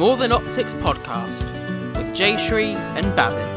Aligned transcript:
More 0.00 0.16
Than 0.16 0.32
Optics 0.32 0.72
podcast 0.72 1.42
with 1.94 2.16
Jayshree 2.16 2.74
and 2.96 3.04
Bhavin. 3.12 3.56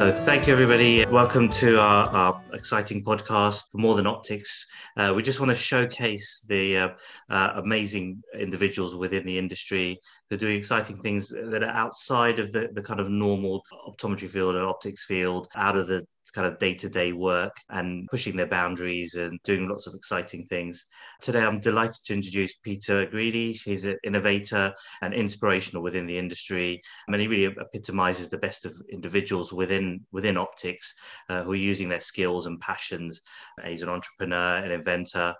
So, 0.00 0.10
thank 0.24 0.48
you, 0.48 0.52
everybody. 0.52 1.06
Welcome 1.06 1.48
to 1.50 1.78
our, 1.78 2.08
our 2.08 2.42
exciting 2.54 3.04
podcast, 3.04 3.68
More 3.72 3.94
Than 3.94 4.08
Optics. 4.08 4.66
Uh, 4.96 5.12
we 5.14 5.22
just 5.22 5.38
want 5.38 5.50
to 5.50 5.54
showcase 5.54 6.44
the 6.48 6.76
uh, 6.76 6.88
uh, 7.30 7.60
amazing 7.62 8.20
individuals 8.36 8.96
within 8.96 9.24
the 9.24 9.38
industry 9.38 10.00
who 10.28 10.34
are 10.34 10.40
doing 10.40 10.58
exciting 10.58 10.96
things 10.96 11.28
that 11.28 11.62
are 11.62 11.70
outside 11.70 12.40
of 12.40 12.50
the, 12.50 12.68
the 12.72 12.82
kind 12.82 12.98
of 12.98 13.10
normal 13.10 13.64
optometry 13.88 14.28
field 14.28 14.56
and 14.56 14.64
optics 14.64 15.04
field, 15.04 15.46
out 15.54 15.76
of 15.76 15.86
the 15.86 16.04
kind 16.32 16.46
of 16.46 16.58
day 16.58 16.74
to 16.74 16.88
day 16.88 17.12
work 17.12 17.56
and 17.70 18.08
pushing 18.08 18.36
their 18.36 18.46
boundaries 18.46 19.14
and 19.14 19.38
doing 19.44 19.68
lots 19.68 19.86
of 19.86 19.94
exciting 19.94 20.44
things. 20.46 20.86
Today, 21.20 21.44
I'm 21.44 21.60
delighted 21.60 22.04
to 22.04 22.14
introduce 22.14 22.54
Peter 22.54 23.06
Greedy. 23.06 23.52
He's 23.52 23.84
an 23.84 23.98
innovator 24.04 24.72
and 25.02 25.14
inspirational 25.14 25.82
within 25.82 26.06
the 26.06 26.18
industry. 26.18 26.80
and 27.08 27.20
he 27.20 27.28
really 27.28 27.54
epitomizes 27.60 28.28
the 28.28 28.38
best 28.38 28.64
of 28.64 28.74
individuals 28.90 29.52
within, 29.52 30.00
within 30.12 30.36
optics 30.36 30.94
uh, 31.28 31.42
who 31.42 31.52
are 31.52 31.56
using 31.56 31.88
their 31.88 32.00
skills 32.00 32.46
and 32.46 32.60
passions. 32.60 33.22
he's 33.64 33.82
an 33.82 33.88
entrepreneur, 33.88 34.56
an 34.56 34.72
inventor, 34.72 35.34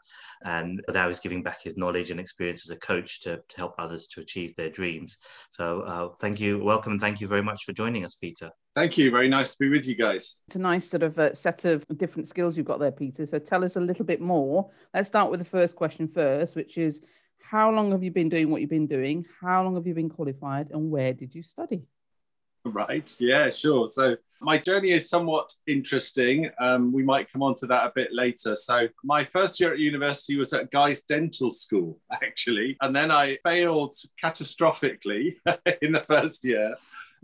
and 0.45 0.83
now 0.93 1.09
he's 1.09 1.21
giving 1.21 1.43
back 1.43 1.63
his 1.63 1.77
knowledge 1.77 2.11
and 2.11 2.21
experience 2.21 2.69
as 2.69 2.77
a 2.77 2.79
coach 2.79 3.21
to, 3.23 3.37
to 3.37 3.57
help 3.57 3.75
others 3.79 4.07
to 4.09 4.21
achieve 4.21 4.55
their 4.57 4.71
dreams. 4.71 5.17
So, 5.51 5.81
uh, 5.83 6.09
thank 6.21 6.41
you, 6.41 6.63
welcome, 6.63 6.93
and 6.93 7.01
thank 7.01 7.21
you 7.21 7.29
very 7.29 7.43
much 7.43 7.65
for 7.65 7.73
joining 7.73 8.05
us, 8.05 8.15
Peter. 8.15 8.51
Thank 8.75 8.97
you. 8.97 9.11
Very 9.11 9.29
nice 9.29 9.53
to 9.53 9.59
be 9.59 9.69
with 9.69 9.87
you 9.87 9.95
guys. 9.95 10.37
It's 10.47 10.57
a 10.57 10.61
nice 10.61 10.89
sort 10.89 11.03
of 11.03 11.19
uh, 11.19 11.35
set 11.35 11.65
of 11.67 11.85
different 11.97 12.29
skills 12.29 12.57
you've 12.57 12.67
got 12.67 12.81
there, 12.81 12.93
Peter. 12.93 13.27
So 13.27 13.39
tell 13.39 13.65
us 13.65 13.77
a 13.77 13.81
little 13.81 14.07
bit 14.07 14.21
more. 14.21 14.71
Let's 14.95 15.09
start 15.09 15.31
with 15.31 15.41
the 15.41 15.45
first 15.45 15.77
question 15.77 16.09
first, 16.09 16.57
which 16.57 16.79
is 16.79 17.03
how 17.39 17.71
long 17.71 17.93
have 17.93 18.03
you 18.03 18.11
been 18.11 18.31
doing 18.31 18.51
what 18.51 18.63
you've 18.63 18.71
been 18.71 18.87
doing? 18.87 19.27
How 19.41 19.63
long 19.63 19.75
have 19.75 19.87
you 19.87 19.95
been 19.95 20.09
qualified 20.09 20.71
and 20.71 20.91
where 20.91 21.13
did 21.13 21.35
you 21.35 21.43
study? 21.43 21.83
Right. 22.65 23.13
Yeah, 23.19 23.51
sure. 23.51 23.89
So 23.89 24.17
my 24.41 24.57
journey 24.57 24.93
is 24.93 25.11
somewhat 25.11 25.53
interesting. 25.67 26.51
Um, 26.61 26.93
we 26.93 27.03
might 27.03 27.31
come 27.31 27.43
on 27.43 27.57
to 27.57 27.67
that 27.67 27.87
a 27.87 27.93
bit 27.95 28.13
later. 28.13 28.55
So 28.55 28.89
my 29.03 29.25
first 29.25 29.59
year 29.59 29.73
at 29.73 29.81
university 29.81 30.37
was 30.37 30.53
at 30.53 30.71
Guy's 30.71 31.03
Dental 31.03 31.51
School, 31.51 31.99
actually. 32.13 32.77
And 32.81 32.95
then 32.95 33.11
I 33.11 33.39
failed 33.43 33.95
catastrophically 34.23 35.35
in 35.83 35.93
the 35.93 36.01
first 36.01 36.45
year. 36.45 36.77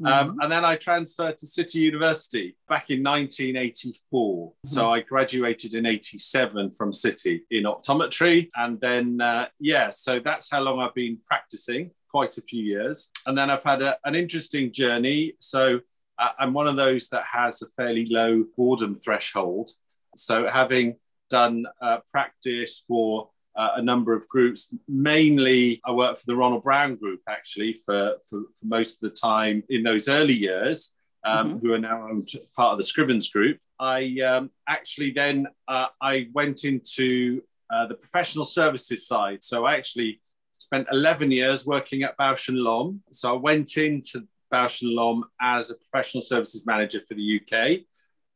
Um, 0.04 0.30
mm-hmm. 0.30 0.40
and 0.42 0.52
then 0.52 0.64
I 0.64 0.76
transferred 0.76 1.38
to 1.38 1.46
City 1.46 1.80
University 1.80 2.56
back 2.68 2.88
in 2.90 3.02
1984. 3.02 4.48
Mm-hmm. 4.48 4.52
So 4.68 4.92
I 4.92 5.00
graduated 5.00 5.74
in 5.74 5.86
87 5.86 6.70
from 6.70 6.92
City 6.92 7.42
in 7.50 7.64
optometry. 7.64 8.48
And 8.54 8.80
then, 8.80 9.20
uh, 9.20 9.46
yeah, 9.58 9.90
so 9.90 10.20
that's 10.20 10.50
how 10.50 10.60
long 10.60 10.80
I've 10.80 10.94
been 10.94 11.18
practicing, 11.24 11.90
quite 12.10 12.36
a 12.38 12.42
few 12.42 12.62
years. 12.62 13.10
And 13.26 13.36
then 13.36 13.50
I've 13.50 13.64
had 13.64 13.82
a, 13.82 13.96
an 14.04 14.14
interesting 14.14 14.72
journey. 14.72 15.34
So 15.38 15.80
uh, 16.18 16.30
I'm 16.38 16.52
one 16.52 16.66
of 16.66 16.76
those 16.76 17.08
that 17.10 17.24
has 17.30 17.62
a 17.62 17.66
fairly 17.76 18.06
low 18.06 18.44
boredom 18.56 18.94
threshold. 18.94 19.70
So 20.16 20.48
having 20.48 20.96
done 21.28 21.66
uh, 21.80 21.98
practice 22.10 22.84
for 22.86 23.30
uh, 23.58 23.72
a 23.76 23.82
number 23.82 24.14
of 24.14 24.26
groups. 24.28 24.72
Mainly, 24.88 25.80
I 25.84 25.90
worked 25.90 26.20
for 26.20 26.26
the 26.26 26.36
Ronald 26.36 26.62
Brown 26.62 26.94
Group 26.94 27.20
actually 27.28 27.72
for, 27.72 28.14
for, 28.30 28.42
for 28.54 28.66
most 28.66 29.02
of 29.02 29.10
the 29.10 29.16
time 29.16 29.64
in 29.68 29.82
those 29.82 30.08
early 30.08 30.34
years, 30.34 30.94
um, 31.24 31.54
mm-hmm. 31.54 31.66
who 31.66 31.74
are 31.74 31.78
now 31.78 32.08
part 32.56 32.72
of 32.72 32.78
the 32.78 32.84
Scrivens 32.84 33.30
Group. 33.30 33.58
I 33.80 34.20
um, 34.20 34.50
actually 34.68 35.10
then 35.10 35.48
uh, 35.66 35.86
I 36.00 36.28
went 36.32 36.64
into 36.64 37.42
uh, 37.70 37.86
the 37.86 37.94
professional 37.94 38.44
services 38.44 39.06
side. 39.06 39.42
So 39.42 39.64
I 39.64 39.74
actually 39.74 40.20
spent 40.58 40.86
11 40.90 41.30
years 41.30 41.66
working 41.66 42.02
at 42.02 42.16
Bausch 42.18 42.48
Lomb. 42.52 43.02
So 43.10 43.34
I 43.34 43.36
went 43.38 43.76
into 43.76 44.26
Bausch 44.52 44.80
Lomb 44.82 45.24
as 45.40 45.70
a 45.70 45.74
professional 45.74 46.22
services 46.22 46.66
manager 46.66 47.00
for 47.06 47.14
the 47.14 47.40
UK, 47.40 47.80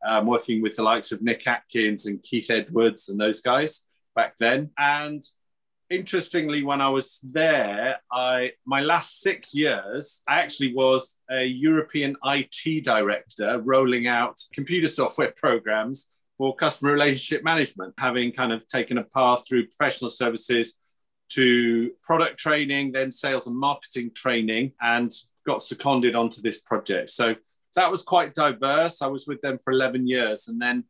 um, 0.06 0.26
working 0.26 0.62
with 0.62 0.76
the 0.76 0.82
likes 0.82 1.12
of 1.12 1.22
Nick 1.22 1.46
Atkins 1.46 2.06
and 2.06 2.22
Keith 2.22 2.50
Edwards 2.50 3.08
and 3.08 3.20
those 3.20 3.40
guys 3.40 3.82
back 4.14 4.36
then. 4.38 4.70
And 4.78 5.22
interestingly, 5.90 6.62
when 6.62 6.80
I 6.80 6.88
was 6.88 7.20
there, 7.22 8.00
I 8.10 8.52
my 8.64 8.80
last 8.80 9.20
six 9.20 9.54
years, 9.54 10.22
I 10.26 10.40
actually 10.40 10.74
was 10.74 11.16
a 11.30 11.44
European 11.44 12.16
IT 12.24 12.84
director 12.84 13.60
rolling 13.60 14.06
out 14.06 14.40
computer 14.52 14.88
software 14.88 15.32
programs 15.36 16.08
for 16.38 16.54
customer 16.54 16.92
relationship 16.92 17.44
management, 17.44 17.94
having 17.98 18.32
kind 18.32 18.52
of 18.52 18.66
taken 18.68 18.98
a 18.98 19.04
path 19.04 19.44
through 19.46 19.66
professional 19.66 20.10
services 20.10 20.74
to 21.34 21.90
product 22.02 22.38
training, 22.38 22.92
then 22.92 23.10
sales 23.10 23.46
and 23.46 23.56
marketing 23.56 24.10
training, 24.14 24.72
and 24.80 25.10
got 25.44 25.62
seconded 25.62 26.14
onto 26.14 26.40
this 26.40 26.60
project. 26.60 27.10
So 27.10 27.34
that 27.76 27.90
was 27.90 28.02
quite 28.02 28.34
diverse. 28.34 29.02
I 29.02 29.06
was 29.06 29.26
with 29.26 29.40
them 29.40 29.58
for 29.58 29.72
11 29.72 30.06
years. 30.06 30.48
And 30.48 30.60
then 30.60 30.84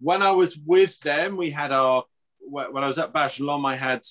when 0.00 0.22
I 0.22 0.30
was 0.30 0.58
with 0.58 0.98
them, 1.00 1.36
we 1.36 1.50
had 1.50 1.72
our 1.72 2.04
when 2.48 2.84
I 2.84 2.86
was 2.86 2.98
at 2.98 3.12
Lomb, 3.40 3.66
I 3.66 3.74
had 3.74 4.02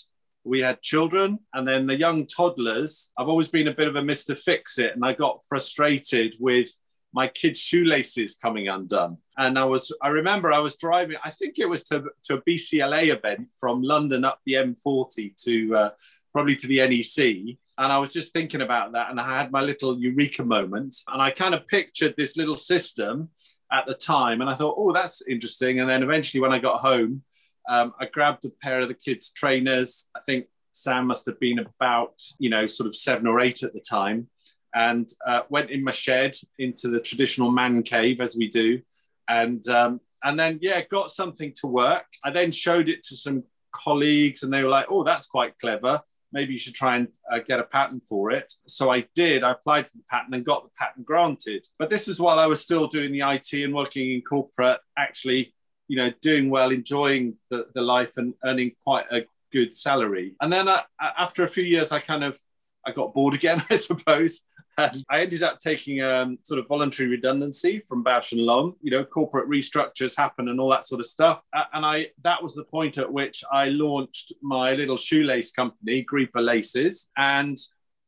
we 0.44 0.60
had 0.60 0.82
children 0.82 1.40
and 1.54 1.68
then 1.68 1.88
the 1.88 1.98
young 1.98 2.28
toddlers. 2.28 3.12
I've 3.18 3.30
always 3.30 3.48
been 3.48 3.68
a 3.68 3.74
bit 3.74 3.88
of 3.88 3.96
a 3.96 4.02
Mr. 4.02 4.38
Fix 4.38 4.78
It, 4.78 4.94
and 4.94 5.04
I 5.06 5.14
got 5.14 5.40
frustrated 5.50 6.36
with 6.40 6.70
my 7.16 7.28
kids' 7.28 7.60
shoelaces 7.60 8.36
coming 8.36 8.68
undone. 8.68 9.18
And 9.38 9.58
I 9.58 9.64
was, 9.64 9.92
I 10.02 10.10
remember 10.10 10.52
I 10.52 10.60
was 10.60 10.76
driving, 10.76 11.18
I 11.24 11.32
think 11.32 11.58
it 11.58 11.68
was 11.68 11.86
to, 11.86 12.04
to 12.24 12.36
a 12.36 12.42
BCLA 12.42 13.16
event 13.16 13.48
from 13.56 13.82
London 13.82 14.26
up 14.26 14.42
the 14.46 14.54
M40 14.54 15.42
to 15.44 15.76
uh, 15.76 15.90
probably 16.34 16.58
to 16.58 16.68
the 16.68 16.80
NEC. 16.80 17.58
And 17.78 17.92
I 17.92 17.98
was 17.98 18.12
just 18.12 18.34
thinking 18.34 18.62
about 18.62 18.92
that. 18.92 19.10
And 19.10 19.20
I 19.20 19.38
had 19.38 19.52
my 19.52 19.62
little 19.62 19.98
eureka 19.98 20.44
moment. 20.44 20.98
And 21.08 21.22
I 21.22 21.32
kind 21.32 21.56
of 21.56 21.68
pictured 21.68 22.16
this 22.18 22.36
little 22.36 22.58
system 22.58 23.30
at 23.72 23.86
the 23.86 23.94
time. 23.94 24.42
And 24.42 24.50
I 24.50 24.56
thought, 24.56 24.76
oh, 24.78 24.92
that's 24.92 25.22
interesting. 25.22 25.80
And 25.80 25.90
then 25.90 26.04
eventually, 26.04 26.42
when 26.42 26.52
I 26.52 26.60
got 26.60 26.82
home, 26.82 27.24
um, 27.70 27.94
I 28.00 28.06
grabbed 28.06 28.44
a 28.46 28.50
pair 28.62 28.82
of 28.82 28.90
the 28.90 28.94
kids' 28.94 29.32
trainers. 29.32 30.06
I 30.16 30.20
think 30.20 30.48
Sam 30.74 31.08
must 31.08 31.26
have 31.26 31.40
been 31.40 31.60
about, 31.60 32.22
you 32.38 32.50
know, 32.50 32.68
sort 32.68 32.88
of 32.88 32.96
seven 32.96 33.28
or 33.28 33.40
eight 33.40 33.64
at 33.64 33.74
the 33.74 33.80
time, 33.80 34.28
and 34.76 35.10
uh, 35.26 35.42
went 35.50 35.72
in 35.72 35.84
my 35.84 35.92
shed 35.92 36.36
into 36.60 36.90
the 36.90 37.00
traditional 37.00 37.52
man 37.52 37.82
cave 37.82 38.22
as 38.22 38.36
we 38.38 38.50
do, 38.50 38.82
and 39.28 39.68
um, 39.70 40.02
and 40.24 40.40
then 40.40 40.60
yeah, 40.62 40.82
got 40.82 41.12
something 41.12 41.54
to 41.62 41.68
work. 41.68 42.06
I 42.24 42.32
then 42.32 42.52
showed 42.52 42.90
it 42.90 43.04
to 43.04 43.18
some 43.18 43.44
colleagues, 43.74 44.44
and 44.44 44.54
they 44.54 44.64
were 44.64 44.70
like, 44.70 44.88
"Oh, 44.90 45.04
that's 45.04 45.28
quite 45.28 45.58
clever. 45.60 46.02
Maybe 46.32 46.54
you 46.54 46.60
should 46.60 46.76
try 46.76 46.98
and 46.98 47.08
uh, 47.32 47.40
get 47.40 47.60
a 47.60 47.64
patent 47.64 48.04
for 48.04 48.32
it." 48.32 48.54
So 48.68 48.92
I 48.92 49.08
did. 49.16 49.44
I 49.44 49.52
applied 49.52 49.88
for 49.88 49.98
the 49.98 50.04
patent 50.10 50.36
and 50.36 50.46
got 50.46 50.64
the 50.64 50.72
patent 50.78 51.06
granted. 51.06 51.66
But 51.80 51.90
this 51.90 52.08
was 52.08 52.20
while 52.20 52.40
I 52.40 52.46
was 52.46 52.62
still 52.62 52.88
doing 52.88 53.12
the 53.12 53.22
IT 53.22 53.54
and 53.64 53.74
working 53.74 54.12
in 54.12 54.22
corporate, 54.22 54.80
actually 54.98 55.56
you 55.88 55.98
know, 55.98 56.12
doing 56.22 56.50
well, 56.50 56.72
enjoying 56.72 57.36
the, 57.50 57.68
the 57.74 57.82
life 57.82 58.18
and 58.18 58.34
earning 58.44 58.72
quite 58.84 59.06
a 59.12 59.26
good 59.52 59.74
salary. 59.74 60.36
And 60.42 60.52
then 60.52 60.68
I, 60.68 60.84
after 61.00 61.44
a 61.44 61.48
few 61.48 61.64
years, 61.64 61.92
I 61.92 62.00
kind 62.00 62.24
of, 62.24 62.40
I 62.86 62.92
got 62.92 63.14
bored 63.14 63.34
again, 63.36 63.64
I 63.70 63.76
suppose. 63.76 64.42
And 64.78 65.04
I 65.10 65.22
ended 65.22 65.44
up 65.44 65.60
taking 65.60 66.02
um, 66.02 66.38
sort 66.44 66.60
of 66.60 66.68
voluntary 66.68 67.10
redundancy 67.10 67.82
from 67.88 68.04
Bausch 68.04 68.34
and 68.34 68.42
Lomb. 68.42 68.76
You 68.82 68.92
know, 68.92 69.06
corporate 69.06 69.50
restructures 69.50 70.18
happen 70.18 70.50
and 70.50 70.60
all 70.60 70.70
that 70.70 70.86
sort 70.86 71.00
of 71.00 71.06
stuff. 71.06 71.42
And 71.74 71.86
I 71.86 72.10
that 72.24 72.44
was 72.44 72.56
the 72.56 72.66
point 72.66 72.98
at 72.98 73.12
which 73.12 73.44
I 73.52 73.70
launched 73.70 74.34
my 74.42 74.74
little 74.74 74.98
shoelace 74.98 75.52
company, 75.52 76.04
Greeper 76.04 76.42
Laces. 76.42 77.10
And 77.18 77.58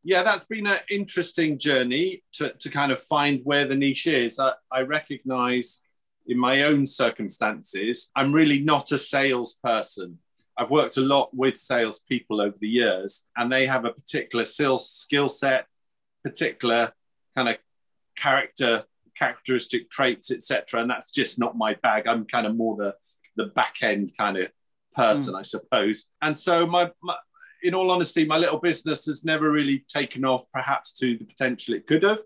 yeah, 0.04 0.24
that's 0.24 0.46
been 0.46 0.68
an 0.68 0.80
interesting 0.90 1.58
journey 1.58 2.24
to, 2.34 2.54
to 2.60 2.70
kind 2.70 2.92
of 2.92 3.02
find 3.02 3.42
where 3.44 3.68
the 3.68 3.76
niche 3.76 4.08
is. 4.08 4.40
I, 4.40 4.54
I 4.72 4.82
recognize 4.82 5.82
in 6.28 6.38
my 6.38 6.64
own 6.64 6.86
circumstances, 6.86 8.12
I'm 8.16 8.32
really 8.32 8.62
not 8.62 8.92
a 8.92 8.98
salesperson. 8.98 10.20
I've 10.58 10.70
worked 10.70 10.98
a 10.98 11.02
lot 11.02 11.30
with 11.34 11.58
salespeople 11.58 12.42
over 12.42 12.56
the 12.60 12.68
years, 12.68 13.25
and 13.36 13.52
they 13.52 13.68
have 13.68 13.86
a 13.86 13.92
particular 13.92 14.46
skill 14.46 14.80
set, 14.80 15.68
particular 16.29 16.91
kind 17.35 17.50
of 17.50 17.57
character, 18.15 18.83
characteristic 19.18 19.89
traits, 19.89 20.31
etc. 20.31 20.81
And 20.81 20.89
that's 20.89 21.12
just 21.12 21.39
not 21.39 21.57
my 21.57 21.75
bag. 21.75 22.07
I'm 22.07 22.25
kind 22.25 22.47
of 22.47 22.56
more 22.56 22.75
the 22.75 22.95
the 23.35 23.45
back 23.45 23.75
end 23.83 24.12
kind 24.18 24.38
of 24.38 24.50
person, 24.95 25.35
mm. 25.35 25.39
I 25.39 25.44
suppose. 25.44 26.07
And 26.21 26.35
so 26.35 26.65
my, 26.65 26.89
my 27.03 27.15
in 27.62 27.75
all 27.75 27.91
honesty, 27.91 28.25
my 28.25 28.38
little 28.38 28.59
business 28.59 29.06
has 29.06 29.24
never 29.24 29.51
really 29.51 29.85
taken 29.88 30.25
off, 30.25 30.45
perhaps 30.51 30.94
to 30.94 31.18
the 31.18 31.25
potential 31.25 31.75
it 31.75 31.85
could 31.85 32.03
have 32.03 32.19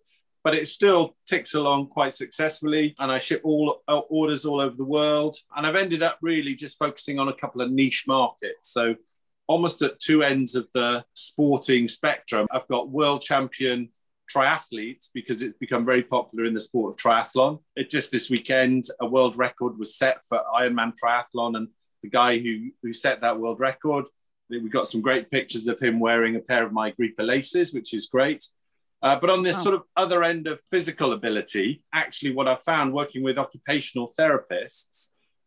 but 0.43 0.55
it 0.55 0.67
still 0.67 1.15
ticks 1.27 1.53
along 1.53 1.87
quite 1.87 2.13
successfully. 2.13 2.95
And 2.99 3.11
I 3.11 3.19
ship 3.19 3.41
all 3.43 3.81
uh, 3.87 3.99
orders 4.09 4.45
all 4.45 4.61
over 4.61 4.75
the 4.75 4.85
world. 4.85 5.35
And 5.55 5.67
I've 5.67 5.75
ended 5.75 6.01
up 6.01 6.17
really 6.21 6.55
just 6.55 6.79
focusing 6.79 7.19
on 7.19 7.27
a 7.27 7.33
couple 7.33 7.61
of 7.61 7.71
niche 7.71 8.05
markets. 8.07 8.69
So 8.69 8.95
almost 9.51 9.81
at 9.81 9.99
two 9.99 10.23
ends 10.23 10.55
of 10.55 10.65
the 10.73 11.03
sporting 11.13 11.87
spectrum, 11.87 12.47
I've 12.51 12.67
got 12.67 12.89
world 12.89 13.21
champion 13.21 13.89
triathletes 14.33 15.09
because 15.13 15.41
it's 15.41 15.57
become 15.57 15.85
very 15.85 16.03
popular 16.03 16.45
in 16.45 16.53
the 16.53 16.59
sport 16.69 16.87
of 16.93 16.97
triathlon. 17.03 17.59
It 17.75 17.89
just 17.89 18.11
this 18.11 18.29
weekend, 18.29 18.85
a 19.01 19.07
world 19.15 19.35
record 19.37 19.77
was 19.77 19.97
set 20.01 20.17
for 20.27 20.39
Ironman 20.61 20.93
triathlon, 21.01 21.57
and 21.57 21.67
the 22.03 22.09
guy 22.09 22.37
who 22.43 22.53
who 22.81 22.93
set 22.93 23.21
that 23.21 23.39
world 23.39 23.59
record 23.59 24.05
We 24.49 24.69
got 24.69 24.87
some 24.93 25.01
great 25.01 25.25
pictures 25.35 25.65
of 25.71 25.79
him 25.85 25.95
wearing 26.07 26.35
a 26.35 26.39
pair 26.51 26.63
of 26.65 26.71
my 26.73 26.87
Greeper 26.97 27.25
laces, 27.33 27.73
which 27.73 27.93
is 27.97 28.07
great. 28.15 28.41
Uh, 29.05 29.15
but 29.21 29.29
on 29.35 29.43
this 29.43 29.57
Wow. 29.57 29.63
sort 29.67 29.75
of 29.75 29.83
other 30.03 30.19
end 30.31 30.43
of 30.51 30.59
physical 30.73 31.09
ability, 31.19 31.67
actually, 32.03 32.33
what 32.37 32.47
I 32.53 32.55
found 32.71 32.87
working 32.93 33.21
with 33.27 33.37
occupational 33.45 34.07
therapists, 34.17 34.97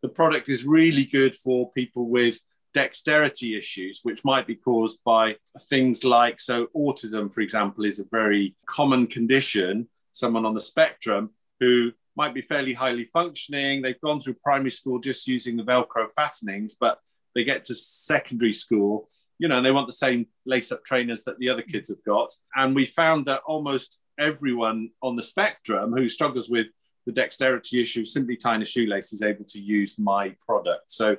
the 0.04 0.08
product 0.20 0.46
is 0.54 0.60
really 0.80 1.04
good 1.18 1.34
for 1.44 1.70
people 1.80 2.04
with 2.18 2.36
dexterity 2.74 3.56
issues, 3.56 4.00
which 4.02 4.24
might 4.24 4.46
be 4.46 4.56
caused 4.56 4.98
by 5.04 5.36
things 5.70 6.04
like 6.04 6.40
so, 6.40 6.66
autism, 6.76 7.32
for 7.32 7.40
example, 7.40 7.84
is 7.84 8.00
a 8.00 8.04
very 8.10 8.56
common 8.66 9.06
condition. 9.06 9.88
Someone 10.12 10.44
on 10.44 10.54
the 10.54 10.60
spectrum 10.60 11.30
who 11.60 11.92
might 12.16 12.34
be 12.34 12.42
fairly 12.42 12.74
highly 12.74 13.04
functioning, 13.06 13.80
they've 13.80 14.00
gone 14.00 14.20
through 14.20 14.34
primary 14.34 14.70
school 14.70 14.98
just 14.98 15.26
using 15.26 15.56
the 15.56 15.64
Velcro 15.64 16.08
fastenings, 16.14 16.76
but 16.78 16.98
they 17.34 17.44
get 17.44 17.64
to 17.64 17.74
secondary 17.74 18.52
school 18.52 19.08
you 19.38 19.48
know, 19.48 19.56
and 19.56 19.66
they 19.66 19.72
want 19.72 19.86
the 19.86 19.92
same 19.92 20.26
lace 20.46 20.70
up 20.72 20.84
trainers 20.84 21.24
that 21.24 21.38
the 21.38 21.48
other 21.48 21.62
kids 21.62 21.88
have 21.88 22.02
got. 22.04 22.32
And 22.54 22.74
we 22.74 22.84
found 22.84 23.26
that 23.26 23.42
almost 23.46 24.00
everyone 24.18 24.90
on 25.02 25.16
the 25.16 25.22
spectrum 25.22 25.92
who 25.92 26.08
struggles 26.08 26.48
with 26.48 26.68
the 27.06 27.12
dexterity 27.12 27.80
issue, 27.80 28.04
simply 28.04 28.36
tying 28.36 28.62
a 28.62 28.64
shoelace, 28.64 29.12
is 29.12 29.22
able 29.22 29.44
to 29.46 29.60
use 29.60 29.98
my 29.98 30.34
product. 30.46 30.90
So, 30.90 31.16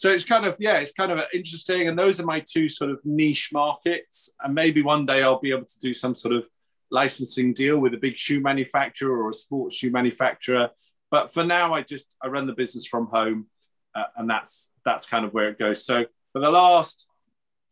so 0.00 0.10
it's 0.10 0.24
kind 0.24 0.46
of 0.46 0.56
yeah, 0.58 0.78
it's 0.78 0.92
kind 0.92 1.12
of 1.12 1.20
interesting. 1.34 1.86
And 1.86 1.98
those 1.98 2.20
are 2.20 2.24
my 2.24 2.40
two 2.40 2.70
sort 2.70 2.90
of 2.90 3.00
niche 3.04 3.50
markets. 3.52 4.32
And 4.42 4.54
maybe 4.54 4.80
one 4.80 5.04
day 5.04 5.22
I'll 5.22 5.38
be 5.38 5.50
able 5.50 5.66
to 5.66 5.78
do 5.78 5.92
some 5.92 6.14
sort 6.14 6.34
of 6.34 6.46
licensing 6.90 7.52
deal 7.52 7.76
with 7.76 7.92
a 7.92 7.98
big 7.98 8.16
shoe 8.16 8.40
manufacturer 8.40 9.14
or 9.14 9.28
a 9.28 9.34
sports 9.34 9.76
shoe 9.76 9.90
manufacturer. 9.90 10.70
But 11.10 11.34
for 11.34 11.44
now, 11.44 11.74
I 11.74 11.82
just 11.82 12.16
I 12.22 12.28
run 12.28 12.46
the 12.46 12.54
business 12.54 12.86
from 12.86 13.08
home, 13.08 13.48
uh, 13.94 14.04
and 14.16 14.30
that's 14.30 14.72
that's 14.86 15.04
kind 15.04 15.26
of 15.26 15.34
where 15.34 15.50
it 15.50 15.58
goes. 15.58 15.84
So 15.84 16.06
for 16.32 16.40
the 16.40 16.50
last 16.50 17.06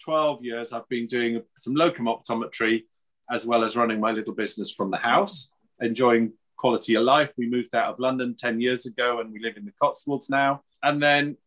12 0.05 0.45
years, 0.45 0.75
I've 0.75 0.89
been 0.91 1.07
doing 1.07 1.43
some 1.57 1.75
locum 1.75 2.09
optometry 2.09 2.83
as 3.31 3.47
well 3.47 3.65
as 3.65 3.75
running 3.75 4.01
my 4.01 4.13
little 4.13 4.35
business 4.35 4.71
from 4.71 4.91
the 4.91 4.99
house, 4.99 5.51
enjoying 5.81 6.35
quality 6.59 6.95
of 6.97 7.05
life. 7.05 7.33
We 7.39 7.49
moved 7.49 7.75
out 7.75 7.95
of 7.95 7.99
London 7.99 8.37
10 8.39 8.61
years 8.61 8.85
ago 8.85 9.21
and 9.21 9.33
we 9.33 9.41
live 9.41 9.57
in 9.57 9.65
the 9.65 9.73
Cotswolds 9.81 10.29
now. 10.29 10.61
And 10.83 11.03
then 11.03 11.39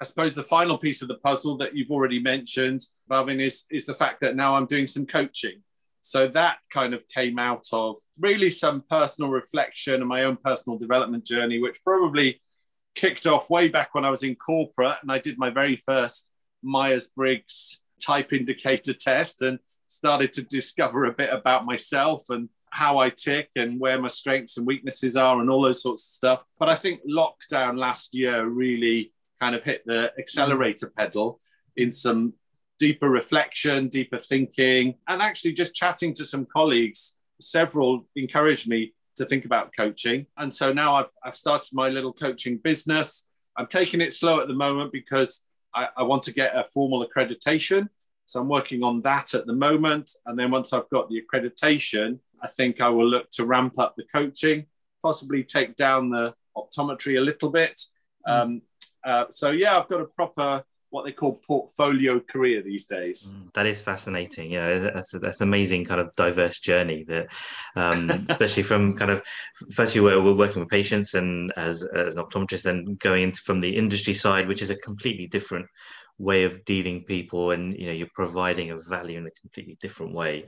I 0.00 0.04
suppose 0.04 0.34
the 0.34 0.42
final 0.42 0.78
piece 0.78 1.02
of 1.02 1.08
the 1.08 1.16
puzzle 1.16 1.56
that 1.56 1.74
you've 1.74 1.90
already 1.90 2.20
mentioned, 2.20 2.82
Bhavin, 3.10 3.40
is, 3.40 3.64
is 3.70 3.84
the 3.84 3.94
fact 3.94 4.20
that 4.20 4.36
now 4.36 4.54
I'm 4.54 4.66
doing 4.66 4.86
some 4.86 5.06
coaching. 5.06 5.62
So 6.02 6.28
that 6.28 6.58
kind 6.70 6.94
of 6.94 7.06
came 7.08 7.38
out 7.38 7.66
of 7.72 7.96
really 8.18 8.48
some 8.48 8.84
personal 8.88 9.30
reflection 9.30 9.94
and 9.94 10.08
my 10.08 10.24
own 10.24 10.36
personal 10.36 10.78
development 10.78 11.26
journey, 11.26 11.60
which 11.60 11.82
probably 11.82 12.40
kicked 12.94 13.26
off 13.26 13.50
way 13.50 13.68
back 13.68 13.94
when 13.94 14.04
I 14.04 14.10
was 14.10 14.22
in 14.22 14.36
corporate 14.36 14.98
and 15.02 15.10
I 15.10 15.18
did 15.18 15.38
my 15.38 15.50
very 15.50 15.76
first 15.76 16.30
Myers 16.62 17.08
Briggs 17.08 17.80
type 18.00 18.32
indicator 18.32 18.92
test 18.98 19.42
and 19.42 19.58
started 19.88 20.32
to 20.34 20.42
discover 20.42 21.06
a 21.06 21.12
bit 21.12 21.32
about 21.32 21.64
myself 21.64 22.30
and 22.30 22.48
how 22.70 22.98
I 22.98 23.10
tick 23.10 23.50
and 23.56 23.80
where 23.80 24.00
my 24.00 24.08
strengths 24.08 24.58
and 24.58 24.66
weaknesses 24.66 25.16
are 25.16 25.40
and 25.40 25.50
all 25.50 25.62
those 25.62 25.82
sorts 25.82 26.02
of 26.02 26.12
stuff. 26.12 26.44
But 26.58 26.68
I 26.68 26.74
think 26.74 27.00
lockdown 27.08 27.78
last 27.78 28.14
year 28.14 28.46
really 28.46 29.12
kind 29.40 29.54
of 29.54 29.64
hit 29.64 29.82
the 29.86 30.12
accelerator 30.18 30.92
pedal 30.96 31.40
in 31.76 31.92
some 31.92 32.34
deeper 32.78 33.08
reflection, 33.08 33.88
deeper 33.88 34.18
thinking, 34.18 34.94
and 35.08 35.20
actually 35.20 35.52
just 35.52 35.74
chatting 35.74 36.14
to 36.14 36.24
some 36.24 36.46
colleagues. 36.46 37.16
Several 37.40 38.06
encouraged 38.16 38.68
me 38.68 38.94
to 39.16 39.24
think 39.24 39.44
about 39.44 39.72
coaching. 39.76 40.26
And 40.36 40.54
so 40.54 40.72
now 40.72 40.96
I've, 40.96 41.10
I've 41.24 41.36
started 41.36 41.68
my 41.72 41.88
little 41.88 42.12
coaching 42.12 42.58
business. 42.58 43.26
I'm 43.56 43.66
taking 43.66 44.00
it 44.00 44.12
slow 44.12 44.40
at 44.40 44.48
the 44.48 44.54
moment 44.54 44.92
because 44.92 45.44
I, 45.74 45.88
I 45.96 46.02
want 46.04 46.22
to 46.24 46.32
get 46.32 46.56
a 46.56 46.64
formal 46.64 47.06
accreditation. 47.06 47.88
So 48.24 48.40
I'm 48.40 48.48
working 48.48 48.82
on 48.82 49.02
that 49.02 49.34
at 49.34 49.46
the 49.46 49.52
moment. 49.52 50.10
And 50.26 50.38
then 50.38 50.50
once 50.50 50.72
I've 50.72 50.88
got 50.90 51.08
the 51.08 51.20
accreditation, 51.20 52.20
I 52.42 52.46
think 52.46 52.80
I 52.80 52.88
will 52.88 53.06
look 53.06 53.30
to 53.30 53.44
ramp 53.44 53.78
up 53.78 53.94
the 53.96 54.04
coaching, 54.04 54.66
possibly 55.02 55.42
take 55.42 55.76
down 55.76 56.10
the 56.10 56.34
optometry 56.56 57.18
a 57.18 57.20
little 57.20 57.50
bit. 57.50 57.80
Um, 58.26 58.62
uh, 59.04 59.24
so 59.30 59.50
yeah, 59.50 59.78
I've 59.78 59.88
got 59.88 60.00
a 60.00 60.06
proper 60.06 60.64
what 60.90 61.04
they 61.04 61.12
call 61.12 61.40
portfolio 61.46 62.20
career 62.20 62.62
these 62.62 62.86
days. 62.86 63.30
Mm, 63.34 63.52
That 63.54 63.66
is 63.66 63.80
fascinating. 63.82 64.52
You 64.52 64.58
know, 64.58 64.80
that's 64.80 65.12
that's 65.12 65.40
amazing 65.40 65.84
kind 65.84 66.00
of 66.00 66.12
diverse 66.16 66.60
journey 66.60 67.04
that, 67.04 67.28
um, 67.76 68.10
especially 68.28 68.62
from 68.62 68.96
kind 68.96 69.10
of 69.10 69.22
firstly 69.72 70.00
we're, 70.00 70.22
we're 70.22 70.34
working 70.34 70.60
with 70.60 70.70
patients 70.70 71.14
and 71.14 71.52
as 71.56 71.82
as 71.82 72.16
an 72.16 72.22
optometrist, 72.22 72.62
then 72.62 72.96
going 73.00 73.22
into 73.24 73.42
from 73.42 73.60
the 73.60 73.76
industry 73.76 74.14
side, 74.14 74.48
which 74.48 74.62
is 74.62 74.70
a 74.70 74.76
completely 74.76 75.26
different 75.26 75.66
way 76.18 76.44
of 76.44 76.64
dealing 76.64 77.04
people, 77.04 77.52
and 77.52 77.78
you 77.78 77.86
know 77.86 77.92
you're 77.92 78.08
providing 78.14 78.70
a 78.70 78.78
value 78.78 79.18
in 79.18 79.26
a 79.26 79.30
completely 79.40 79.76
different 79.80 80.14
way. 80.14 80.46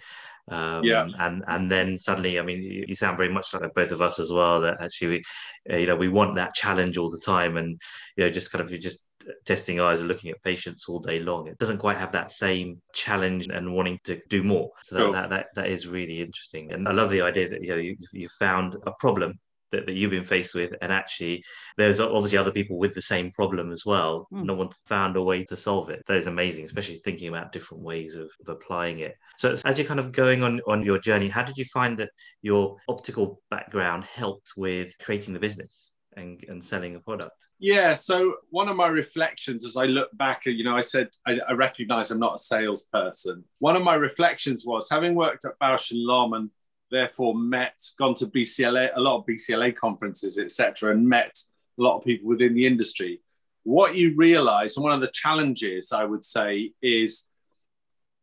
Um, 0.49 0.85
Yeah. 0.85 1.09
And 1.19 1.45
and 1.47 1.71
then 1.71 1.99
suddenly, 1.99 2.39
I 2.39 2.43
mean, 2.43 2.63
you, 2.63 2.85
you 2.89 2.97
sound 2.97 3.17
very 3.17 3.33
much 3.33 3.53
like 3.55 3.75
both 3.75 3.93
of 3.93 4.01
us 4.01 4.19
as 4.19 4.33
well. 4.33 4.61
That 4.63 4.79
actually, 4.81 5.23
we, 5.69 5.81
you 5.81 5.87
know, 5.87 5.97
we 5.97 6.09
want 6.09 6.37
that 6.37 6.55
challenge 6.55 6.97
all 6.99 7.11
the 7.11 7.21
time, 7.21 7.57
and 7.57 7.81
you 8.17 8.25
know, 8.25 8.31
just 8.31 8.51
kind 8.51 8.63
of 8.65 8.71
you're 8.71 8.81
just 8.81 9.01
testing 9.45 9.81
eyes 9.81 10.01
and 10.01 10.09
looking 10.09 10.31
at 10.31 10.43
patients 10.43 10.89
all 10.89 10.99
day 10.99 11.21
long. 11.21 11.47
It 11.47 11.59
doesn't 11.59 11.79
quite 11.79 11.99
have 11.99 12.13
that 12.13 12.31
same 12.31 12.81
challenge 12.95 13.49
and 13.49 13.75
wanting 13.75 13.99
to 14.05 14.21
do 14.29 14.43
more. 14.43 14.71
So 14.83 14.95
that, 14.95 15.01
Sure. 15.01 15.13
that, 15.13 15.31
that, 15.31 15.47
that 15.55 15.69
is 15.69 15.87
really 15.87 16.21
interesting. 16.21 16.73
And 16.73 16.89
I 16.89 16.93
love 16.93 17.11
the 17.11 17.23
idea 17.23 17.49
that 17.49 17.63
you 17.63 17.71
know 17.71 17.77
you, 17.77 17.97
you 18.13 18.29
found 18.29 18.77
a 18.87 18.93
problem 18.93 19.39
that, 19.71 19.87
that 19.87 19.93
you've 19.93 20.11
been 20.11 20.25
faced 20.25 20.55
with 20.55 20.73
and 20.83 20.93
actually 20.93 21.45
there's 21.77 22.01
obviously 22.01 22.39
other 22.39 22.51
people 22.51 22.77
with 22.79 22.95
the 22.95 23.03
same 23.03 23.31
problem 23.31 23.71
as 23.71 23.87
well. 23.87 24.27
Mm. 24.33 24.45
No 24.45 24.55
one's 24.55 24.81
found 24.87 25.17
a 25.17 25.23
way 25.23 25.45
to 25.45 25.57
solve 25.57 25.91
it. 25.91 26.03
That 26.07 26.17
is 26.17 26.27
amazing, 26.27 26.65
especially 26.65 26.97
thinking 26.97 27.29
about 27.29 27.53
different 27.53 27.83
ways 27.85 28.17
of, 28.17 28.31
of 28.41 28.49
applying 28.49 28.99
it. 29.01 29.15
So 29.39 29.55
as 29.65 29.79
you're 29.79 29.87
kind 29.87 30.01
of 30.01 30.13
going 30.13 30.43
on 30.43 30.61
on 30.67 30.85
your 30.85 30.99
journey, 30.99 31.29
how 31.29 31.43
did 31.43 31.57
you 31.57 31.65
find 31.67 31.99
that 31.99 32.11
your 32.43 32.77
optical 32.89 33.41
background 33.51 34.05
helped 34.05 34.53
with 34.57 34.97
creating 34.99 35.35
the 35.35 35.41
business? 35.41 35.93
And, 36.17 36.45
and 36.49 36.63
selling 36.63 36.97
a 36.97 37.01
product. 37.01 37.41
Yeah. 37.61 37.95
So 37.95 38.35
one 38.51 38.69
of 38.69 38.77
my 38.77 38.89
reflections 38.89 39.65
as 39.65 39.77
I 39.77 39.85
look 39.85 40.11
back, 40.17 40.45
you 40.45 40.65
know, 40.65 40.77
I 40.77 40.81
said 40.81 41.09
I, 41.25 41.39
I 41.49 41.53
recognize 41.53 42.11
I'm 42.11 42.19
not 42.19 42.35
a 42.35 42.39
salesperson. 42.39 43.45
One 43.61 43.77
of 43.77 43.85
my 43.85 43.95
reflections 43.95 44.65
was 44.67 44.91
having 44.91 45.15
worked 45.15 45.45
at 45.45 45.59
Bausch 45.63 45.93
and 45.93 46.01
Lomb 46.01 46.33
and 46.33 46.51
therefore 46.91 47.35
met, 47.35 47.75
gone 47.99 48.15
to 48.17 48.27
BCLA, 48.27 48.91
a 48.95 49.01
lot 49.01 49.19
of 49.19 49.27
BCLA 49.27 49.77
conferences, 49.77 50.39
etc., 50.39 50.93
and 50.93 51.09
met 51.09 51.39
a 51.79 51.83
lot 51.83 51.99
of 51.99 52.05
people 52.05 52.29
within 52.29 52.55
the 52.55 52.67
industry. 52.67 53.21
What 53.65 53.95
you 53.95 54.17
realize, 54.17 54.77
and 54.77 54.85
one 54.85 54.93
of 54.93 55.01
the 55.01 55.13
challenges 55.13 55.93
I 55.93 56.05
would 56.05 56.25
say, 56.25 56.73
is 56.83 57.29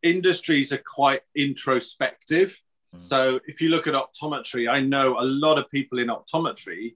industries 0.03 0.71
are 0.71 0.83
quite 0.85 1.21
introspective. 1.35 2.61
Mm. 2.95 2.99
So 2.99 3.39
if 3.47 3.61
you 3.61 3.69
look 3.69 3.87
at 3.87 3.93
optometry, 3.93 4.69
I 4.69 4.81
know 4.81 5.19
a 5.19 5.23
lot 5.23 5.57
of 5.57 5.69
people 5.69 5.99
in 5.99 6.07
optometry 6.07 6.95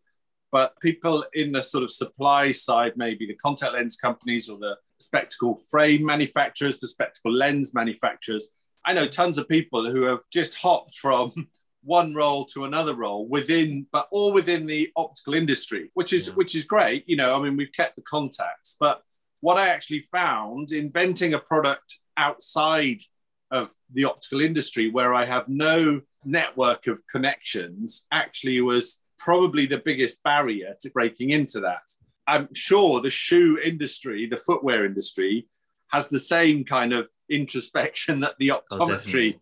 but 0.52 0.80
people 0.82 1.26
in 1.34 1.52
the 1.52 1.62
sort 1.64 1.84
of 1.84 1.92
supply 1.92 2.52
side, 2.52 2.94
maybe 2.96 3.26
the 3.26 3.36
contact 3.36 3.74
lens 3.74 3.96
companies 3.96 4.50
or 4.50 4.58
the 4.58 4.76
spectacle 5.00 5.60
frame 5.70 6.06
manufacturers, 6.06 6.80
the 6.80 6.88
spectacle 6.88 7.32
lens 7.32 7.74
manufacturers, 7.74 8.50
I 8.86 8.94
know 8.94 9.08
tons 9.08 9.38
of 9.38 9.48
people 9.48 9.90
who 9.90 10.04
have 10.04 10.22
just 10.32 10.56
hopped 10.56 10.96
from 10.96 11.32
one 11.84 12.14
role 12.14 12.46
to 12.46 12.66
another 12.66 12.94
role 12.96 13.28
within, 13.28 13.88
but 13.92 14.08
all 14.12 14.32
within 14.32 14.68
the 14.68 14.92
optical 14.96 15.34
industry, 15.34 15.90
which 15.94 16.14
is 16.14 16.28
Yeah. 16.28 16.34
which 16.36 16.56
is 16.56 16.64
great. 16.64 17.08
You 17.08 17.16
know, 17.16 17.36
I 17.36 17.44
mean, 17.44 17.58
we've 17.58 17.72
kept 17.72 17.96
the 17.96 18.04
contacts, 18.04 18.76
but 18.80 19.02
what 19.40 19.58
I 19.58 19.70
actually 19.70 20.06
found 20.12 20.72
inventing 20.72 21.34
a 21.34 21.40
product 21.40 22.00
outside 22.18 23.02
of 23.50 23.70
the 23.92 24.06
optical 24.06 24.42
industry 24.42 24.90
where 24.90 25.14
I 25.14 25.26
have 25.26 25.48
no 25.50 26.02
network 26.24 26.88
of 26.88 27.02
connections 27.08 28.06
actually 28.12 28.62
was 28.62 29.02
probably 29.26 29.66
the 29.66 29.78
biggest 29.78 30.24
barrier 30.24 30.76
to 30.82 30.90
breaking 30.90 31.30
into 31.32 31.60
that. 31.62 31.84
I'm 32.28 32.54
sure 32.54 33.02
the 33.02 33.10
shoe 33.10 33.60
industry, 33.64 34.26
the 34.28 34.38
footwear 34.38 34.86
industry, 34.86 35.48
has 35.90 36.10
the 36.10 36.20
same 36.20 36.64
kind 36.64 36.94
of 36.94 37.08
introspection 37.30 38.20
that 38.22 38.36
the 38.40 38.52
Oh, 38.52 38.62
optometry 38.62 38.88
definitely. 39.34 39.40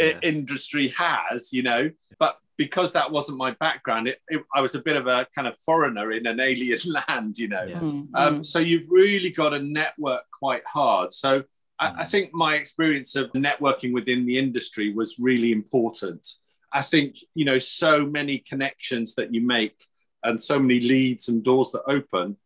i- 0.00 0.02
Yeah. 0.04 0.18
industry 0.22 0.88
has, 0.88 1.52
you 1.52 1.62
know. 1.62 1.90
But 2.18 2.38
because 2.56 2.92
that 2.92 3.10
wasn't 3.10 3.38
my 3.38 3.52
background, 3.52 4.08
it, 4.08 4.20
it, 4.28 4.42
I 4.54 4.60
was 4.60 4.74
a 4.74 4.80
bit 4.82 4.96
of 4.96 5.06
a 5.06 5.26
kind 5.34 5.46
of 5.48 5.54
foreigner 5.64 6.12
in 6.12 6.26
an 6.26 6.40
alien 6.40 6.78
land, 7.08 7.38
you 7.38 7.48
know. 7.48 7.64
Yeah. 7.64 7.80
Mm, 7.80 8.08
Um, 8.14 8.40
mm. 8.40 8.44
so 8.44 8.58
you've 8.58 8.88
really 8.90 9.30
got 9.30 9.50
to 9.50 9.58
network 9.60 10.22
quite 10.30 10.64
hard. 10.66 11.12
So 11.12 11.44
I, 11.78 11.88
I 11.88 12.02
Mm. 12.04 12.08
think 12.10 12.34
my 12.34 12.54
experience 12.56 13.14
of 13.16 13.30
networking 13.32 13.92
within 13.92 14.24
the 14.26 14.38
industry 14.38 14.92
was 14.94 15.18
really 15.18 15.52
important. 15.52 16.26
I 16.72 16.82
think, 16.82 17.16
you 17.34 17.44
know, 17.44 17.58
so 17.58 18.06
many 18.06 18.38
connections 18.38 19.14
that 19.16 19.34
you 19.34 19.40
make 19.40 19.76
and 20.22 20.40
so 20.40 20.58
many 20.58 20.80
leads 20.80 21.28
and 21.28 21.42
doors 21.42 21.72
that 21.72 21.82
open 21.86 22.36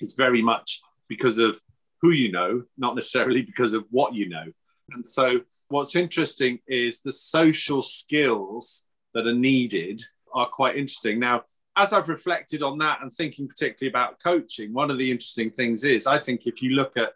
is 0.00 0.14
very 0.14 0.42
much 0.42 0.80
because 1.08 1.38
of 1.38 1.60
who 2.00 2.10
you 2.10 2.30
know, 2.30 2.62
not 2.76 2.94
necessarily 2.94 3.42
because 3.42 3.72
of 3.72 3.84
what 3.90 4.14
you 4.14 4.28
know. 4.28 4.44
And 4.90 5.06
so 5.06 5.40
what's 5.68 5.96
interesting 5.96 6.60
is 6.66 7.00
the 7.00 7.12
social 7.12 7.82
skills 7.82 8.86
that 9.14 9.26
are 9.26 9.34
needed 9.34 10.00
are 10.32 10.46
quite 10.46 10.76
interesting. 10.76 11.18
Now, 11.18 11.44
as 11.76 11.92
I've 11.92 12.08
reflected 12.08 12.62
on 12.62 12.78
that 12.78 13.00
and 13.02 13.12
thinking 13.12 13.48
particularly 13.48 13.90
about 13.90 14.20
coaching, 14.22 14.72
one 14.72 14.90
of 14.90 14.98
the 14.98 15.10
interesting 15.10 15.50
things 15.50 15.84
is 15.84 16.06
I 16.06 16.18
think 16.18 16.46
if 16.46 16.62
you 16.62 16.70
look 16.70 16.96
at 16.96 17.12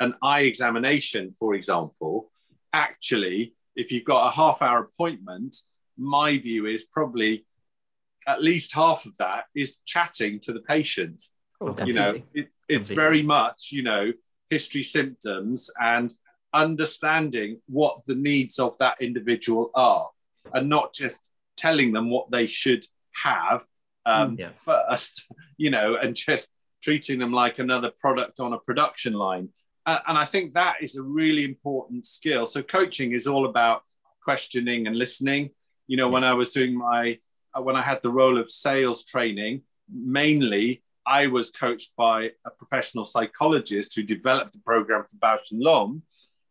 an 0.00 0.14
eye 0.22 0.40
examination, 0.40 1.34
for 1.38 1.54
example, 1.54 2.30
actually, 2.72 3.54
if 3.74 3.92
you've 3.92 4.04
got 4.04 4.28
a 4.28 4.30
half 4.30 4.62
hour 4.62 4.80
appointment, 4.80 5.56
my 5.96 6.38
view 6.38 6.66
is 6.66 6.84
probably 6.84 7.44
at 8.26 8.42
least 8.42 8.74
half 8.74 9.06
of 9.06 9.16
that 9.18 9.44
is 9.54 9.78
chatting 9.84 10.40
to 10.40 10.52
the 10.52 10.60
patient. 10.60 11.22
Oh, 11.60 11.74
You 11.84 11.92
know, 11.92 12.14
it, 12.34 12.48
it's 12.68 12.88
Completely. 12.88 12.94
very 12.96 13.22
much, 13.22 13.70
you 13.72 13.82
know, 13.82 14.12
history 14.50 14.82
symptoms 14.82 15.70
and 15.80 16.12
understanding 16.52 17.60
what 17.66 18.00
the 18.06 18.14
needs 18.14 18.58
of 18.58 18.76
that 18.78 19.00
individual 19.00 19.70
are 19.74 20.08
and 20.54 20.68
not 20.68 20.92
just 20.92 21.30
telling 21.56 21.92
them 21.92 22.10
what 22.10 22.30
they 22.30 22.46
should 22.46 22.84
have 23.22 23.64
um, 24.04 24.36
Mm. 24.36 24.38
Yeah. 24.38 24.50
first, 24.50 25.26
you 25.56 25.70
know, 25.70 25.96
and 25.96 26.14
just 26.14 26.50
treating 26.82 27.18
them 27.18 27.32
like 27.32 27.58
another 27.58 27.90
product 27.98 28.38
on 28.40 28.52
a 28.52 28.58
production 28.58 29.14
line. 29.14 29.48
And, 29.84 30.00
and 30.06 30.18
I 30.18 30.24
think 30.24 30.52
that 30.52 30.76
is 30.80 30.96
a 30.96 31.02
really 31.02 31.44
important 31.44 32.06
skill. 32.06 32.46
So 32.46 32.62
coaching 32.62 33.12
is 33.12 33.26
all 33.26 33.46
about 33.46 33.82
questioning 34.22 34.86
and 34.86 34.96
listening. 34.96 35.50
You 35.86 35.96
know, 35.96 36.08
when 36.08 36.24
I 36.24 36.34
was 36.34 36.50
doing 36.50 36.76
my, 36.76 37.18
uh, 37.56 37.62
when 37.62 37.76
I 37.76 37.82
had 37.82 38.02
the 38.02 38.10
role 38.10 38.38
of 38.38 38.50
sales 38.50 39.04
training, 39.04 39.62
mainly 39.92 40.82
I 41.06 41.28
was 41.28 41.50
coached 41.50 41.94
by 41.96 42.32
a 42.44 42.50
professional 42.50 43.04
psychologist 43.04 43.94
who 43.94 44.02
developed 44.02 44.52
the 44.52 44.58
program 44.60 45.04
for 45.04 45.16
Bausch 45.16 45.52
and 45.52 45.60
Lomb, 45.60 46.02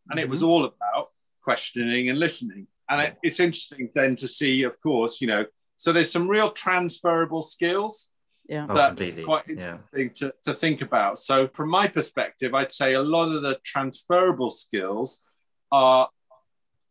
and 0.10 0.20
it 0.20 0.30
was 0.30 0.44
all 0.44 0.64
about 0.66 1.10
questioning 1.42 2.10
and 2.10 2.20
listening. 2.20 2.68
And 2.90 3.02
it, 3.02 3.18
it's 3.24 3.40
interesting 3.40 3.90
then 3.94 4.16
to 4.18 4.28
see, 4.28 4.64
of 4.64 4.80
course, 4.82 5.20
you 5.20 5.28
know, 5.28 5.46
so 5.76 5.92
there's 5.92 6.12
some 6.12 6.28
real 6.28 6.50
transferable 6.52 7.42
skills 7.42 8.12
yeah. 8.48 8.68
Oh, 8.70 8.76
that 8.76 8.90
completely. 8.90 9.12
it's 9.24 9.26
quite 9.26 9.44
Yeah. 9.48 9.54
interesting 9.56 10.10
to, 10.16 10.34
to 10.44 10.54
think 10.54 10.82
about. 10.82 11.18
So, 11.18 11.48
from 11.48 11.70
my 11.70 11.88
perspective, 11.88 12.54
I'd 12.54 12.72
say 12.72 12.94
a 12.94 13.02
lot 13.02 13.30
of 13.36 13.42
the 13.42 13.60
transferable 13.64 14.52
skills 14.52 15.24
are 15.72 16.08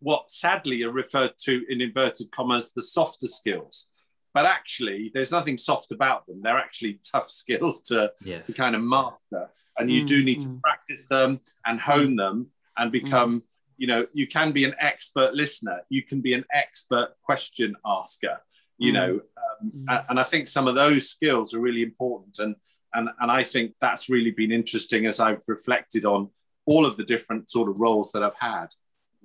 what 0.04 0.30
sadly 0.30 0.82
are 0.84 0.90
referred 0.92 1.32
to 1.46 1.64
in 1.70 1.80
inverted 1.80 2.30
commas 2.30 2.72
the 2.72 2.82
softer 2.82 3.26
skills. 3.26 3.88
But 4.34 4.44
actually, 4.44 5.10
there's 5.14 5.32
nothing 5.32 5.56
soft 5.56 5.92
about 5.92 6.26
them. 6.26 6.42
They're 6.42 6.58
actually 6.58 7.00
tough 7.12 7.30
skills 7.30 7.80
to, 7.88 8.12
Yes. 8.22 8.46
to 8.46 8.52
kind 8.52 8.74
of 8.76 8.82
master. 8.82 9.42
And 9.78 9.90
you 9.90 10.04
do 10.04 10.22
need 10.22 10.40
to 10.42 10.48
Mm. 10.48 10.60
practice 10.60 11.06
them 11.08 11.40
and 11.66 11.80
hone 11.80 12.14
them 12.16 12.36
and 12.76 12.92
become, 12.92 13.42
you 13.78 13.86
know, 13.86 14.06
you 14.12 14.26
can 14.26 14.52
be 14.52 14.64
an 14.64 14.74
expert 14.78 15.30
listener, 15.34 15.78
you 15.88 16.02
can 16.02 16.20
be 16.20 16.34
an 16.34 16.44
expert 16.52 17.08
question 17.22 17.74
asker, 17.86 18.36
you 18.78 18.90
Mm. 18.92 18.94
know, 18.98 19.10
um, 19.42 19.70
Mm. 19.88 20.04
and 20.10 20.20
I 20.20 20.22
think 20.24 20.48
some 20.48 20.68
of 20.68 20.74
those 20.74 21.08
skills 21.08 21.54
are 21.54 21.60
really 21.60 21.82
important. 21.82 22.38
And, 22.40 22.54
and, 22.92 23.08
and 23.20 23.30
I 23.30 23.42
think 23.42 23.74
that's 23.80 24.08
really 24.10 24.32
been 24.32 24.52
interesting 24.52 25.06
as 25.06 25.18
I've 25.18 25.42
reflected 25.48 26.04
on 26.04 26.30
all 26.66 26.84
of 26.86 26.96
the 26.96 27.04
different 27.04 27.50
sort 27.50 27.68
of 27.70 27.76
roles 27.80 28.12
that 28.12 28.22
I've 28.22 28.40
had. 28.54 28.68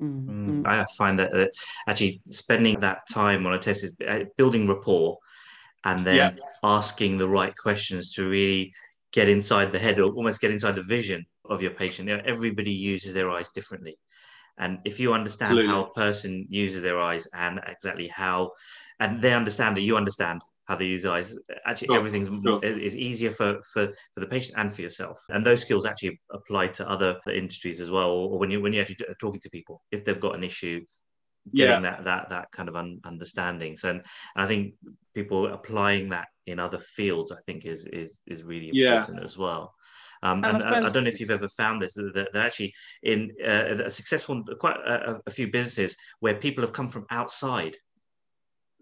Mm, 0.02 0.34
Mm, 0.48 0.62
mm. 0.64 0.66
I 0.66 0.86
find 0.98 1.18
that 1.20 1.34
uh, 1.34 1.48
actually 1.88 2.22
spending 2.28 2.80
that 2.82 3.00
time 3.10 3.46
on 3.46 3.54
a 3.54 3.60
test 3.60 3.84
is 3.84 3.94
uh, 4.08 4.26
building 4.38 4.68
rapport 4.68 5.18
and 5.86 6.06
then 6.06 6.18
Yeah. 6.18 6.32
asking 6.64 7.18
the 7.18 7.28
right 7.28 7.56
questions 7.56 8.14
to 8.14 8.30
really 8.30 8.74
get 9.12 9.30
inside 9.30 9.72
the 9.72 9.80
head 9.80 10.00
or 10.00 10.12
almost 10.14 10.42
get 10.42 10.52
inside 10.52 10.76
the 10.76 10.84
vision 10.84 11.26
of 11.50 11.62
your 11.62 11.72
patient. 11.72 12.10
You 12.10 12.18
know, 12.18 12.24
everybody 12.26 12.72
uses 12.72 13.14
their 13.14 13.32
eyes 13.32 13.50
differently. 13.50 13.98
And 14.58 14.80
if 14.86 15.00
you 15.00 15.14
understand 15.14 15.52
Absolutely. 15.52 15.68
how 15.68 15.86
a 15.86 15.94
person 15.94 16.46
uses 16.50 16.84
their 16.84 17.00
eyes 17.00 17.28
and 17.34 17.60
exactly 17.68 18.08
how, 18.08 18.52
and 19.00 19.22
they 19.22 19.34
understand 19.34 19.78
that 19.78 19.82
you 19.82 19.98
understand 19.98 20.42
how 20.70 20.76
they 20.76 20.86
use 20.86 21.06
eyes, 21.06 21.36
actually 21.66 21.88
Sure, 21.88 21.98
everything's 21.98 22.30
sure. 22.44 22.60
is 22.64 22.78
is 22.78 22.96
easier 22.96 23.32
for, 23.32 23.50
for, 23.74 23.88
for 24.14 24.20
the 24.24 24.28
patient 24.28 24.56
and 24.60 24.72
for 24.72 24.84
yourself. 24.84 25.18
And 25.30 25.44
those 25.44 25.62
skills 25.66 25.86
actually 25.88 26.22
apply 26.32 26.68
to 26.78 26.88
other 26.88 27.20
industries 27.42 27.82
as 27.82 27.90
well. 27.90 28.12
Or 28.12 28.38
when 28.40 28.52
you 28.52 28.62
when 28.62 28.72
you're 28.74 28.84
actually 28.84 29.04
talking 29.20 29.42
to 29.42 29.50
people, 29.50 29.82
if 29.92 30.06
they've 30.06 30.26
got 30.28 30.36
an 30.36 30.44
issue, 30.44 30.78
getting 31.56 31.82
that 31.82 32.06
that 32.10 32.30
that 32.30 32.46
kind 32.52 32.70
of 32.70 32.76
un- 32.76 33.02
understanding. 33.04 33.76
So 33.78 33.90
and 33.90 34.04
I 34.36 34.46
think 34.46 34.76
people 35.16 35.48
applying 35.48 36.10
that 36.10 36.28
in 36.46 36.60
other 36.60 36.82
fields, 36.98 37.32
I 37.32 37.42
think 37.46 37.66
is 37.66 37.88
is 37.88 38.20
is 38.28 38.44
really 38.44 38.70
Yeah. 38.72 38.98
important 38.98 39.24
as 39.24 39.36
well. 39.38 39.64
Um, 40.22 40.44
And 40.46 40.58
I 40.58 40.76
and 40.76 40.86
I, 40.86 40.90
I 40.90 40.92
don't 40.92 41.04
know 41.06 41.14
if 41.16 41.20
you've 41.20 41.38
ever 41.40 41.50
found 41.64 41.82
this 41.82 41.96
that, 41.96 42.30
that 42.34 42.46
actually 42.48 42.72
in 43.02 43.20
uh, 43.44 43.86
a 43.90 43.92
successful 44.00 44.36
quite 44.64 44.78
a, 44.78 45.20
a 45.26 45.32
few 45.32 45.48
businesses 45.58 45.96
where 46.20 46.36
people 46.46 46.62
have 46.64 46.74
come 46.80 46.90
from 46.90 47.06
outside. 47.10 47.76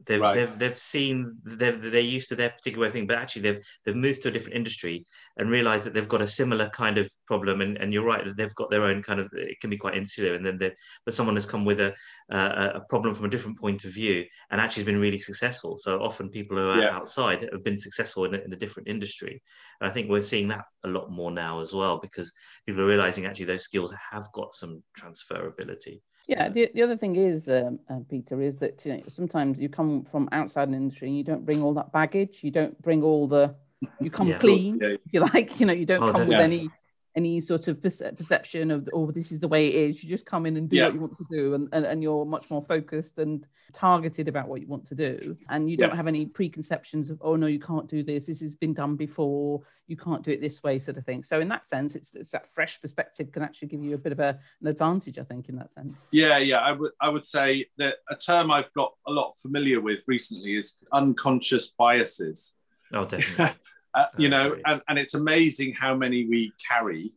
They've, 0.05 0.21
Right. 0.21 0.35
they've, 0.35 0.59
they've 0.59 0.77
seen 0.77 1.37
they're, 1.43 1.75
they're 1.75 1.99
used 2.01 2.29
to 2.29 2.35
their 2.35 2.51
particular 2.51 2.89
thing, 2.89 3.07
but 3.07 3.17
actually 3.17 3.41
they've 3.41 3.65
they've 3.83 3.95
moved 3.95 4.21
to 4.21 4.27
a 4.29 4.31
different 4.31 4.55
industry 4.55 5.05
and 5.37 5.49
realized 5.49 5.85
that 5.85 5.93
they've 5.93 6.07
got 6.07 6.21
a 6.21 6.27
similar 6.27 6.69
kind 6.69 6.97
of 6.97 7.09
problem. 7.25 7.61
And, 7.61 7.77
and 7.77 7.91
you're 7.91 8.05
right 8.05 8.23
that 8.23 8.37
they've 8.37 8.53
got 8.55 8.69
their 8.69 8.83
own 8.83 9.01
kind 9.01 9.19
of 9.19 9.27
it 9.33 9.59
can 9.59 9.69
be 9.71 9.77
quite 9.77 9.97
insular. 9.97 10.35
And 10.35 10.45
then 10.45 10.71
but 11.03 11.13
someone 11.13 11.35
has 11.35 11.47
come 11.47 11.65
with 11.65 11.81
a 11.81 11.95
uh, 12.31 12.69
a 12.75 12.81
problem 12.89 13.15
from 13.15 13.25
a 13.25 13.29
different 13.29 13.59
point 13.59 13.85
of 13.85 13.91
view 13.91 14.23
and 14.51 14.61
actually 14.61 14.81
has 14.81 14.85
been 14.85 15.01
really 15.01 15.19
successful. 15.19 15.77
So 15.77 15.99
often 15.99 16.29
people 16.29 16.57
who 16.57 16.69
are 16.69 16.81
Yeah. 16.81 16.95
outside 16.95 17.41
have 17.51 17.63
been 17.63 17.79
successful 17.79 18.25
in 18.25 18.35
a, 18.35 18.37
in 18.37 18.53
a 18.53 18.57
different 18.57 18.87
industry. 18.87 19.41
And 19.81 19.89
I 19.89 19.93
think 19.93 20.09
we're 20.09 20.21
seeing 20.23 20.47
that 20.49 20.65
a 20.83 20.87
lot 20.89 21.11
more 21.11 21.31
now 21.31 21.61
as 21.61 21.73
well 21.73 21.99
because 21.99 22.31
people 22.65 22.81
are 22.83 22.87
realizing 22.87 23.25
actually 23.25 23.45
those 23.45 23.63
skills 23.63 23.93
have 24.11 24.31
got 24.33 24.53
some 24.53 24.83
transferability. 24.97 26.01
Yeah, 26.27 26.49
the, 26.49 26.69
the 26.75 26.83
other 26.83 26.97
thing 26.97 27.15
is, 27.15 27.47
um, 27.47 27.79
uh, 27.89 27.99
Peter, 28.09 28.41
is 28.41 28.57
that 28.57 28.85
you 28.85 28.93
know, 28.97 29.03
sometimes 29.07 29.59
you 29.59 29.69
come 29.69 30.05
from 30.11 30.27
outside 30.33 30.67
an 30.67 30.73
industry 30.73 31.07
and 31.07 31.17
you 31.17 31.23
don't 31.23 31.45
bring 31.45 31.63
all 31.63 31.73
that 31.75 31.93
baggage. 31.93 32.43
You 32.43 32.51
don't 32.51 32.79
bring 32.81 33.01
all 33.01 33.27
the, 33.27 33.55
you 34.01 34.11
come 34.11 34.27
Yeah. 34.27 34.37
Clean, 34.37 34.77
yeah. 34.81 34.87
if 35.05 35.13
you 35.13 35.21
like. 35.21 35.57
You 35.59 35.67
know, 35.67 35.73
you 35.73 35.85
don't 35.85 36.03
Oh, 36.03 36.11
come 36.11 36.21
with 36.21 36.31
definitely. 36.31 36.59
any 36.59 36.69
any 37.17 37.41
sort 37.41 37.67
of 37.67 37.81
perce- 37.81 38.15
perception 38.15 38.69
of, 38.69 38.87
oh, 38.93 39.09
this 39.09 39.31
is 39.31 39.39
the 39.39 39.47
way 39.47 39.67
it 39.67 39.75
is. 39.89 40.03
You 40.03 40.07
just 40.09 40.27
come 40.27 40.45
in 40.45 40.55
and 40.55 40.69
do 40.69 40.75
Yeah. 40.77 40.85
what 40.85 40.93
you 40.93 40.99
want 41.01 41.17
to 41.17 41.25
do, 41.31 41.55
and, 41.55 41.67
and, 41.73 41.83
and 41.83 42.03
you're 42.03 42.25
much 42.25 42.51
more 42.51 42.61
focused 42.61 43.17
and 43.17 43.45
targeted 43.73 44.27
about 44.27 44.47
what 44.47 44.61
you 44.61 44.67
want 44.67 44.85
to 44.89 44.95
do. 44.95 45.35
And 45.49 45.67
you 45.69 45.77
don't 45.77 45.97
have 45.97 46.05
any 46.05 46.27
preconceptions 46.27 47.09
of, 47.09 47.17
oh, 47.21 47.35
no, 47.35 47.47
you 47.47 47.59
can't 47.59 47.89
do 47.89 48.03
this. 48.03 48.27
This 48.27 48.41
has 48.41 48.55
been 48.55 48.75
done 48.75 48.95
before. 48.95 49.63
You 49.87 49.97
can't 49.97 50.21
do 50.21 50.29
it 50.29 50.41
this 50.41 50.61
way, 50.61 50.77
sort 50.77 50.97
of 50.97 51.05
thing. 51.05 51.23
So, 51.23 51.39
in 51.39 51.47
that 51.49 51.65
sense, 51.65 51.95
it's, 51.95 52.13
it's 52.13 52.29
that 52.31 52.53
fresh 52.53 52.79
perspective 52.79 53.31
can 53.31 53.41
actually 53.41 53.69
give 53.69 53.83
you 53.83 53.95
a 53.95 53.97
bit 53.97 54.11
of 54.11 54.19
a, 54.19 54.37
an 54.61 54.67
advantage, 54.67 55.17
I 55.17 55.23
think, 55.23 55.49
in 55.49 55.55
that 55.55 55.71
sense. 55.71 56.07
Yeah, 56.11 56.37
yeah. 56.37 56.57
I 56.59 56.71
would 56.73 56.91
I 57.01 57.09
would 57.09 57.25
say 57.25 57.65
that 57.79 57.95
a 58.11 58.15
term 58.15 58.51
I've 58.51 58.71
got 58.73 58.93
a 59.07 59.11
lot 59.11 59.33
familiar 59.39 59.81
with 59.81 60.03
recently 60.05 60.55
is 60.55 60.77
unconscious 60.93 61.69
biases. 61.69 62.53
Oh, 62.93 63.05
definitely. 63.05 63.55
Uh, 63.97 64.05
you 64.17 64.29
know, 64.29 64.55
and, 64.65 64.79
and 64.87 64.99
it's 64.99 65.15
amazing 65.15 65.73
how 65.73 65.95
many 65.95 66.19
we 66.27 66.53
carry, 66.69 67.13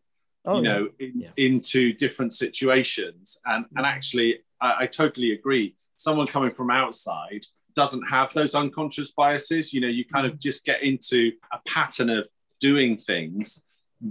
Oh, 0.46 0.56
you 0.58 0.64
yeah. 0.64 0.72
know, 0.72 0.88
in, 0.99 1.12
Yeah. 1.25 1.30
into 1.37 1.92
different 2.04 2.32
situations. 2.32 3.38
And 3.44 3.66
and 3.76 3.84
Mhm. 3.84 3.92
actually, 3.96 4.30
I, 4.66 4.70
I 4.82 4.87
totally 4.87 5.32
agree. 5.38 5.66
Someone 5.96 6.26
coming 6.26 6.52
from 6.58 6.70
outside 6.70 7.42
doesn't 7.75 8.04
have 8.16 8.32
those 8.32 8.54
unconscious 8.54 9.10
biases. 9.12 9.64
You 9.75 9.80
know, 9.82 9.92
you 9.99 10.04
kind 10.06 10.26
of 10.28 10.38
just 10.49 10.64
get 10.64 10.82
into 10.82 11.32
a 11.52 11.58
pattern 11.76 12.08
of 12.18 12.25
doing 12.60 12.96
things 12.96 13.46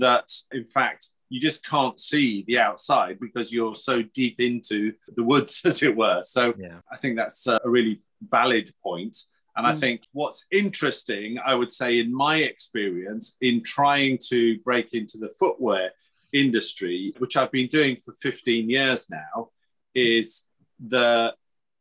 that, 0.05 0.27
in 0.59 0.65
fact, 0.65 1.01
you 1.31 1.39
just 1.49 1.59
can't 1.73 1.99
see 1.99 2.43
the 2.47 2.57
outside 2.67 3.15
because 3.19 3.51
you're 3.55 3.75
so 3.75 3.95
deep 4.21 4.39
into 4.39 4.93
the 5.17 5.23
woods, 5.31 5.53
as 5.69 5.81
it 5.83 5.95
were. 5.95 6.21
So 6.23 6.53
yeah. 6.59 6.79
I 6.93 6.95
think 7.01 7.15
that's 7.17 7.47
a 7.47 7.59
really 7.77 7.95
valid 8.38 8.67
point. 8.83 9.15
And 9.60 9.68
I 9.68 9.74
Mm. 9.74 9.80
think 9.82 10.01
what's 10.13 10.46
interesting, 10.51 11.38
I 11.46 11.54
would 11.54 11.70
say, 11.70 12.00
in 12.00 12.16
my 12.16 12.38
experience, 12.38 13.36
in 13.42 13.62
trying 13.62 14.18
to 14.30 14.58
break 14.60 14.94
into 14.94 15.18
the 15.18 15.32
footwear 15.38 15.92
industry, 16.32 17.13
which 17.18 17.36
I've 17.36 17.51
been 17.51 17.68
doing 17.68 17.98
for 17.98 18.13
15 18.22 18.70
years 18.70 19.10
now, 19.10 19.50
is 19.94 20.46
the 20.80 21.36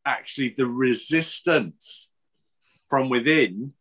actually 0.05 0.49
the 0.57 0.67
resistance 0.67 2.11
from 2.89 3.09
within 3.09 3.75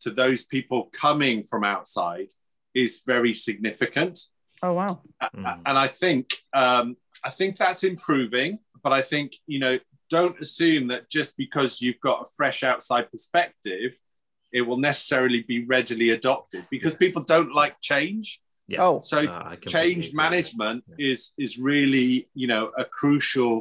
to 0.00 0.10
those 0.10 0.44
people 0.44 0.88
coming 0.90 1.44
from 1.44 1.62
outside 1.62 2.28
is 2.72 3.02
very 3.04 3.34
significant. 3.34 4.18
Oh, 4.62 4.72
wow. 4.72 5.02
Mm. 5.36 5.60
And 5.66 5.76
I 5.76 5.88
think 5.88 6.30
um, 6.54 6.96
I 7.22 7.28
think 7.28 7.58
that's 7.58 7.84
improving, 7.84 8.60
but 8.82 8.94
I 8.94 9.02
think 9.02 9.34
you 9.46 9.58
know 9.58 9.78
don't 10.18 10.38
assume 10.44 10.84
that 10.92 11.02
just 11.18 11.36
because 11.44 11.80
you've 11.82 12.00
got 12.08 12.18
a 12.24 12.26
fresh 12.38 12.62
outside 12.70 13.10
perspective, 13.10 13.90
it 14.52 14.62
will 14.62 14.76
necessarily 14.90 15.42
be 15.52 15.58
readily 15.74 16.10
adopted 16.18 16.62
because 16.70 16.94
people 17.04 17.22
don't 17.34 17.52
like 17.62 17.74
change. 17.80 18.26
Yeah. 18.68 18.82
Oh, 18.86 19.00
So 19.12 19.18
Uh, 19.18 19.56
change 19.76 20.06
management 20.24 20.80
Yeah. 20.86 21.10
is 21.10 21.20
is 21.44 21.52
really 21.72 22.10
you 22.40 22.48
know 22.52 22.64
a 22.82 22.84
crucial 23.00 23.54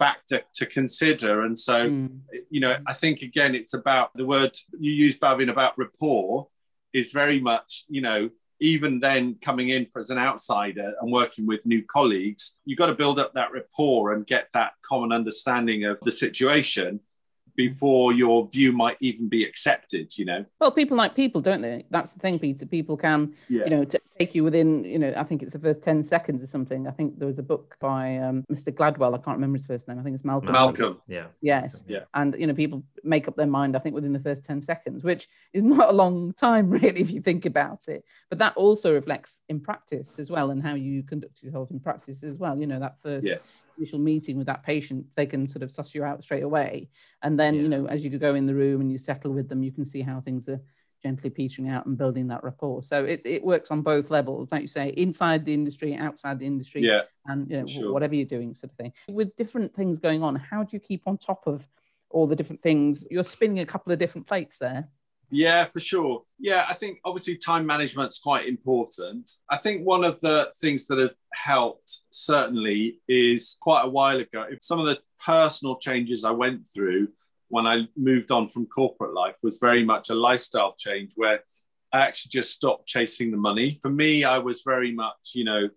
factor 0.00 0.40
to 0.58 0.64
consider. 0.78 1.32
And 1.46 1.56
so 1.68 1.76
mm, 1.90 2.20
you 2.54 2.60
know, 2.64 2.74
I 2.92 2.94
think 3.02 3.16
again, 3.30 3.52
it's 3.60 3.74
about 3.82 4.08
the 4.20 4.26
word 4.34 4.52
you 4.86 4.92
use, 5.06 5.16
Bhavin, 5.22 5.50
about 5.56 5.72
rapport 5.84 6.28
is 7.00 7.06
very 7.22 7.40
much, 7.50 7.70
you 7.96 8.02
know, 8.06 8.20
even 8.60 9.00
then 9.00 9.36
coming 9.40 9.68
in 9.68 9.86
for, 9.86 9.98
as 9.98 10.10
an 10.10 10.18
outsider 10.18 10.94
and 11.00 11.12
working 11.12 11.46
with 11.46 11.66
new 11.66 11.82
colleagues, 11.82 12.58
you've 12.64 12.78
got 12.78 12.86
to 12.86 12.94
build 12.94 13.18
up 13.18 13.34
that 13.34 13.52
rapport 13.52 14.12
and 14.12 14.26
get 14.26 14.48
that 14.54 14.72
common 14.82 15.12
understanding 15.12 15.84
of 15.84 15.98
the 16.02 16.10
situation. 16.10 17.00
Before 17.56 18.12
your 18.12 18.46
view 18.48 18.72
might 18.72 18.96
even 19.00 19.28
be 19.28 19.44
accepted, 19.44 20.16
you 20.18 20.24
know? 20.24 20.44
Well, 20.60 20.70
people 20.70 20.96
like 20.96 21.14
people, 21.14 21.40
don't 21.40 21.62
they? 21.62 21.84
That's 21.90 22.12
the 22.12 22.20
thing, 22.20 22.38
Peter. 22.38 22.66
People 22.66 22.96
can, 22.96 23.34
Yeah. 23.48 23.64
you 23.64 23.70
know, 23.70 23.84
t- 23.84 23.98
take 24.18 24.34
you 24.34 24.44
within, 24.44 24.84
you 24.84 24.98
know, 24.98 25.12
I 25.16 25.24
think 25.24 25.42
it's 25.42 25.52
the 25.52 25.58
first 25.58 25.82
10 25.82 26.02
seconds 26.02 26.42
or 26.42 26.46
something. 26.46 26.86
I 26.86 26.90
think 26.90 27.18
there 27.18 27.26
was 27.28 27.38
a 27.38 27.42
book 27.42 27.76
by 27.80 28.16
um, 28.18 28.44
Mr. 28.52 28.72
Gladwell. 28.72 29.14
I 29.14 29.18
can't 29.18 29.36
remember 29.36 29.56
his 29.56 29.66
first 29.66 29.88
name. 29.88 29.98
I 29.98 30.02
think 30.02 30.14
it's 30.14 30.24
Malcolm. 30.24 30.52
Malcolm. 30.52 31.00
Yeah. 31.08 31.26
Yes. 31.40 31.84
Yeah. 31.88 32.04
And, 32.14 32.36
you 32.38 32.46
know, 32.46 32.54
people 32.54 32.84
make 33.02 33.28
up 33.28 33.36
their 33.36 33.46
mind, 33.46 33.74
I 33.76 33.78
think, 33.78 33.94
within 33.94 34.12
the 34.12 34.20
first 34.20 34.44
10 34.44 34.62
seconds, 34.62 35.02
which 35.02 35.28
is 35.52 35.62
not 35.74 35.88
a 35.88 35.92
long 35.92 36.32
time, 36.34 36.70
really, 36.70 37.00
if 37.00 37.10
you 37.10 37.20
think 37.20 37.46
about 37.46 37.88
it. 37.88 38.04
But 38.28 38.38
that 38.38 38.56
also 38.56 38.94
reflects 38.94 39.42
in 39.48 39.60
practice 39.60 40.18
as 40.18 40.30
well 40.30 40.50
and 40.50 40.62
how 40.62 40.74
you 40.74 41.02
conduct 41.02 41.42
yourself 41.42 41.70
in 41.70 41.80
practice 41.80 42.22
as 42.22 42.36
well. 42.36 42.58
You 42.58 42.66
know, 42.66 42.80
that 42.80 42.96
first 43.02 43.24
Yes. 43.26 43.58
Initial 43.76 43.98
meeting 43.98 44.36
with 44.38 44.46
that 44.46 44.62
patient, 44.62 45.06
they 45.16 45.26
can 45.26 45.48
sort 45.48 45.62
of 45.62 45.72
suss 45.72 45.94
you 45.94 46.04
out 46.04 46.22
straight 46.22 46.42
away. 46.42 46.88
And 47.22 47.38
then, 47.38 47.54
Yeah. 47.54 47.62
you 47.62 47.68
know, 47.68 47.86
as 47.86 48.04
you 48.04 48.18
go 48.18 48.34
in 48.34 48.46
the 48.46 48.54
room 48.54 48.80
and 48.80 48.90
you 48.90 48.98
settle 48.98 49.32
with 49.32 49.48
them, 49.48 49.62
you 49.62 49.72
can 49.72 49.84
see 49.84 50.00
how 50.00 50.20
things 50.20 50.48
are 50.48 50.60
gently 51.02 51.30
petering 51.30 51.68
out 51.68 51.86
and 51.86 51.96
building 51.96 52.26
that 52.28 52.42
rapport. 52.42 52.82
So 52.82 53.04
it, 53.04 53.22
it 53.24 53.44
works 53.44 53.70
on 53.70 53.82
both 53.82 54.10
levels, 54.10 54.50
like 54.50 54.62
you 54.62 54.68
say, 54.68 54.88
inside 54.90 55.44
the 55.44 55.54
industry, 55.54 55.94
outside 55.94 56.38
the 56.38 56.46
industry, 56.46 56.82
Yeah. 56.82 57.02
and 57.26 57.48
you 57.50 57.60
know, 57.60 57.66
Sure. 57.66 57.92
whatever 57.92 58.14
you're 58.14 58.24
doing, 58.26 58.54
sort 58.54 58.72
of 58.72 58.76
thing. 58.78 58.92
With 59.08 59.36
different 59.36 59.74
things 59.74 59.98
going 59.98 60.22
on, 60.22 60.36
how 60.36 60.62
do 60.64 60.74
you 60.76 60.80
keep 60.80 61.02
on 61.06 61.18
top 61.18 61.46
of 61.46 61.68
all 62.08 62.26
the 62.26 62.36
different 62.36 62.62
things? 62.62 63.06
You're 63.10 63.24
spinning 63.24 63.60
a 63.60 63.66
couple 63.66 63.92
of 63.92 63.98
different 63.98 64.26
plates 64.26 64.58
there. 64.58 64.88
Yeah, 65.30 65.66
for 65.66 65.80
sure. 65.80 66.22
Yeah, 66.38 66.66
I 66.68 66.74
think 66.74 66.98
obviously 67.04 67.36
time 67.36 67.66
management's 67.66 68.18
quite 68.18 68.46
important. 68.46 69.30
I 69.50 69.56
think 69.56 69.84
one 69.84 70.04
of 70.04 70.20
the 70.20 70.52
things 70.60 70.86
that 70.86 70.98
have 70.98 71.14
helped 71.34 72.02
certainly 72.10 73.00
is 73.08 73.56
quite 73.60 73.84
a 73.84 73.88
while 73.88 74.18
ago. 74.18 74.46
Some 74.60 74.78
of 74.78 74.86
the 74.86 74.98
personal 75.24 75.76
changes 75.78 76.24
I 76.24 76.30
went 76.30 76.68
through 76.72 77.08
when 77.48 77.66
I 77.66 77.88
moved 77.96 78.30
on 78.30 78.48
from 78.48 78.66
corporate 78.66 79.14
life 79.14 79.36
was 79.42 79.58
very 79.58 79.84
much 79.84 80.10
a 80.10 80.14
lifestyle 80.14 80.74
change 80.78 81.12
where 81.16 81.40
I 81.92 82.00
actually 82.00 82.30
just 82.30 82.52
stopped 82.52 82.86
chasing 82.86 83.30
the 83.30 83.36
money. 83.36 83.78
For 83.82 83.90
me, 83.90 84.24
I 84.24 84.38
was 84.38 84.62
very 84.64 84.92
much, 84.92 85.32
you 85.34 85.44
know, 85.44 85.68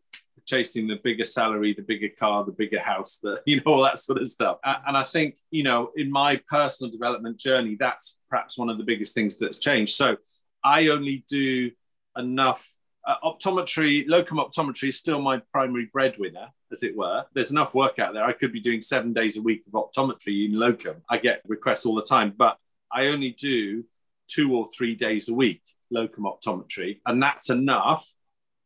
chasing 0.50 0.88
the 0.88 1.00
bigger 1.04 1.24
salary, 1.24 1.74
the 1.74 1.84
bigger 1.84 2.10
car, 2.10 2.44
the 2.44 2.52
bigger 2.52 2.80
house, 2.80 3.18
the 3.18 3.42
you 3.46 3.58
know 3.58 3.74
all 3.74 3.84
that 3.84 4.00
sort 4.00 4.20
of 4.20 4.28
stuff. 4.28 4.58
And 4.64 4.98
I 4.98 5.04
think 5.04 5.36
you 5.52 5.64
know 5.64 5.92
in 5.96 6.12
my 6.12 6.42
personal 6.50 6.92
development 6.92 7.38
journey, 7.38 7.78
that's 7.80 8.18
perhaps 8.30 8.58
one 8.58 8.70
of 8.70 8.78
the 8.78 8.84
biggest 8.84 9.14
things 9.14 9.38
that's 9.38 9.60
changed. 9.60 9.94
So 9.94 10.18
I 10.64 10.88
only 10.88 11.24
do 11.30 11.72
enough. 12.18 12.68
Uh, 13.08 13.16
optometry, 13.24 14.04
locum 14.08 14.38
optometry 14.38 14.90
is 14.90 15.00
still 15.00 15.22
my 15.22 15.42
primary 15.54 15.90
breadwinner, 15.92 16.48
as 16.72 16.84
it 16.84 16.96
were. 16.96 17.24
There's 17.34 17.50
enough 17.50 17.74
work 17.74 17.98
out 17.98 18.14
there. 18.14 18.24
I 18.24 18.34
could 18.34 18.52
be 18.52 18.60
doing 18.60 18.82
seven 18.82 19.14
days 19.14 19.38
a 19.38 19.42
week 19.42 19.64
of 19.66 19.74
optometry 19.74 20.46
in 20.46 20.60
locum. 20.60 20.98
I 21.10 21.18
get 21.18 21.42
requests 21.48 21.86
all 21.86 21.96
the 21.96 22.04
time, 22.04 22.34
but 22.38 22.58
I 22.92 23.08
only 23.08 23.32
do 23.32 23.86
two 24.28 24.54
or 24.54 24.68
three 24.78 24.96
days 24.96 25.30
a 25.30 25.34
week 25.34 25.62
locum 25.90 26.26
optometry, 26.26 27.00
and 27.06 27.24
that's 27.24 27.50
enough 27.50 28.08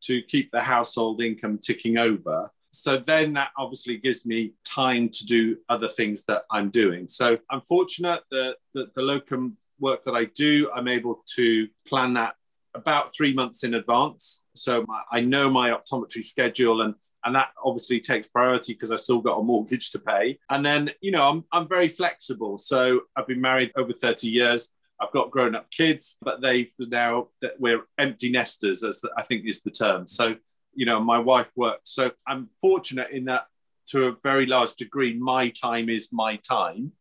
to 0.03 0.21
keep 0.23 0.51
the 0.51 0.61
household 0.61 1.21
income 1.21 1.57
ticking 1.57 1.97
over. 1.97 2.51
So 2.71 2.97
then 2.97 3.33
that 3.33 3.51
obviously 3.57 3.97
gives 3.97 4.25
me 4.25 4.53
time 4.65 5.09
to 5.09 5.25
do 5.25 5.57
other 5.69 5.87
things 5.87 6.25
that 6.25 6.43
I'm 6.51 6.69
doing. 6.69 7.07
So 7.07 7.37
I'm 7.49 7.61
fortunate 7.61 8.21
that, 8.31 8.55
that 8.73 8.93
the 8.95 9.01
locum 9.01 9.57
work 9.79 10.03
that 10.03 10.15
I 10.15 10.25
do, 10.25 10.71
I'm 10.75 10.87
able 10.87 11.23
to 11.35 11.67
plan 11.87 12.13
that 12.15 12.33
about 12.73 13.13
three 13.15 13.33
months 13.33 13.63
in 13.63 13.75
advance. 13.75 14.43
So 14.55 14.83
my, 14.87 15.01
I 15.11 15.21
know 15.21 15.49
my 15.49 15.69
optometry 15.69 16.23
schedule 16.23 16.81
and 16.81 16.95
and 17.25 17.35
that 17.35 17.49
obviously 17.63 17.99
takes 17.99 18.27
priority 18.27 18.73
because 18.73 18.91
I 18.91 18.97
still 18.97 19.21
got 19.21 19.39
a 19.39 19.43
mortgage 19.43 19.91
to 19.91 19.99
pay. 19.99 20.39
And 20.49 20.65
then, 20.65 20.91
you 21.01 21.11
know, 21.11 21.29
I'm, 21.29 21.45
I'm 21.51 21.67
very 21.67 21.87
flexible. 21.87 22.57
So 22.57 23.01
I've 23.15 23.27
been 23.27 23.41
married 23.41 23.71
over 23.75 23.93
30 23.93 24.27
years. 24.27 24.69
I've 25.03 25.11
got 25.11 25.31
grown 25.31 25.55
up 25.55 25.69
kids, 25.71 26.17
but 26.21 26.41
they've 26.41 26.71
now 26.79 27.27
that 27.41 27.59
we're 27.59 27.83
empty 27.97 28.29
nesters, 28.31 28.83
as 28.83 29.01
I 29.17 29.23
think 29.23 29.45
is 29.45 29.61
the 29.61 29.71
term. 29.71 30.07
So, 30.07 30.35
you 30.73 30.85
know, 30.85 30.99
my 30.99 31.19
wife 31.19 31.51
works. 31.55 31.91
So 31.91 32.11
I'm 32.25 32.47
fortunate 32.61 33.11
in 33.11 33.25
that 33.25 33.47
to 33.87 34.05
a 34.05 34.15
very 34.23 34.45
large 34.45 34.75
degree, 34.75 35.13
my 35.13 35.49
time 35.49 35.89
is 35.89 36.09
my 36.11 36.37
time 36.37 36.93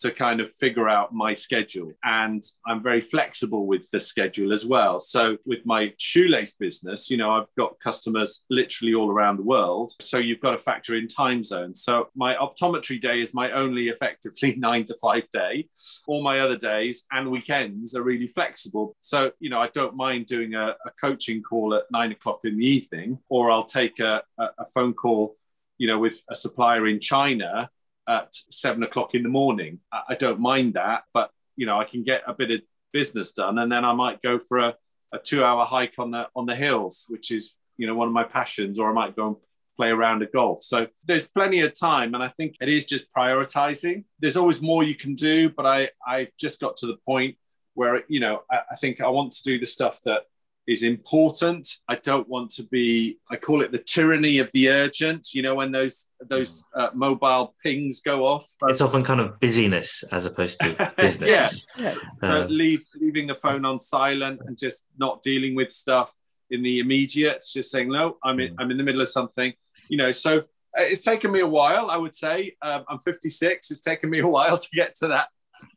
to 0.00 0.10
kind 0.10 0.40
of 0.40 0.50
figure 0.50 0.88
out 0.88 1.14
my 1.14 1.32
schedule. 1.32 1.92
And 2.02 2.42
I'm 2.66 2.82
very 2.82 3.00
flexible 3.00 3.66
with 3.66 3.88
the 3.90 4.00
schedule 4.00 4.52
as 4.52 4.66
well. 4.66 5.00
So 5.00 5.36
with 5.44 5.64
my 5.64 5.92
shoelace 5.98 6.54
business, 6.54 7.10
you 7.10 7.16
know, 7.16 7.30
I've 7.30 7.52
got 7.56 7.78
customers 7.80 8.44
literally 8.50 8.94
all 8.94 9.10
around 9.10 9.36
the 9.36 9.42
world. 9.42 9.92
So 10.00 10.18
you've 10.18 10.40
got 10.40 10.52
to 10.52 10.58
factor 10.58 10.94
in 10.94 11.08
time 11.08 11.42
zones. 11.42 11.82
So 11.82 12.08
my 12.14 12.34
optometry 12.34 13.00
day 13.00 13.20
is 13.20 13.34
my 13.34 13.50
only 13.52 13.88
effectively 13.88 14.54
nine 14.58 14.84
to 14.86 14.94
five 15.00 15.28
day. 15.30 15.68
All 16.06 16.22
my 16.22 16.40
other 16.40 16.56
days 16.56 17.04
and 17.12 17.30
weekends 17.30 17.94
are 17.94 18.02
really 18.02 18.28
flexible. 18.28 18.96
So, 19.00 19.32
you 19.40 19.50
know, 19.50 19.60
I 19.60 19.68
don't 19.68 19.96
mind 19.96 20.26
doing 20.26 20.54
a, 20.54 20.74
a 20.84 20.90
coaching 21.00 21.42
call 21.42 21.74
at 21.74 21.84
nine 21.90 22.12
o'clock 22.12 22.40
in 22.44 22.58
the 22.58 22.66
evening, 22.66 23.18
or 23.28 23.50
I'll 23.50 23.64
take 23.64 24.00
a, 24.00 24.22
a, 24.38 24.44
a 24.58 24.66
phone 24.74 24.94
call, 24.94 25.36
you 25.78 25.86
know, 25.86 25.98
with 25.98 26.22
a 26.30 26.36
supplier 26.36 26.86
in 26.86 27.00
China 27.00 27.70
at 28.08 28.34
seven 28.50 28.82
o'clock 28.82 29.14
in 29.14 29.22
the 29.22 29.28
morning. 29.28 29.80
I, 29.92 30.14
don't 30.14 30.40
mind 30.40 30.74
that, 30.74 31.04
but 31.12 31.30
you 31.56 31.66
know, 31.66 31.78
I 31.78 31.84
can 31.84 32.02
get 32.02 32.22
a 32.26 32.34
bit 32.34 32.50
of 32.50 32.60
business 32.92 33.32
done, 33.32 33.58
and 33.58 33.70
then 33.70 33.84
I 33.84 33.92
might 33.92 34.22
go 34.22 34.38
for 34.38 34.58
a, 34.58 34.76
a 35.12 35.18
two-hour 35.18 35.64
hike 35.64 35.98
on 35.98 36.10
the 36.10 36.28
on 36.34 36.46
the 36.46 36.56
hills, 36.56 37.06
which 37.08 37.30
is 37.30 37.54
you 37.76 37.86
know 37.86 37.94
one 37.94 38.08
of 38.08 38.14
my 38.14 38.24
passions, 38.24 38.78
or 38.78 38.90
I 38.90 38.92
might 38.92 39.16
go 39.16 39.26
and 39.28 39.36
play 39.76 39.90
around 39.90 40.22
a 40.22 40.26
golf. 40.26 40.62
So 40.62 40.86
there's 41.04 41.28
plenty 41.28 41.60
of 41.60 41.78
time, 41.78 42.14
and 42.14 42.22
I 42.22 42.28
think 42.28 42.56
it 42.60 42.68
is 42.68 42.84
just 42.84 43.12
prioritizing. 43.12 44.04
There's 44.20 44.36
always 44.36 44.62
more 44.62 44.82
you 44.82 44.94
can 44.94 45.14
do, 45.14 45.50
but 45.50 45.66
I 45.66 45.90
I've 46.06 46.36
just 46.38 46.60
got 46.60 46.76
to 46.78 46.86
the 46.86 46.96
point 47.06 47.36
where 47.74 48.04
you 48.08 48.20
know 48.20 48.42
I, 48.50 48.60
I 48.72 48.74
think 48.76 49.00
I 49.00 49.08
want 49.08 49.32
to 49.32 49.42
do 49.42 49.58
the 49.58 49.66
stuff 49.66 50.00
that 50.04 50.22
is 50.66 50.82
important. 50.82 51.68
I 51.88 51.96
don't 51.96 52.28
want 52.28 52.50
to 52.52 52.62
be. 52.64 53.18
I 53.30 53.36
call 53.36 53.62
it 53.62 53.72
the 53.72 53.78
tyranny 53.78 54.38
of 54.38 54.50
the 54.52 54.70
urgent. 54.70 55.28
You 55.34 55.42
know, 55.42 55.54
when 55.54 55.72
those 55.72 56.06
those 56.20 56.64
uh, 56.74 56.88
mobile 56.94 57.54
pings 57.62 58.00
go 58.00 58.24
off. 58.26 58.48
It's 58.62 58.80
often 58.80 59.04
kind 59.04 59.20
of 59.20 59.38
busyness 59.40 60.04
as 60.10 60.26
opposed 60.26 60.60
to 60.60 60.92
business. 60.96 61.66
Yeah. 61.78 61.94
Uh, 62.22 62.26
Um, 62.26 62.46
leave 62.48 62.84
leaving 63.00 63.26
the 63.26 63.34
phone 63.34 63.64
on 63.64 63.80
silent 63.80 64.40
and 64.46 64.56
just 64.56 64.84
not 64.98 65.22
dealing 65.22 65.54
with 65.54 65.70
stuff 65.70 66.14
in 66.50 66.62
the 66.62 66.78
immediate. 66.78 67.44
Just 67.52 67.70
saying, 67.70 67.88
no, 67.90 68.16
I'm 68.24 68.40
in. 68.40 68.52
Mm. 68.52 68.56
I'm 68.58 68.70
in 68.70 68.76
the 68.78 68.84
middle 68.84 69.02
of 69.02 69.08
something. 69.08 69.52
You 69.88 69.98
know, 69.98 70.12
so 70.12 70.38
uh, 70.38 70.82
it's 70.82 71.02
taken 71.02 71.30
me 71.30 71.40
a 71.40 71.46
while. 71.46 71.90
I 71.90 71.98
would 71.98 72.14
say 72.14 72.56
um, 72.62 72.84
I'm 72.88 72.98
56. 72.98 73.70
It's 73.70 73.80
taken 73.82 74.08
me 74.08 74.20
a 74.20 74.26
while 74.26 74.56
to 74.64 74.68
get 74.72 74.94
to 74.96 75.08
that 75.08 75.28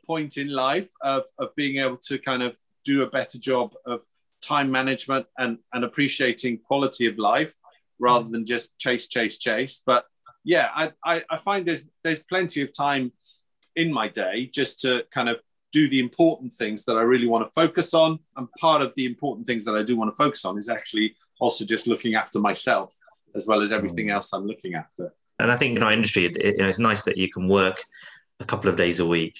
point 0.05 0.37
in 0.37 0.49
life 0.49 0.89
of 1.01 1.23
of 1.37 1.53
being 1.55 1.77
able 1.77 1.97
to 1.97 2.17
kind 2.17 2.41
of 2.41 2.57
do 2.85 3.03
a 3.03 3.07
better 3.07 3.37
job 3.37 3.73
of 3.85 4.01
time 4.41 4.71
management 4.71 5.25
and 5.37 5.57
and 5.73 5.83
appreciating 5.83 6.59
quality 6.59 7.05
of 7.07 7.17
life 7.17 7.53
rather 7.99 8.25
mm. 8.25 8.31
than 8.31 8.45
just 8.45 8.77
chase 8.77 9.07
chase 9.07 9.37
chase. 9.37 9.81
But 9.85 10.05
yeah 10.47 10.69
I, 10.73 10.91
I 11.03 11.23
i 11.29 11.37
find 11.37 11.65
there's 11.65 11.83
there's 12.03 12.23
plenty 12.23 12.61
of 12.61 12.73
time 12.73 13.11
in 13.75 13.93
my 13.93 14.07
day 14.07 14.49
just 14.51 14.79
to 14.79 15.03
kind 15.11 15.29
of 15.29 15.37
do 15.73 15.89
the 15.89 15.99
important 15.99 16.53
things 16.53 16.85
that 16.85 16.97
i 16.97 17.01
really 17.01 17.27
want 17.27 17.45
to 17.45 17.51
focus 17.53 17.93
on. 17.93 18.17
And 18.37 18.47
part 18.59 18.81
of 18.81 18.95
the 18.95 19.05
important 19.05 19.45
things 19.45 19.65
that 19.65 19.75
i 19.75 19.83
do 19.83 19.97
want 19.97 20.09
to 20.11 20.15
focus 20.15 20.45
on 20.45 20.57
is 20.57 20.69
actually 20.69 21.15
also 21.39 21.65
just 21.65 21.85
looking 21.85 22.15
after 22.15 22.39
myself 22.39 22.95
as 23.35 23.45
well 23.45 23.61
as 23.61 23.71
everything 23.71 24.07
mm. 24.07 24.13
else 24.13 24.33
i'm 24.33 24.47
looking 24.47 24.73
after. 24.73 25.13
And 25.39 25.51
I 25.51 25.57
think 25.57 25.77
in 25.77 25.83
our 25.83 25.91
industry, 25.91 26.25
it, 26.25 26.37
it- 26.37 26.55
you 26.57 26.63
know, 26.63 26.69
it's 26.69 26.79
nice 26.79 27.03
that 27.03 27.17
you 27.17 27.29
can 27.29 27.47
work 27.47 27.83
a 28.39 28.45
couple 28.45 28.71
of 28.71 28.75
days 28.75 28.99
a 28.99 29.05
week 29.05 29.37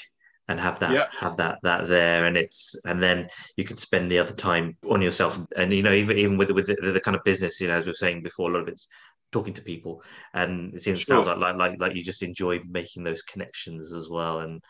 and 0.47 0.59
have 0.59 0.79
that 0.79 0.99
Yeah. 0.99 1.07
have 1.19 1.37
that 1.37 1.59
that 1.63 1.87
there, 1.87 2.25
and 2.25 2.37
it's 2.37 2.75
and 2.85 3.01
then 3.01 3.27
you 3.57 3.63
can 3.65 3.77
spend 3.77 4.09
the 4.09 4.19
other 4.19 4.33
time 4.33 4.77
on 4.91 5.01
yourself. 5.01 5.39
And 5.55 5.71
you 5.73 5.83
know, 5.83 5.93
even 5.93 6.17
even 6.17 6.37
with 6.37 6.51
with 6.51 6.67
the, 6.67 6.75
the 6.93 7.01
kind 7.01 7.15
of 7.15 7.23
business, 7.23 7.59
you 7.61 7.67
know, 7.67 7.77
as 7.77 7.85
we 7.85 7.91
were 7.91 7.95
saying 7.95 8.23
before, 8.23 8.49
a 8.49 8.53
lot 8.53 8.61
of 8.61 8.67
it's 8.67 8.87
talking 9.31 9.53
to 9.53 9.61
people, 9.61 10.03
and 10.33 10.73
it 10.73 10.81
seems 10.81 11.05
Sure. 11.05 11.07
sounds 11.07 11.27
like, 11.27 11.37
like 11.37 11.55
like 11.57 11.79
like 11.79 11.95
you 11.95 12.03
just 12.03 12.23
enjoy 12.23 12.59
making 12.69 13.03
those 13.03 13.21
connections 13.23 13.93
as 13.93 14.07
well. 14.09 14.39
And 14.39 14.61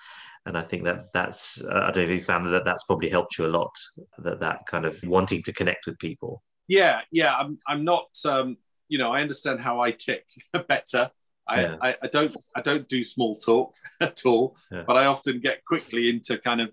and 0.45 0.57
I 0.57 0.61
think 0.63 0.83
that 0.85 1.13
that's 1.13 1.61
uh, 1.63 1.69
I 1.87 1.91
don't 1.91 1.97
know 2.07 2.13
if 2.13 2.19
you 2.19 2.21
found 2.21 2.45
that 2.53 2.65
that's 2.65 2.83
probably 2.85 3.09
helped 3.09 3.37
you 3.37 3.45
a 3.45 3.49
lot. 3.49 3.75
That 4.19 4.39
that 4.41 4.65
kind 4.67 4.85
of 4.85 4.99
wanting 5.03 5.43
to 5.43 5.53
connect 5.53 5.85
with 5.87 5.99
people. 5.99 6.43
yeah 6.67 7.01
yeah 7.11 7.33
i'm, 7.35 7.57
I'm 7.67 7.83
not 7.83 8.07
um, 8.25 8.57
you 8.87 8.97
know 8.97 9.11
i 9.11 9.21
understand 9.21 9.59
how 9.61 9.79
i 9.81 9.91
tick 9.91 10.25
better 10.67 11.11
I, 11.49 11.61
Yeah. 11.61 11.75
I, 11.81 11.95
I 12.03 12.07
don't 12.07 12.35
i 12.55 12.61
don't 12.61 12.87
do 12.87 13.03
small 13.03 13.35
talk 13.35 13.73
at 14.01 14.19
all 14.25 14.55
Yeah. 14.71 14.83
but 14.87 14.95
i 14.97 15.05
often 15.05 15.39
get 15.39 15.63
quickly 15.65 16.09
into 16.09 16.37
kind 16.37 16.61
of 16.61 16.69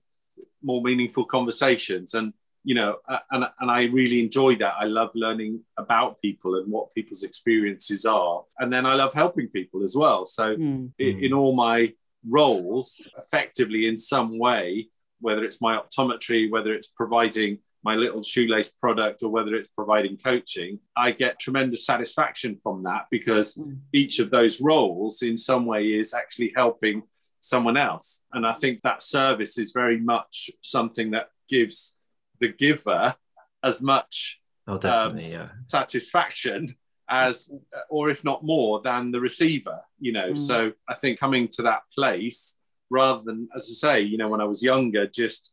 more 0.62 0.82
meaningful 0.82 1.24
conversations 1.26 2.14
and 2.14 2.32
you 2.64 2.74
know 2.74 2.96
uh, 3.08 3.18
and, 3.30 3.44
and 3.60 3.70
i 3.70 3.84
really 3.84 4.20
enjoy 4.22 4.54
that 4.56 4.74
i 4.80 4.84
love 4.84 5.10
learning 5.14 5.60
about 5.78 6.20
people 6.22 6.54
and 6.56 6.66
what 6.72 6.94
people's 6.94 7.22
experiences 7.22 8.04
are 8.06 8.42
and 8.58 8.72
then 8.72 8.84
i 8.86 8.94
love 8.94 9.12
helping 9.12 9.48
people 9.48 9.82
as 9.82 9.94
well 9.94 10.24
so 10.26 10.56
Mm. 10.56 10.90
i- 11.00 11.18
in 11.26 11.32
all 11.32 11.54
my 11.54 11.92
roles 12.26 13.02
effectively 13.18 13.86
in 13.86 13.98
some 13.98 14.38
way, 14.38 14.88
whether 15.20 15.44
it's 15.44 15.60
my 15.60 15.78
optometry, 15.78 16.50
whether 16.50 16.72
it's 16.72 16.86
providing 16.86 17.58
my 17.84 17.94
little 17.94 18.22
shoelace 18.22 18.70
product, 18.70 19.22
or 19.22 19.30
whether 19.30 19.54
it's 19.54 19.68
providing 19.68 20.16
coaching, 20.16 20.80
I 20.96 21.10
get 21.10 21.38
tremendous 21.38 21.84
satisfaction 21.84 22.58
from 22.62 22.82
that 22.84 23.06
because 23.10 23.54
Mm. 23.56 23.78
each 23.92 24.18
of 24.18 24.30
those 24.30 24.60
roles 24.60 25.22
in 25.22 25.36
some 25.36 25.66
way 25.66 25.92
is 25.92 26.14
actually 26.14 26.52
helping 26.56 27.02
someone 27.40 27.76
else. 27.76 28.24
And 28.32 28.46
I 28.46 28.54
think 28.54 28.80
that 28.80 29.02
service 29.02 29.58
is 29.58 29.72
very 29.72 30.00
much 30.00 30.50
something 30.62 31.10
that 31.10 31.28
gives 31.48 31.98
the 32.40 32.48
giver 32.48 33.14
as 33.62 33.82
much 33.82 34.40
oh, 34.66 34.78
definitely, 34.78 35.34
um, 35.34 35.40
yeah. 35.40 35.48
satisfaction 35.66 36.74
as, 37.08 37.50
or 37.90 38.08
if 38.08 38.24
not 38.24 38.44
more, 38.44 38.80
than 38.82 39.10
the 39.10 39.20
receiver. 39.20 39.80
You 39.98 40.12
know, 40.12 40.32
mm. 40.32 40.38
so 40.38 40.72
I 40.88 40.94
think 40.94 41.18
coming 41.18 41.48
to 41.48 41.62
that 41.62 41.82
place 41.94 42.56
rather 42.90 43.22
than, 43.24 43.48
as 43.54 43.62
I 43.62 43.74
say, 43.74 44.00
you 44.02 44.16
know, 44.16 44.28
when 44.28 44.40
I 44.40 44.44
was 44.44 44.62
younger, 44.62 45.06
just 45.06 45.52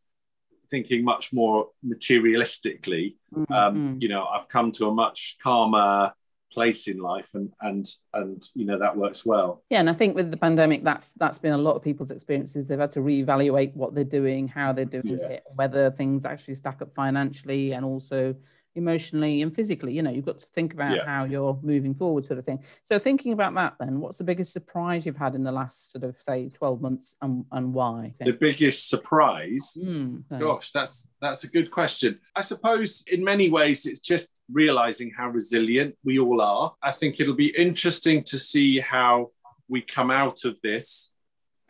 thinking 0.72 1.04
much 1.04 1.32
more 1.34 1.68
materialistically. 1.86 3.16
Mm-hmm. 3.36 3.54
Um, 3.54 3.98
you 4.02 4.10
know, 4.10 4.26
I've 4.26 4.48
come 4.48 4.72
to 4.74 4.88
a 4.88 4.94
much 4.94 5.38
calmer 5.44 6.14
place 6.52 6.88
in 6.88 6.98
life 6.98 7.30
and 7.34 7.50
and 7.62 7.86
and 8.14 8.42
you 8.56 8.66
know 8.66 8.78
that 8.78 8.96
works 8.96 9.26
well 9.26 9.64
yeah 9.70 9.80
and 9.80 9.90
i 9.90 9.94
think 9.94 10.16
with 10.16 10.30
the 10.32 10.36
pandemic 10.36 10.84
that's 10.84 11.14
that's 11.14 11.40
been 11.40 11.54
a 11.54 11.58
lot 11.58 11.76
of 11.76 11.82
people's 11.82 12.12
experiences 12.12 12.68
they've 12.68 12.78
had 12.80 12.92
to 12.92 13.00
reevaluate 13.00 13.74
what 13.74 13.96
they're 13.96 14.04
doing 14.04 14.50
how 14.50 14.74
they're 14.74 14.84
doing 14.84 15.18
yeah. 15.18 15.28
it 15.28 15.44
whether 15.56 15.92
things 15.92 16.26
actually 16.26 16.56
stack 16.56 16.82
up 16.82 16.94
financially 16.94 17.72
and 17.72 17.86
also 17.86 18.36
emotionally 18.76 19.42
and 19.42 19.54
physically 19.54 19.94
you 19.94 20.02
know 20.02 20.10
you've 20.10 20.26
got 20.26 20.40
to 20.40 20.46
think 20.48 20.74
about 20.74 20.96
yeah. 20.96 21.06
how 21.06 21.26
you're 21.26 21.60
moving 21.62 21.94
forward 21.94 22.26
sort 22.26 22.40
of 22.40 22.46
thing. 22.46 22.64
So 22.84 22.98
thinking 22.98 23.34
about 23.34 23.54
that 23.56 23.76
then 23.80 24.00
what's 24.00 24.18
the 24.18 24.24
biggest 24.24 24.54
surprise 24.54 25.06
you've 25.06 25.18
had 25.18 25.36
in 25.36 25.44
the 25.44 25.52
last 25.52 25.92
sort 25.92 26.04
of 26.04 26.18
say 26.22 26.50
12 26.50 26.82
months 26.82 27.16
and, 27.22 27.46
and 27.52 27.74
why? 27.74 28.14
The 28.22 28.34
biggest 28.34 28.90
surprise? 28.90 29.78
Mm, 29.82 30.24
so. 30.30 30.40
gosh 30.40 30.72
that's 30.72 31.10
that's 31.22 31.44
a 31.44 31.50
good 31.50 31.72
question. 31.72 32.20
I 32.36 32.42
suppose 32.42 33.04
in 33.08 33.24
many 33.24 33.50
ways 33.50 33.86
it's 33.86 34.00
just 34.00 34.42
realizing 34.52 35.12
how 35.16 35.30
resilient 35.30 35.96
we 36.04 36.20
all 36.20 36.42
are. 36.42 36.74
I 36.82 36.92
think 36.92 37.20
it'll 37.20 37.36
be 37.36 37.56
interesting 37.58 38.24
to 38.26 38.38
see 38.38 38.80
how 38.80 39.32
we 39.68 39.82
come 39.82 40.12
out 40.12 40.44
of 40.46 40.60
this 40.62 41.11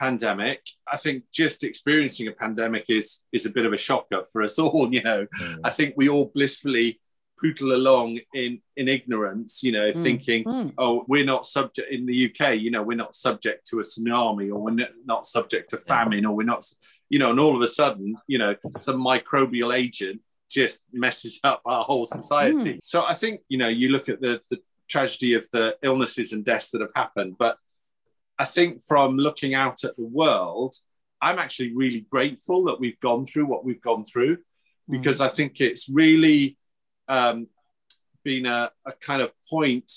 pandemic. 0.02 0.62
I 0.92 0.98
think 0.98 1.24
just 1.32 1.64
experiencing 1.64 2.28
a 2.28 2.32
pandemic 2.32 2.86
is 2.90 3.24
is 3.32 3.46
a 3.46 3.52
bit 3.52 3.66
of 3.66 3.74
a 3.74 3.78
shocker 3.78 4.24
for 4.32 4.42
us 4.42 4.58
all. 4.64 4.92
You 4.92 5.04
know, 5.04 5.28
mm. 5.40 5.60
I 5.64 5.70
think 5.70 5.94
we 5.96 6.10
all 6.10 6.32
blissfully 6.34 7.00
pootle 7.40 7.74
along 7.74 8.20
in 8.34 8.62
in 8.76 8.88
ignorance. 8.88 9.62
You 9.64 9.74
know, 9.74 9.92
mm. 9.92 10.04
thinking, 10.04 10.44
mm. 10.44 10.74
oh, 10.78 11.06
we're 11.08 11.26
not 11.34 11.46
subject 11.46 11.92
in 11.92 12.06
the 12.08 12.18
UK. 12.26 12.56
You 12.56 12.72
know, 12.72 12.82
we're 12.82 12.98
not 12.98 13.14
subject 13.16 13.68
to 13.68 13.80
a 13.80 13.84
tsunami, 13.84 14.50
or 14.52 14.60
we're 14.60 14.88
not 15.06 15.26
subject 15.26 15.70
to 15.70 15.78
famine, 15.78 16.26
or 16.26 16.36
we're 16.36 16.52
not. 16.56 16.66
You 17.10 17.20
know, 17.20 17.30
and 17.30 17.40
all 17.40 17.56
of 17.56 17.62
a 17.62 17.68
sudden, 17.68 18.16
you 18.28 18.40
know, 18.40 18.56
some 18.80 19.00
microbial 19.00 19.76
agent 19.76 20.22
just 20.50 20.84
messes 20.92 21.40
up 21.44 21.62
our 21.66 21.84
whole 21.84 22.06
society. 22.06 22.74
Mm. 22.74 22.80
So 22.84 23.06
I 23.06 23.14
think 23.14 23.42
you 23.50 23.60
know, 23.60 23.70
you 23.70 23.90
look 23.90 24.10
at 24.10 24.20
the 24.20 24.42
the 24.50 24.58
tragedy 24.90 25.36
of 25.36 25.46
the 25.52 25.78
illnesses 25.84 26.34
and 26.34 26.44
deaths 26.44 26.72
that 26.72 26.82
have 26.82 26.96
happened, 26.96 27.36
but 27.40 27.56
I 28.42 28.46
think 28.46 28.82
from 28.82 29.18
looking 29.18 29.54
out 29.54 29.84
at 29.84 29.96
the 29.98 30.04
world, 30.04 30.74
I'm 31.22 31.38
actually 31.38 31.76
really 31.76 32.08
grateful 32.10 32.64
that 32.64 32.80
we've 32.80 33.00
gone 33.00 33.28
through 33.28 33.46
what 33.46 33.64
we've 33.64 33.84
gone 33.84 34.04
through 34.04 34.40
because 34.90 35.20
mm. 35.20 35.26
I 35.26 35.30
think 35.30 35.62
it's 35.62 35.88
really 35.88 36.58
um, 37.08 37.46
been 38.24 38.48
a, 38.48 38.72
a 38.84 38.94
kind 38.94 39.22
of 39.22 39.30
point 39.48 39.92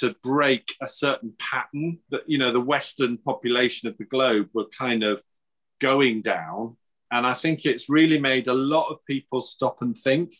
to 0.00 0.16
break 0.22 0.74
a 0.80 0.88
certain 0.88 1.34
pattern 1.38 1.98
that, 2.08 2.22
you 2.26 2.38
know, 2.38 2.50
the 2.50 2.68
Western 2.74 3.18
population 3.18 3.86
of 3.86 3.98
the 3.98 4.06
globe 4.06 4.48
were 4.54 4.68
kind 4.78 5.02
of 5.02 5.22
going 5.78 6.22
down. 6.22 6.78
And 7.10 7.26
I 7.26 7.34
think 7.34 7.66
it's 7.66 7.90
really 7.90 8.18
made 8.18 8.48
a 8.48 8.54
lot 8.54 8.88
of 8.88 9.04
people 9.04 9.42
stop 9.42 9.82
and 9.82 9.94
think 9.94 10.30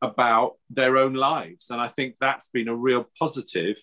about 0.00 0.54
their 0.70 0.96
own 0.96 1.12
lives. 1.12 1.68
And 1.68 1.78
I 1.78 1.88
think 1.88 2.14
that's 2.18 2.48
been 2.48 2.68
a 2.68 2.74
real 2.74 3.06
positive 3.18 3.76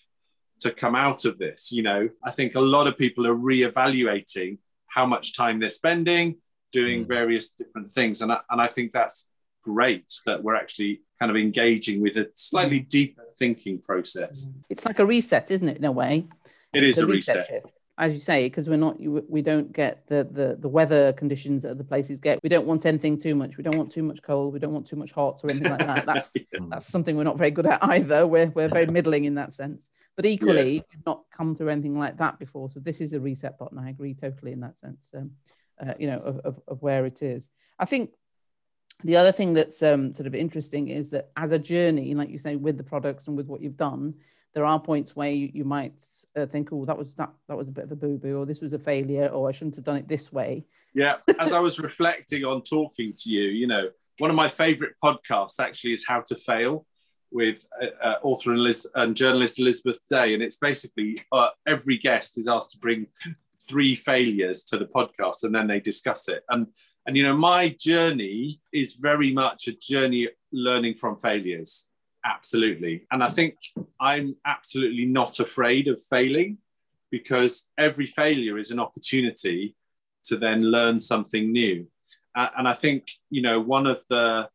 to 0.62 0.72
come 0.72 0.96
out 0.96 1.26
of 1.26 1.38
this. 1.38 1.72
You 1.72 1.84
know, 1.84 2.10
I 2.24 2.32
think 2.32 2.56
a 2.56 2.62
lot 2.62 2.88
of 2.88 2.98
people 2.98 3.26
are 3.28 3.36
reevaluating 3.36 4.58
how 4.88 5.06
much 5.06 5.36
time 5.36 5.60
they're 5.60 5.70
spending 5.70 6.38
doing 6.72 7.06
mm. 7.06 7.08
various 7.08 7.50
different 7.52 7.92
things. 7.94 8.22
And 8.22 8.32
I, 8.32 8.40
and 8.50 8.62
I 8.62 8.68
think 8.68 8.92
that's 8.92 9.30
great 9.64 10.12
that 10.26 10.44
we're 10.44 10.56
actually 10.56 11.02
kind 11.20 11.30
of 11.30 11.38
engaging 11.38 12.02
with 12.02 12.18
a 12.18 12.30
slightly 12.36 12.82
mm. 12.82 12.90
deeper 12.90 13.24
thinking 13.38 13.80
process. 13.80 14.48
It's 14.70 14.86
like 14.86 15.00
a 15.00 15.06
reset, 15.06 15.52
isn't 15.52 15.68
it, 15.68 15.78
in 15.78 15.86
a 15.86 15.92
way? 15.92 16.28
It 16.74 16.84
is 16.84 16.98
a 16.98 17.08
reset. 17.08 17.50
reset 17.50 17.64
as 18.00 18.14
you 18.14 18.20
say, 18.20 18.46
because 18.46 18.70
we're 18.70 18.78
not, 18.78 18.98
we 19.00 19.42
don't 19.42 19.74
get 19.74 20.06
the, 20.08 20.28
the 20.32 20.56
the 20.60 20.68
weather 20.68 21.14
conditions 21.14 21.64
that 21.64 21.72
other 21.72 21.84
places 21.84 22.20
get. 22.20 22.40
We 22.44 22.50
don't 22.50 22.68
want 22.68 22.86
anything 22.86 23.18
too 23.18 23.34
much. 23.34 23.58
We 23.58 23.64
don't 23.64 23.78
want 23.78 23.92
too 23.92 24.04
much 24.04 24.22
cold. 24.22 24.54
We 24.54 24.60
don't 24.60 24.74
want 24.74 24.86
too 24.86 24.96
much 24.96 25.12
hot 25.12 25.42
or 25.44 25.50
anything 25.50 25.72
like 25.72 25.80
that. 25.80 26.06
That's 26.06 26.32
yeah. 26.36 26.60
that's 26.70 26.86
something 26.86 27.18
we're 27.18 27.24
not 27.24 27.40
very 27.40 27.50
good 27.50 27.66
at 27.66 27.84
either. 27.84 28.28
We're 28.28 28.48
we're 28.48 28.70
very 28.70 28.86
middling 28.86 29.26
in 29.26 29.36
that 29.36 29.52
sense. 29.52 29.90
But 30.16 30.28
equally, 30.28 30.76
yeah. 30.76 30.82
we've 30.92 31.06
not 31.08 31.24
come 31.36 31.56
through 31.56 31.70
anything 31.70 31.98
like 31.98 32.18
that 32.18 32.38
before. 32.38 32.70
So 32.70 32.80
this 32.80 33.02
is 33.02 33.14
a 33.14 33.20
reset 33.20 33.58
button. 33.58 33.80
I 33.80 33.90
agree 33.90 34.14
totally 34.14 34.52
in 34.52 34.60
that 34.60 34.78
sense. 34.78 35.10
Um, 35.16 35.32
uh, 35.80 35.94
you 36.00 36.08
know, 36.08 36.20
of, 36.20 36.38
of, 36.40 36.62
of 36.68 36.82
where 36.82 37.06
it 37.06 37.24
is. 37.24 37.50
I 37.80 37.86
think 37.86 38.12
the 39.04 39.18
other 39.18 39.32
thing 39.32 39.54
that's 39.54 39.82
um, 39.84 40.14
sort 40.14 40.28
of 40.28 40.36
interesting 40.36 40.88
is 40.88 41.12
that 41.12 41.30
as 41.36 41.52
a 41.52 41.60
journey, 41.60 42.14
like 42.16 42.30
you 42.30 42.40
say, 42.40 42.56
with 42.56 42.78
the 42.78 42.84
products 42.84 43.28
and 43.28 43.38
with 43.38 43.48
what 43.48 43.62
you've 43.62 43.78
done, 43.78 44.16
there 44.58 44.66
are 44.66 44.80
points 44.80 45.16
where 45.16 45.30
you, 45.30 45.52
you 45.54 45.64
might 45.64 46.02
uh, 46.36 46.48
think, 46.48 46.74
oh, 46.74 46.84
that 46.86 46.98
was 46.98 47.12
that 47.14 47.30
that 47.48 47.56
was 47.56 47.68
a 47.68 47.72
bit 47.72 47.84
of 47.84 47.92
a 47.92 47.96
boo 47.96 48.18
boo, 48.18 48.40
or 48.40 48.46
this 48.48 48.60
was 48.60 48.74
a 48.74 48.80
failure, 48.80 49.28
or 49.28 49.48
I 49.48 49.52
shouldn't 49.52 49.76
have 49.76 49.86
done 49.86 49.98
it 49.98 50.08
this 50.08 50.34
way. 50.34 50.66
Yeah, 50.96 51.18
as 51.40 51.54
I 51.54 51.60
was 51.60 51.80
reflecting 51.80 52.44
on 52.44 52.64
talking 52.64 53.14
to 53.18 53.30
you, 53.30 53.50
you 53.50 53.68
know, 53.68 53.90
one 54.18 54.32
of 54.32 54.36
my 54.36 54.50
favorite 54.50 54.94
podcasts 55.04 55.60
actually 55.60 55.94
is 55.94 56.08
How 56.08 56.22
to 56.22 56.34
Fail 56.36 56.88
with 57.32 57.68
uh, 57.80 57.86
uh, 58.04 58.16
author 58.24 58.52
and, 58.52 58.62
Liz- 58.64 58.88
and, 58.96 59.16
journalist 59.16 59.60
Elizabeth 59.60 60.00
Day, 60.10 60.34
and 60.34 60.42
it's 60.42 60.58
basically 60.58 61.22
uh, 61.32 61.50
every 61.68 62.00
guest 62.00 62.40
is 62.40 62.48
asked 62.48 62.72
to 62.72 62.80
bring 62.80 63.06
three 63.70 63.94
failures 63.94 64.64
to 64.64 64.78
the 64.80 64.88
podcast, 64.88 65.44
and 65.44 65.54
then 65.54 65.68
they 65.68 65.80
discuss 65.80 66.28
it. 66.30 66.42
And 66.50 66.66
and 67.06 67.16
you 67.16 67.22
know, 67.22 67.38
my 67.38 67.76
journey 67.80 68.60
is 68.74 68.96
very 68.96 69.32
much 69.32 69.68
a 69.68 69.74
journey 69.74 70.30
learning 70.52 70.96
from 70.96 71.20
failures. 71.20 71.90
Absolutely. 72.28 73.06
And 73.10 73.24
I 73.24 73.30
think 73.30 73.56
I'm 74.02 74.36
absolutely 74.46 75.06
not 75.06 75.40
afraid 75.40 75.88
of 75.88 76.02
failing 76.04 76.58
because 77.10 77.70
every 77.78 78.06
failure 78.06 78.58
is 78.58 78.70
an 78.70 78.80
opportunity 78.80 79.76
to 80.26 80.36
then 80.36 80.64
learn 80.64 81.00
something 81.00 81.52
new. 81.52 81.88
And 82.36 82.68
I 82.68 82.74
think, 82.74 83.08
you 83.30 83.42
know, 83.42 83.60
one 83.60 83.88
of 83.88 84.04
the 84.10 84.50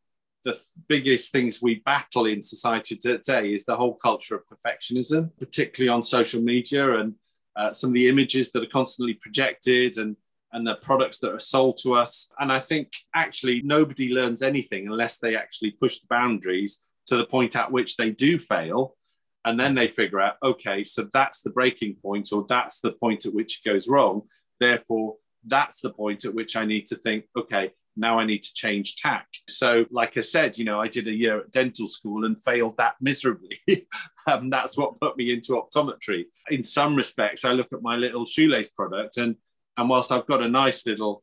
the 0.44 0.58
biggest 0.88 1.30
things 1.30 1.62
we 1.62 1.76
battle 1.84 2.26
in 2.26 2.42
society 2.42 2.96
today 2.96 3.54
is 3.54 3.64
the 3.64 3.76
whole 3.76 3.94
culture 3.94 4.34
of 4.34 4.42
perfectionism, 4.52 5.30
particularly 5.38 5.88
on 5.88 6.02
social 6.02 6.42
media 6.42 6.98
and 6.98 7.14
uh, 7.54 7.72
some 7.72 7.90
of 7.90 7.94
the 7.94 8.08
images 8.08 8.50
that 8.50 8.62
are 8.62 8.78
constantly 8.80 9.14
projected 9.14 9.98
and 9.98 10.16
and 10.52 10.66
the 10.66 10.74
products 10.82 11.18
that 11.20 11.32
are 11.32 11.40
sold 11.40 11.78
to 11.82 11.94
us. 11.94 12.30
And 12.38 12.52
I 12.52 12.58
think 12.58 12.92
actually 13.14 13.62
nobody 13.62 14.12
learns 14.12 14.42
anything 14.42 14.86
unless 14.86 15.18
they 15.18 15.34
actually 15.34 15.70
push 15.70 15.98
the 15.98 16.08
boundaries 16.10 16.80
to 17.06 17.16
the 17.16 17.26
point 17.26 17.56
at 17.56 17.72
which 17.72 17.96
they 17.96 18.10
do 18.10 18.38
fail. 18.38 18.96
And 19.44 19.58
then 19.58 19.74
they 19.74 19.88
figure 19.88 20.20
out, 20.20 20.36
okay, 20.42 20.84
so 20.84 21.08
that's 21.12 21.42
the 21.42 21.50
breaking 21.50 21.96
point, 21.96 22.28
or 22.32 22.46
that's 22.48 22.80
the 22.80 22.92
point 22.92 23.26
at 23.26 23.34
which 23.34 23.60
it 23.60 23.68
goes 23.68 23.88
wrong. 23.88 24.22
Therefore, 24.60 25.16
that's 25.44 25.80
the 25.80 25.90
point 25.90 26.24
at 26.24 26.34
which 26.34 26.54
I 26.56 26.64
need 26.64 26.86
to 26.88 26.96
think, 26.96 27.24
okay, 27.36 27.72
now 27.96 28.18
I 28.18 28.24
need 28.24 28.42
to 28.42 28.54
change 28.54 28.96
tack. 28.96 29.26
So, 29.48 29.86
like 29.90 30.16
I 30.16 30.22
said, 30.22 30.56
you 30.56 30.64
know, 30.64 30.80
I 30.80 30.88
did 30.88 31.08
a 31.08 31.12
year 31.12 31.40
at 31.40 31.50
dental 31.50 31.86
school 31.88 32.24
and 32.24 32.42
failed 32.44 32.76
that 32.78 32.94
miserably. 33.00 33.58
um, 34.26 34.50
that's 34.50 34.76
what 34.76 35.00
put 35.00 35.16
me 35.16 35.32
into 35.32 35.52
optometry. 35.60 36.24
In 36.50 36.64
some 36.64 36.96
respects, 36.96 37.44
I 37.44 37.52
look 37.52 37.72
at 37.72 37.82
my 37.82 37.96
little 37.96 38.24
shoelace 38.24 38.70
product, 38.70 39.16
and 39.16 39.36
and 39.76 39.88
whilst 39.88 40.12
I've 40.12 40.26
got 40.26 40.42
a 40.42 40.48
nice 40.48 40.86
little 40.86 41.22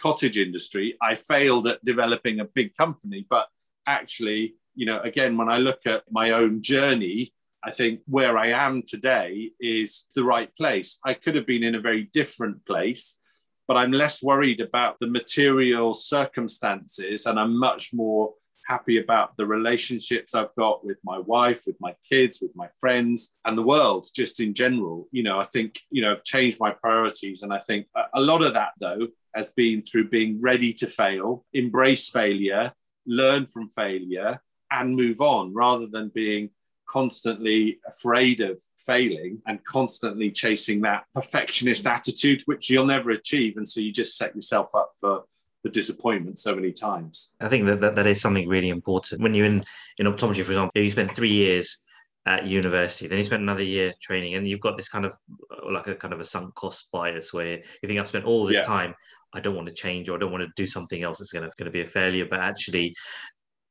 cottage 0.00 0.38
industry, 0.38 0.96
I 1.02 1.14
failed 1.14 1.66
at 1.66 1.84
developing 1.84 2.40
a 2.40 2.44
big 2.44 2.74
company. 2.74 3.26
But 3.28 3.48
actually, 3.86 4.54
you 4.78 4.86
know, 4.86 5.00
again, 5.00 5.36
when 5.36 5.48
I 5.48 5.58
look 5.58 5.80
at 5.86 6.04
my 6.08 6.30
own 6.30 6.62
journey, 6.62 7.34
I 7.64 7.72
think 7.72 8.00
where 8.06 8.38
I 8.38 8.50
am 8.50 8.84
today 8.86 9.50
is 9.58 10.04
the 10.14 10.22
right 10.22 10.54
place. 10.56 11.00
I 11.04 11.14
could 11.14 11.34
have 11.34 11.48
been 11.48 11.64
in 11.64 11.74
a 11.74 11.80
very 11.80 12.04
different 12.12 12.64
place, 12.64 13.18
but 13.66 13.76
I'm 13.76 13.90
less 13.90 14.22
worried 14.22 14.60
about 14.60 15.00
the 15.00 15.08
material 15.08 15.94
circumstances 15.94 17.26
and 17.26 17.40
I'm 17.40 17.58
much 17.58 17.92
more 17.92 18.34
happy 18.68 18.98
about 18.98 19.36
the 19.36 19.46
relationships 19.46 20.32
I've 20.32 20.54
got 20.56 20.84
with 20.84 20.98
my 21.02 21.18
wife, 21.18 21.62
with 21.66 21.80
my 21.80 21.96
kids, 22.08 22.38
with 22.40 22.54
my 22.54 22.68
friends, 22.78 23.34
and 23.44 23.58
the 23.58 23.62
world 23.62 24.06
just 24.14 24.38
in 24.38 24.54
general. 24.54 25.08
You 25.10 25.24
know, 25.24 25.40
I 25.40 25.46
think, 25.46 25.80
you 25.90 26.02
know, 26.02 26.12
I've 26.12 26.22
changed 26.22 26.60
my 26.60 26.70
priorities. 26.70 27.42
And 27.42 27.52
I 27.52 27.58
think 27.58 27.88
a 28.14 28.20
lot 28.20 28.42
of 28.42 28.54
that, 28.54 28.74
though, 28.78 29.08
has 29.34 29.50
been 29.50 29.82
through 29.82 30.08
being 30.08 30.40
ready 30.40 30.72
to 30.74 30.86
fail, 30.86 31.44
embrace 31.52 32.08
failure, 32.08 32.72
learn 33.06 33.46
from 33.46 33.70
failure, 33.70 34.40
and 34.70 34.96
move 34.96 35.20
on 35.20 35.52
rather 35.54 35.86
than 35.86 36.10
being 36.14 36.50
constantly 36.88 37.78
afraid 37.86 38.40
of 38.40 38.58
failing 38.78 39.42
and 39.46 39.62
constantly 39.64 40.30
chasing 40.30 40.80
that 40.80 41.04
perfectionist 41.14 41.86
attitude, 41.86 42.42
which 42.46 42.70
you'll 42.70 42.86
never 42.86 43.10
achieve. 43.10 43.56
And 43.56 43.68
so 43.68 43.80
you 43.80 43.92
just 43.92 44.16
set 44.16 44.34
yourself 44.34 44.74
up 44.74 44.92
for 45.00 45.24
for 45.62 45.70
disappointment 45.70 46.38
so 46.38 46.54
many 46.54 46.72
times. 46.72 47.32
I 47.40 47.48
think 47.48 47.66
that, 47.66 47.80
that 47.80 47.96
that 47.96 48.06
is 48.06 48.20
something 48.20 48.48
really 48.48 48.68
important. 48.68 49.20
When 49.20 49.34
you're 49.34 49.46
in, 49.46 49.64
in 49.98 50.06
optometry, 50.06 50.44
for 50.44 50.52
example, 50.52 50.70
you 50.80 50.90
spend 50.90 51.10
three 51.10 51.32
years 51.32 51.78
at 52.26 52.46
university. 52.46 53.08
Then 53.08 53.18
you 53.18 53.24
spend 53.24 53.42
another 53.42 53.62
year 53.62 53.92
training, 54.00 54.34
and 54.34 54.46
you've 54.46 54.60
got 54.60 54.76
this 54.76 54.88
kind 54.88 55.04
of 55.04 55.12
uh, 55.50 55.72
like 55.72 55.88
a 55.88 55.94
kind 55.94 56.14
of 56.14 56.20
a 56.20 56.24
sunk 56.24 56.54
cost 56.54 56.88
bias 56.92 57.32
where 57.32 57.56
you 57.56 57.86
think 57.86 57.98
I've 57.98 58.06
spent 58.06 58.24
all 58.24 58.46
this 58.46 58.58
Yeah. 58.58 58.64
time, 58.64 58.94
I 59.32 59.40
don't 59.40 59.56
want 59.56 59.68
to 59.68 59.74
change 59.74 60.08
or 60.08 60.16
I 60.16 60.18
don't 60.20 60.30
want 60.30 60.42
to 60.42 60.52
do 60.62 60.66
something 60.66 61.02
else 61.02 61.18
that's 61.18 61.32
going 61.32 61.44
to, 61.44 61.54
going 61.58 61.66
to 61.66 61.72
be 61.72 61.82
a 61.82 61.86
failure. 61.86 62.26
But 62.28 62.40
actually, 62.40 62.94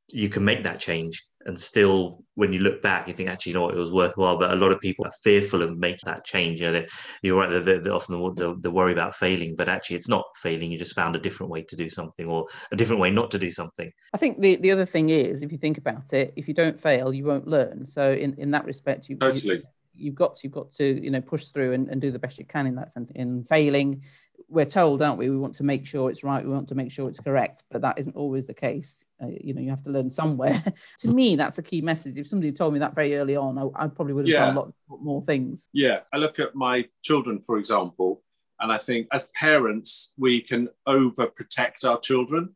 you 0.10 0.30
can 0.30 0.46
make 0.46 0.64
that 0.64 0.80
change, 0.80 1.26
and 1.46 1.58
still, 1.58 2.24
when 2.36 2.52
you 2.52 2.60
look 2.60 2.82
back, 2.82 3.08
you 3.08 3.14
think 3.14 3.30
actually, 3.30 3.52
you 3.52 3.58
know 3.58 3.64
what, 3.64 3.76
it 3.76 3.80
was 3.80 3.92
worthwhile. 3.92 4.38
But 4.38 4.52
a 4.52 4.56
lot 4.56 4.74
of 4.74 4.82
people 4.82 5.06
are 5.06 5.14
fearful 5.24 5.62
of 5.62 5.78
making 5.78 6.06
that 6.06 6.26
change. 6.26 6.60
You 6.60 6.68
know, 6.68 6.74
they, 6.74 6.88
you're 7.22 7.38
right. 7.38 7.64
They, 7.64 7.80
they 7.80 7.90
often 7.90 8.36
they, 8.36 8.54
they 8.60 8.70
worry 8.70 8.92
about 8.92 9.16
failing, 9.16 9.56
but 9.56 9.70
actually, 9.70 9.96
it's 9.96 10.10
not 10.10 10.26
failing. 10.36 10.72
You 10.72 10.78
just 10.78 10.96
found 10.96 11.16
a 11.16 11.20
different 11.20 11.52
way 11.52 11.64
to 11.64 11.76
do 11.76 11.90
something, 11.90 12.28
or 12.28 12.48
a 12.72 12.76
different 12.76 13.02
way 13.02 13.12
not 13.12 13.32
to 13.32 13.40
do 13.40 13.52
something. 13.52 13.92
I 14.14 14.18
think 14.18 14.42
the, 14.42 14.58
the 14.58 14.72
other 14.72 14.86
thing 14.86 15.10
is, 15.10 15.42
if 15.42 15.52
you 15.52 15.58
think 15.58 15.78
about 15.78 16.12
it, 16.12 16.34
if 16.36 16.48
you 16.48 16.54
don't 16.54 16.80
fail, 16.80 17.14
you 17.14 17.24
won't 17.24 17.48
learn. 17.48 17.86
So 17.86 18.12
in, 18.12 18.34
in 18.38 18.52
that 18.52 18.66
respect, 18.66 19.08
you 19.08 19.16
Totally. 19.18 19.56
you, 19.56 19.64
you've 19.96 20.16
got 20.16 20.36
to, 20.36 20.42
you've 20.44 20.54
got 20.54 20.72
to 20.74 21.04
you 21.04 21.12
know 21.12 21.22
push 21.22 21.46
through 21.46 21.74
and, 21.74 21.88
and 21.90 22.02
do 22.02 22.12
the 22.12 22.20
best 22.20 22.38
you 22.40 22.46
can 22.46 22.68
in 22.68 22.76
that 22.76 22.92
sense. 22.92 23.10
In 23.12 23.46
failing, 23.46 24.04
we're 24.50 24.66
told, 24.66 25.02
aren't 25.02 25.18
we? 25.18 25.30
We 25.30 25.38
want 25.38 25.56
to 25.56 25.64
make 25.64 25.86
sure 25.86 26.10
it's 26.10 26.24
right. 26.24 26.46
We 26.46 26.52
want 26.54 26.70
to 26.70 26.76
make 26.76 26.92
sure 26.92 27.10
it's 27.10 27.20
correct, 27.20 27.64
but 27.72 27.82
that 27.82 27.98
isn't 28.00 28.16
always 28.16 28.46
the 28.48 28.54
case. 28.54 29.04
Uh, 29.22 29.28
you 29.28 29.54
know, 29.54 29.62
you 29.62 29.70
have 29.70 29.84
to 29.84 29.90
learn 29.90 30.10
somewhere. 30.10 30.64
to 31.00 31.08
me, 31.08 31.36
that's 31.36 31.58
a 31.58 31.64
key 31.64 31.82
message. 31.82 32.18
If 32.18 32.28
somebody 32.28 32.52
told 32.52 32.74
me 32.74 32.80
that 32.80 32.96
very 32.96 33.18
early 33.18 33.36
on, 33.36 33.58
I, 33.58 33.84
I 33.84 33.88
probably 33.88 34.14
would 34.14 34.26
have 34.26 34.32
Yeah. 34.32 34.46
done 34.46 34.56
a 34.56 34.60
lot, 34.60 34.74
more 34.88 35.24
things. 35.26 35.68
Yeah, 35.74 36.00
I 36.14 36.18
look 36.18 36.40
at 36.40 36.56
my 36.56 36.86
children, 37.04 37.42
for 37.42 37.58
example, 37.58 38.24
and 38.60 38.72
I 38.72 38.78
think 38.78 39.08
as 39.12 39.28
parents, 39.36 40.14
we 40.18 40.42
can 40.42 40.70
overprotect 40.88 41.84
our 41.84 42.00
children. 42.00 42.56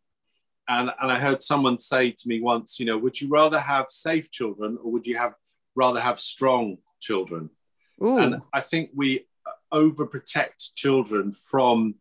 And, 0.70 0.91
and 1.02 1.12
I 1.12 1.20
heard 1.20 1.41
someone 1.41 1.78
say 1.78 2.12
to 2.12 2.28
me 2.28 2.39
once, 2.39 2.80
you 2.80 2.86
know, 2.86 2.98
would 2.98 3.20
you 3.20 3.28
rather 3.28 3.60
have 3.60 3.89
safe 3.89 4.32
children 4.32 4.78
or 4.82 4.91
would 4.91 5.06
you 5.06 5.17
have 5.17 5.34
rather 5.76 6.00
have 6.00 6.20
strong 6.20 6.78
children? 7.02 7.50
Ooh, 8.02 8.17
And 8.17 8.41
I 8.54 8.62
think 8.62 8.91
we 8.96 9.28
overprotect 9.74 10.74
children 10.76 11.32
from 11.34 11.96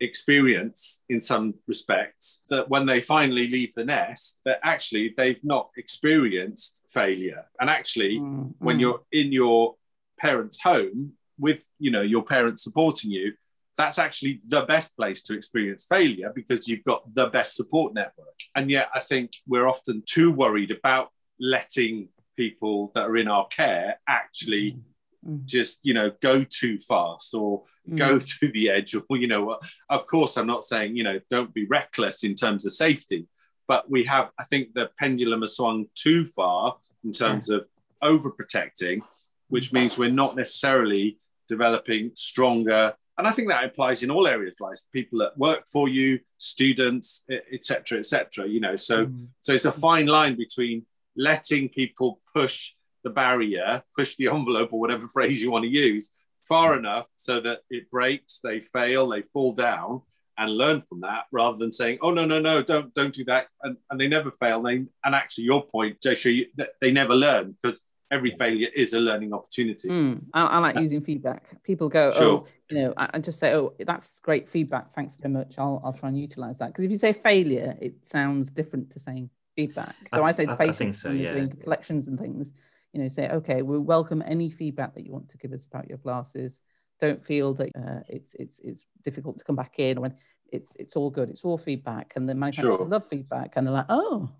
experience 0.00 1.02
in 1.08 1.20
some 1.20 1.54
respects 1.66 2.42
that 2.48 2.68
when 2.68 2.86
they 2.86 3.00
finally 3.00 3.48
leave 3.48 3.72
the 3.74 3.84
nest 3.84 4.40
that 4.44 4.58
actually 4.62 5.14
they've 5.16 5.42
not 5.42 5.70
experienced 5.76 6.82
failure. 6.88 7.44
And 7.60 7.70
actually 7.70 8.18
Mm, 8.18 8.54
when 8.58 8.78
mm. 8.78 8.80
you're 8.80 9.00
in 9.12 9.32
your 9.32 9.76
parents 10.18 10.60
home 10.60 11.12
with 11.38 11.66
you 11.78 11.90
know 11.90 12.02
your 12.02 12.22
parents 12.22 12.62
supporting 12.62 13.10
you 13.10 13.32
that's 13.76 13.98
actually 13.98 14.40
the 14.48 14.62
best 14.62 14.96
place 14.96 15.22
to 15.22 15.34
experience 15.34 15.84
failure 15.86 16.32
because 16.34 16.66
you've 16.66 16.84
got 16.84 17.14
the 17.14 17.26
best 17.26 17.54
support 17.54 17.92
network. 17.92 18.38
And 18.54 18.70
yet 18.70 18.88
i 18.94 19.00
think 19.00 19.32
we're 19.46 19.68
often 19.68 20.02
too 20.06 20.30
worried 20.32 20.70
about 20.70 21.10
letting 21.38 22.08
people 22.36 22.92
that 22.94 23.04
are 23.04 23.16
in 23.16 23.28
our 23.28 23.46
care 23.48 23.98
actually 24.08 24.78
Mm. 25.26 25.44
just 25.44 25.78
you 25.82 25.94
know 25.94 26.12
go 26.22 26.44
too 26.44 26.78
fast 26.78 27.34
or 27.34 27.62
Mm. 27.88 27.96
go 27.98 28.18
to 28.38 28.48
the 28.56 28.68
edge 28.70 28.94
or 28.94 29.16
you 29.16 29.26
know 29.26 29.58
of 29.90 30.06
course 30.06 30.36
i'm 30.36 30.46
not 30.46 30.64
saying 30.64 30.96
you 30.96 31.04
know 31.04 31.18
don't 31.30 31.52
be 31.54 31.64
reckless 31.66 32.22
in 32.24 32.34
terms 32.34 32.64
of 32.66 32.72
safety 32.72 33.26
but 33.68 33.90
we 33.90 34.04
have 34.04 34.30
i 34.38 34.44
think 34.44 34.64
the 34.74 34.90
pendulum 34.98 35.40
has 35.42 35.56
swung 35.56 35.86
too 35.94 36.24
far 36.24 36.76
in 37.04 37.12
terms 37.12 37.48
of 37.50 37.60
overprotecting 38.02 39.00
which 39.48 39.72
means 39.72 39.96
we're 39.96 40.10
not 40.10 40.34
necessarily 40.36 41.18
developing 41.48 42.10
stronger 42.14 42.94
and 43.18 43.26
i 43.26 43.30
think 43.30 43.48
that 43.48 43.64
applies 43.64 44.02
in 44.02 44.10
all 44.10 44.26
areas 44.26 44.56
like 44.60 44.76
people 44.92 45.18
that 45.20 45.36
work 45.38 45.62
for 45.72 45.88
you 45.88 46.18
students 46.38 47.24
etc 47.52 47.98
etc 47.98 48.46
you 48.46 48.60
know 48.60 48.76
so 48.76 49.06
Mm. 49.06 49.28
so 49.40 49.52
it's 49.54 49.64
a 49.64 49.72
fine 49.72 50.06
line 50.06 50.34
between 50.36 50.84
letting 51.16 51.68
people 51.68 52.20
push 52.34 52.72
the 53.06 53.10
barrier, 53.10 53.82
push 53.96 54.16
the 54.16 54.26
envelope, 54.36 54.72
or 54.72 54.80
whatever 54.80 55.06
phrase 55.06 55.40
you 55.40 55.48
want 55.52 55.64
to 55.64 55.70
use, 55.70 56.04
far 56.42 56.76
enough 56.76 57.06
so 57.16 57.34
that 57.40 57.58
it 57.70 57.88
breaks, 57.88 58.40
they 58.42 58.58
fail, 58.60 59.08
they 59.08 59.22
fall 59.22 59.52
down, 59.52 60.02
and 60.38 60.50
learn 60.62 60.80
from 60.80 61.00
that, 61.02 61.22
rather 61.30 61.56
than 61.56 61.70
saying, 61.70 61.98
"Oh 62.02 62.10
no, 62.18 62.24
no, 62.32 62.38
no, 62.40 62.54
don't 62.72 62.92
don't 62.98 63.14
do 63.14 63.24
that," 63.32 63.44
and, 63.62 63.76
and 63.88 63.96
they 64.00 64.08
never 64.08 64.30
fail. 64.32 64.60
They 64.62 64.76
and 65.04 65.14
actually, 65.20 65.44
your 65.44 65.62
point, 65.64 66.00
Jayshree, 66.04 66.34
you, 66.38 66.46
they 66.80 66.90
never 66.90 67.14
learn 67.14 67.54
because 67.62 67.80
every 68.10 68.32
failure 68.42 68.68
is 68.82 68.92
a 68.92 69.00
learning 69.00 69.32
opportunity. 69.32 69.88
Mm, 69.88 70.24
I, 70.34 70.40
I 70.54 70.58
like 70.58 70.76
using 70.86 71.00
feedback. 71.00 71.42
People 71.62 71.88
go, 71.88 72.10
Sure. 72.10 72.24
oh, 72.24 72.46
you 72.70 72.76
know, 72.82 72.94
I, 72.96 73.10
I 73.14 73.18
just 73.20 73.38
say, 73.38 73.54
oh, 73.54 73.72
that's 73.90 74.18
great 74.20 74.48
feedback. 74.48 74.94
Thanks 74.94 75.14
very 75.16 75.32
much. 75.32 75.54
I'll, 75.58 75.80
I'll 75.84 75.92
try 76.00 76.08
and 76.10 76.18
utilize 76.18 76.58
that. 76.58 76.68
Because 76.68 76.84
if 76.84 76.90
you 76.92 76.98
say 76.98 77.12
failure, 77.12 77.76
it 77.80 77.94
sounds 78.06 78.50
different 78.50 78.90
to 78.90 79.00
saying 79.00 79.28
feedback. 79.56 79.94
So 80.14 80.22
I, 80.22 80.28
I- 80.28 80.32
say 80.32 80.44
to 80.46 80.50
I- 80.52 80.54
I 80.54 80.56
think 80.58 80.72
patients 80.76 81.00
so, 81.02 81.10
yeah. 81.10 81.32
doing 81.32 81.48
collections 81.64 82.06
and 82.08 82.16
things, 82.18 82.52
you 82.96 83.02
know, 83.02 83.08
say, 83.08 83.28
okay, 83.28 83.60
we 83.60 83.78
welcome 83.78 84.22
any 84.26 84.48
feedback 84.48 84.94
that 84.94 85.04
you 85.04 85.12
want 85.12 85.28
to 85.28 85.36
give 85.36 85.52
us 85.52 85.66
about 85.66 85.86
your 85.86 85.98
classes. 85.98 86.62
Don't 86.98 87.22
feel 87.22 87.52
that 87.54 87.70
uh, 87.76 88.00
it's 88.08 88.32
it's 88.34 88.58
it's 88.60 88.86
difficult 89.04 89.38
to 89.38 89.44
come 89.44 89.54
back 89.56 89.78
in 89.78 90.00
when 90.00 90.14
it's 90.50 90.74
it's 90.76 90.96
all 90.96 91.10
good. 91.10 91.28
It's 91.28 91.44
all 91.44 91.58
feedback, 91.58 92.14
and 92.16 92.26
the 92.26 92.34
manufacturers 92.34 92.78
Sure. 92.78 92.88
love 92.88 93.06
feedback, 93.10 93.52
and 93.56 93.66
they're 93.66 93.74
like, 93.74 93.86
oh. 93.90 94.30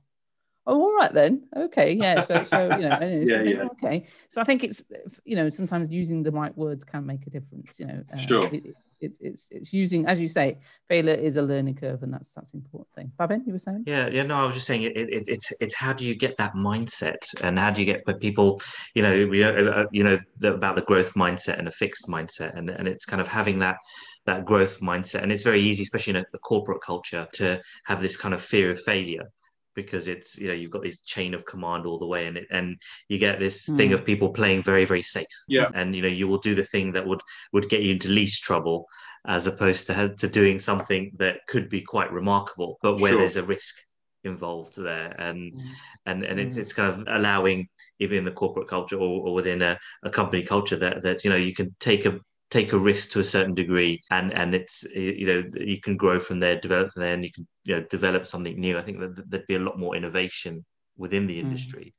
Oh, 0.67 0.81
all 0.81 0.95
right 0.95 1.13
then. 1.13 1.47
Okay, 1.57 1.93
yeah. 1.95 2.23
So, 2.23 2.43
so 2.53 2.77
you 2.77 2.83
know, 2.83 2.99
and 3.01 3.29
Yeah, 3.29 3.37
like, 3.37 3.55
yeah. 3.55 3.69
okay. 3.73 4.05
So 4.29 4.41
I 4.41 4.45
think 4.45 4.65
it's 4.65 4.83
you 5.25 5.37
know 5.37 5.49
sometimes 5.51 5.91
using 5.91 6.23
the 6.23 6.33
right 6.33 6.57
words 6.57 6.85
can 6.85 7.07
make 7.07 7.27
a 7.27 7.31
difference. 7.31 7.79
You 7.79 7.87
know, 7.87 8.03
uh, 8.13 8.17
Sure. 8.17 8.47
It, 8.53 8.75
it, 9.01 9.19
it's 9.21 9.49
it's 9.51 9.73
using 9.73 10.07
as 10.07 10.21
you 10.21 10.29
say, 10.29 10.59
failure 10.89 11.15
is 11.15 11.37
a 11.37 11.43
learning 11.43 11.75
curve, 11.75 12.03
and 12.03 12.13
that's 12.13 12.33
that's 12.33 12.51
the 12.51 12.59
important 12.59 12.89
thing. 12.95 13.13
Bhavin, 13.19 13.47
you 13.47 13.53
were 13.53 13.59
saying? 13.59 13.85
Yeah, 13.87 14.09
yeah. 14.09 14.23
No, 14.23 14.37
I 14.37 14.47
was 14.47 14.55
just 14.55 14.67
saying 14.67 14.83
it, 14.83 14.97
it, 14.97 15.29
it's 15.29 15.53
it's 15.61 15.77
how 15.77 15.93
do 15.93 16.05
you 16.05 16.15
get 16.15 16.37
that 16.39 16.55
mindset, 16.55 17.19
and 17.43 17.59
how 17.59 17.71
do 17.71 17.83
you 17.83 17.87
get 17.87 18.07
where 18.07 18.17
people, 18.17 18.61
you 18.95 19.03
know, 19.03 19.27
we, 19.27 19.45
uh, 19.45 19.85
you 19.93 20.03
know, 20.03 20.19
the, 20.39 20.55
about 20.55 20.77
the 20.77 20.83
growth 20.83 21.15
mindset 21.15 21.59
and 21.59 21.69
a 21.69 21.73
fixed 21.73 22.09
mindset, 22.09 22.57
and 22.57 22.71
and 22.71 22.89
it's 22.89 23.05
kind 23.05 23.21
of 23.21 23.29
having 23.29 23.59
that 23.59 23.77
that 24.25 24.45
growth 24.45 24.81
mindset, 24.81 25.23
and 25.23 25.31
it's 25.31 25.45
very 25.45 25.61
easy, 25.61 25.83
especially 25.83 26.13
in 26.13 26.17
a, 26.17 26.25
a 26.35 26.39
corporate 26.39 26.81
culture, 26.81 27.29
to 27.35 27.61
have 27.85 28.01
this 28.01 28.17
kind 28.17 28.35
of 28.35 28.43
fear 28.43 28.71
of 28.71 28.81
failure 28.81 29.31
because 29.77 30.09
it's 30.09 30.37
you 30.39 30.49
know 30.49 30.55
you've 30.55 30.73
got 30.73 30.83
this 30.83 31.01
chain 31.03 31.35
of 31.35 31.45
command 31.45 31.87
all 31.87 31.99
the 31.99 32.07
way 32.07 32.27
and 32.27 32.37
it, 32.39 32.47
and 32.51 32.77
you 33.09 33.19
get 33.19 33.39
this 33.39 33.67
thing 33.77 33.91
Mm. 33.91 33.95
of 33.95 34.05
people 34.05 34.31
playing 34.31 34.63
very 34.63 34.85
very 34.85 35.03
safe 35.03 35.37
Yeah. 35.47 35.71
and 35.75 35.95
you 35.95 36.03
know 36.03 36.09
you 36.09 36.27
will 36.27 36.39
do 36.39 36.55
the 36.57 36.65
thing 36.65 36.93
that 36.93 37.07
would 37.07 37.21
would 37.53 37.69
get 37.69 37.83
you 37.83 37.93
into 37.93 38.09
least 38.09 38.43
trouble 38.43 38.87
as 39.27 39.47
opposed 39.47 39.87
to 39.87 40.15
to 40.17 40.27
doing 40.29 40.59
something 40.59 41.13
that 41.19 41.37
could 41.47 41.69
be 41.69 41.83
quite 41.83 42.11
remarkable 42.11 42.79
but 42.83 42.99
where 43.01 43.13
Sure. 43.13 43.21
there's 43.21 43.37
a 43.37 43.43
risk 43.57 43.77
involved 44.25 44.77
there 44.77 45.15
and 45.19 45.53
Mm. 45.53 45.61
and 46.07 46.25
and 46.25 46.41
it's, 46.41 46.57
Mm. 46.57 46.61
it's 46.61 46.73
kind 46.73 46.89
of 46.93 47.05
allowing 47.19 47.69
even 47.99 48.19
in 48.19 48.25
the 48.25 48.33
corporate 48.43 48.69
culture 48.69 48.97
or, 48.97 49.29
or 49.29 49.35
within 49.35 49.63
a, 49.63 49.79
a 50.03 50.11
company 50.11 50.43
culture 50.43 50.77
that 50.85 51.03
that 51.03 51.23
you 51.23 51.31
know 51.31 51.37
you 51.49 51.55
can 51.55 51.75
take 51.79 52.07
a 52.07 52.19
take 52.51 52.73
a 52.73 52.79
risk 52.79 53.11
to 53.11 53.21
a 53.21 53.25
certain 53.25 53.55
degree 53.55 54.01
and 54.11 54.33
and 54.33 54.55
it's 54.55 54.85
you 54.95 55.27
know 55.27 55.43
you 55.55 55.81
can 55.81 55.97
grow 55.97 56.21
from 56.21 56.39
there 56.39 56.61
develop 56.61 56.93
from 56.93 57.03
there 57.03 57.15
and 57.15 57.25
you 57.25 57.33
can 57.33 57.47
you 57.65 57.77
know 57.77 57.83
develop 57.91 58.27
something 58.27 58.59
new. 58.59 58.79
I 58.79 58.83
think 58.83 59.01
that 59.01 59.31
there'd 59.31 59.47
be 59.47 59.57
a 59.57 59.61
lot 59.61 59.79
more 59.79 59.97
innovation 59.97 60.65
within 60.97 61.27
the 61.27 61.37
Mm. 61.37 61.45
industry 61.45 61.93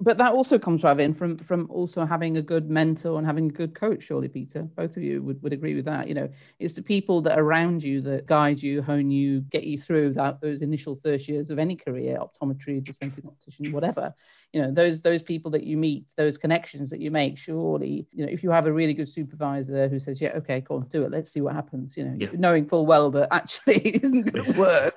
But 0.00 0.18
that 0.18 0.32
also 0.32 0.58
comes, 0.58 0.82
Ravin, 0.82 1.14
from 1.14 1.38
from 1.38 1.66
also 1.70 2.04
having 2.04 2.36
a 2.36 2.42
good 2.42 2.68
mentor 2.68 3.16
and 3.18 3.26
having 3.26 3.46
a 3.48 3.52
good 3.52 3.74
coach. 3.74 4.04
Surely, 4.04 4.28
Peter, 4.28 4.62
both 4.62 4.96
of 4.96 5.02
you 5.02 5.22
would, 5.22 5.42
would 5.42 5.52
agree 5.52 5.74
with 5.74 5.86
that. 5.86 6.08
You 6.08 6.14
know, 6.14 6.28
it's 6.58 6.74
the 6.74 6.82
people 6.82 7.22
that 7.22 7.38
around 7.38 7.82
you 7.82 8.00
that 8.02 8.26
guide 8.26 8.62
you, 8.62 8.82
hone 8.82 9.10
you, 9.10 9.40
get 9.40 9.64
you 9.64 9.78
through 9.78 10.12
that 10.14 10.40
those 10.40 10.60
initial 10.62 10.96
first 11.04 11.28
years 11.28 11.48
of 11.50 11.58
any 11.58 11.76
career, 11.76 12.18
optometry, 12.18 12.84
dispensing 12.84 13.24
optician, 13.26 13.72
whatever. 13.72 14.12
You 14.52 14.62
know, 14.62 14.70
those 14.70 15.00
those 15.00 15.22
people 15.22 15.50
that 15.52 15.64
you 15.64 15.76
meet, 15.78 16.12
those 16.16 16.36
connections 16.36 16.90
that 16.90 17.00
you 17.00 17.10
make. 17.10 17.38
Surely, 17.38 18.06
you 18.12 18.26
know, 18.26 18.32
if 18.32 18.42
you 18.42 18.50
have 18.50 18.66
a 18.66 18.72
really 18.72 18.94
good 18.94 19.08
supervisor 19.08 19.88
who 19.88 19.98
says, 19.98 20.20
"Yeah, 20.20 20.32
okay, 20.36 20.60
go 20.60 20.76
on, 20.76 20.88
do 20.88 21.04
it. 21.04 21.10
Let's 21.10 21.30
see 21.32 21.40
what 21.40 21.54
happens." 21.54 21.96
You 21.96 22.04
know, 22.04 22.14
Yeah. 22.18 22.28
knowing 22.34 22.66
full 22.66 22.84
well 22.86 23.10
that 23.12 23.28
actually 23.32 23.76
it 23.88 24.04
isn't 24.04 24.32
going 24.32 24.44
to 24.52 24.92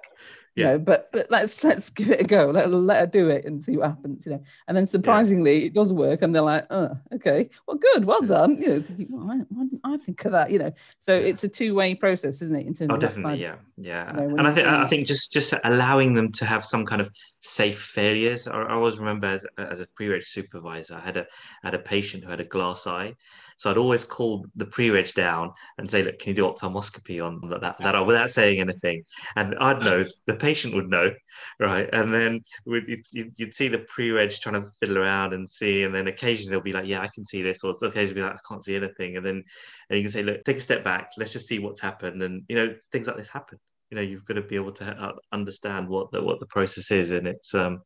work. 0.58 0.64
You 0.64 0.64
Yeah. 0.64 0.72
know, 0.72 0.80
but 0.80 1.10
but 1.12 1.28
let's 1.30 1.64
let's 1.64 1.90
give 1.90 2.10
it 2.12 2.22
a 2.22 2.24
go. 2.24 2.48
Let 2.48 2.72
let 2.72 3.00
her 3.00 3.06
do 3.08 3.30
it 3.30 3.46
and 3.46 3.62
see 3.62 3.78
what 3.78 3.90
happens. 3.90 4.26
You 4.26 4.34
know, 4.34 4.44
and 4.68 4.76
then 4.76 4.88
surprisingly, 4.88 5.66
it 5.66 5.74
does 5.74 5.94
work, 5.94 6.22
and 6.22 6.34
they're 6.34 6.42
like, 6.42 6.66
"Oh, 6.70 6.90
okay, 7.14 7.50
well, 7.68 7.78
good, 7.78 8.06
well 8.06 8.22
Yeah. 8.22 8.28
done." 8.28 8.62
You 8.62 8.68
know, 8.70 8.82
thinking, 8.82 9.08
well, 9.10 9.28
why, 9.28 9.38
why 9.50 9.64
didn't 9.64 9.82
I 9.84 9.98
think 9.98 10.26
of 10.26 10.32
that? 10.34 10.52
You 10.52 10.60
know, 10.60 10.72
so 11.00 11.14
Yeah. 11.16 11.28
it's 11.28 11.44
a 11.44 11.48
two-way 11.48 11.96
process, 11.96 12.42
isn't 12.42 12.56
it? 12.56 12.66
In 12.68 12.74
terms 12.74 12.92
Oh, 12.92 12.96
of 12.96 13.02
definitely, 13.02 13.40
side. 13.40 13.40
yeah, 13.40 13.56
yeah. 13.78 14.12
you 14.22 14.30
know, 14.30 14.36
and 14.38 14.48
I 14.48 14.54
think 14.54 14.68
I 14.68 14.88
think 14.88 15.08
just 15.08 15.32
just 15.32 15.54
allowing 15.64 16.14
them 16.14 16.32
to 16.34 16.46
have 16.46 16.66
some 16.66 16.86
kind 16.86 17.02
of 17.02 17.10
safe 17.42 17.80
failures. 17.80 18.48
I, 18.48 18.58
I 18.62 18.74
always 18.74 19.00
remember 19.00 19.28
as, 19.28 19.46
as 19.58 19.80
a 19.80 19.88
pre-reg 19.96 20.24
supervisor, 20.24 20.96
I 20.96 21.02
had 21.02 21.18
a 21.18 21.26
had 21.64 21.74
a 21.74 21.80
patient 21.80 22.24
who 22.24 22.30
had 22.30 22.42
a 22.42 22.46
glass 22.46 22.88
eye, 22.88 23.16
so 23.58 23.72
I'd 23.72 23.78
always 23.78 24.06
call 24.06 24.46
the 24.56 24.66
pre-reg 24.66 25.14
down 25.14 25.52
and 25.78 25.90
say, 25.90 26.04
"Look, 26.04 26.20
can 26.20 26.30
you 26.30 26.36
do 26.36 26.48
ophthalmoscopy 26.48 27.20
on 27.26 27.42
that 27.50 27.62
that, 27.62 27.78
that 27.80 28.06
without 28.06 28.30
saying 28.30 28.60
anything, 28.60 29.04
and 29.36 29.56
I'd 29.60 29.84
know 29.84 30.06
the 30.28 30.36
patient 30.36 30.76
would 30.76 30.90
know, 30.90 31.12
right? 31.60 31.90
And 31.92 32.14
then 32.14 32.44
you'd, 32.66 33.06
you'd 33.12 33.34
you'd 33.38 33.54
see 33.56 33.68
the 33.68 33.80
pre-reg 33.80 34.32
trying 34.32 34.62
to 34.62 34.70
fiddle 34.80 35.00
around 35.00 35.34
and 35.34 35.50
see, 35.50 35.84
and 35.84 35.94
then 35.94 36.08
occasionally 36.08 36.52
they'll 36.52 36.62
be 36.62 36.74
like, 36.74 36.86
"Yeah, 36.86 37.02
I 37.02 37.10
can 37.14 37.26
see 37.26 37.42
this," 37.42 37.64
or 37.64 37.76
occasionally 37.82 38.14
be 38.14 38.22
like, 38.22 38.34
"I 38.34 38.48
can't 38.48 38.64
see 38.64 38.76
anything," 38.76 39.18
and 39.18 39.26
then 39.26 39.44
and 39.90 39.98
you 39.98 40.04
can 40.04 40.12
say, 40.12 40.24
"Look, 40.24 40.44
take 40.44 40.58
a 40.58 40.62
step 40.62 40.84
back. 40.84 41.12
Let's 41.18 41.34
just 41.34 41.48
see 41.48 41.58
what's 41.60 41.82
happened," 41.82 42.22
and 42.22 42.44
you 42.48 42.56
know 42.56 42.76
things 42.92 43.08
like 43.08 43.18
this 43.18 43.30
happen. 43.30 43.60
You 43.90 43.96
know 43.96 44.04
you've 44.04 44.26
got 44.26 44.36
to 44.36 44.44
be 44.44 44.56
able 44.56 44.74
to 44.74 44.86
uh, 44.86 45.14
understand 45.32 45.88
what 45.90 46.12
the 46.12 46.22
what 46.22 46.40
the 46.40 46.46
process 46.46 46.92
is. 46.92 47.12
And 47.12 47.28
it's 47.28 47.56
um 47.56 47.82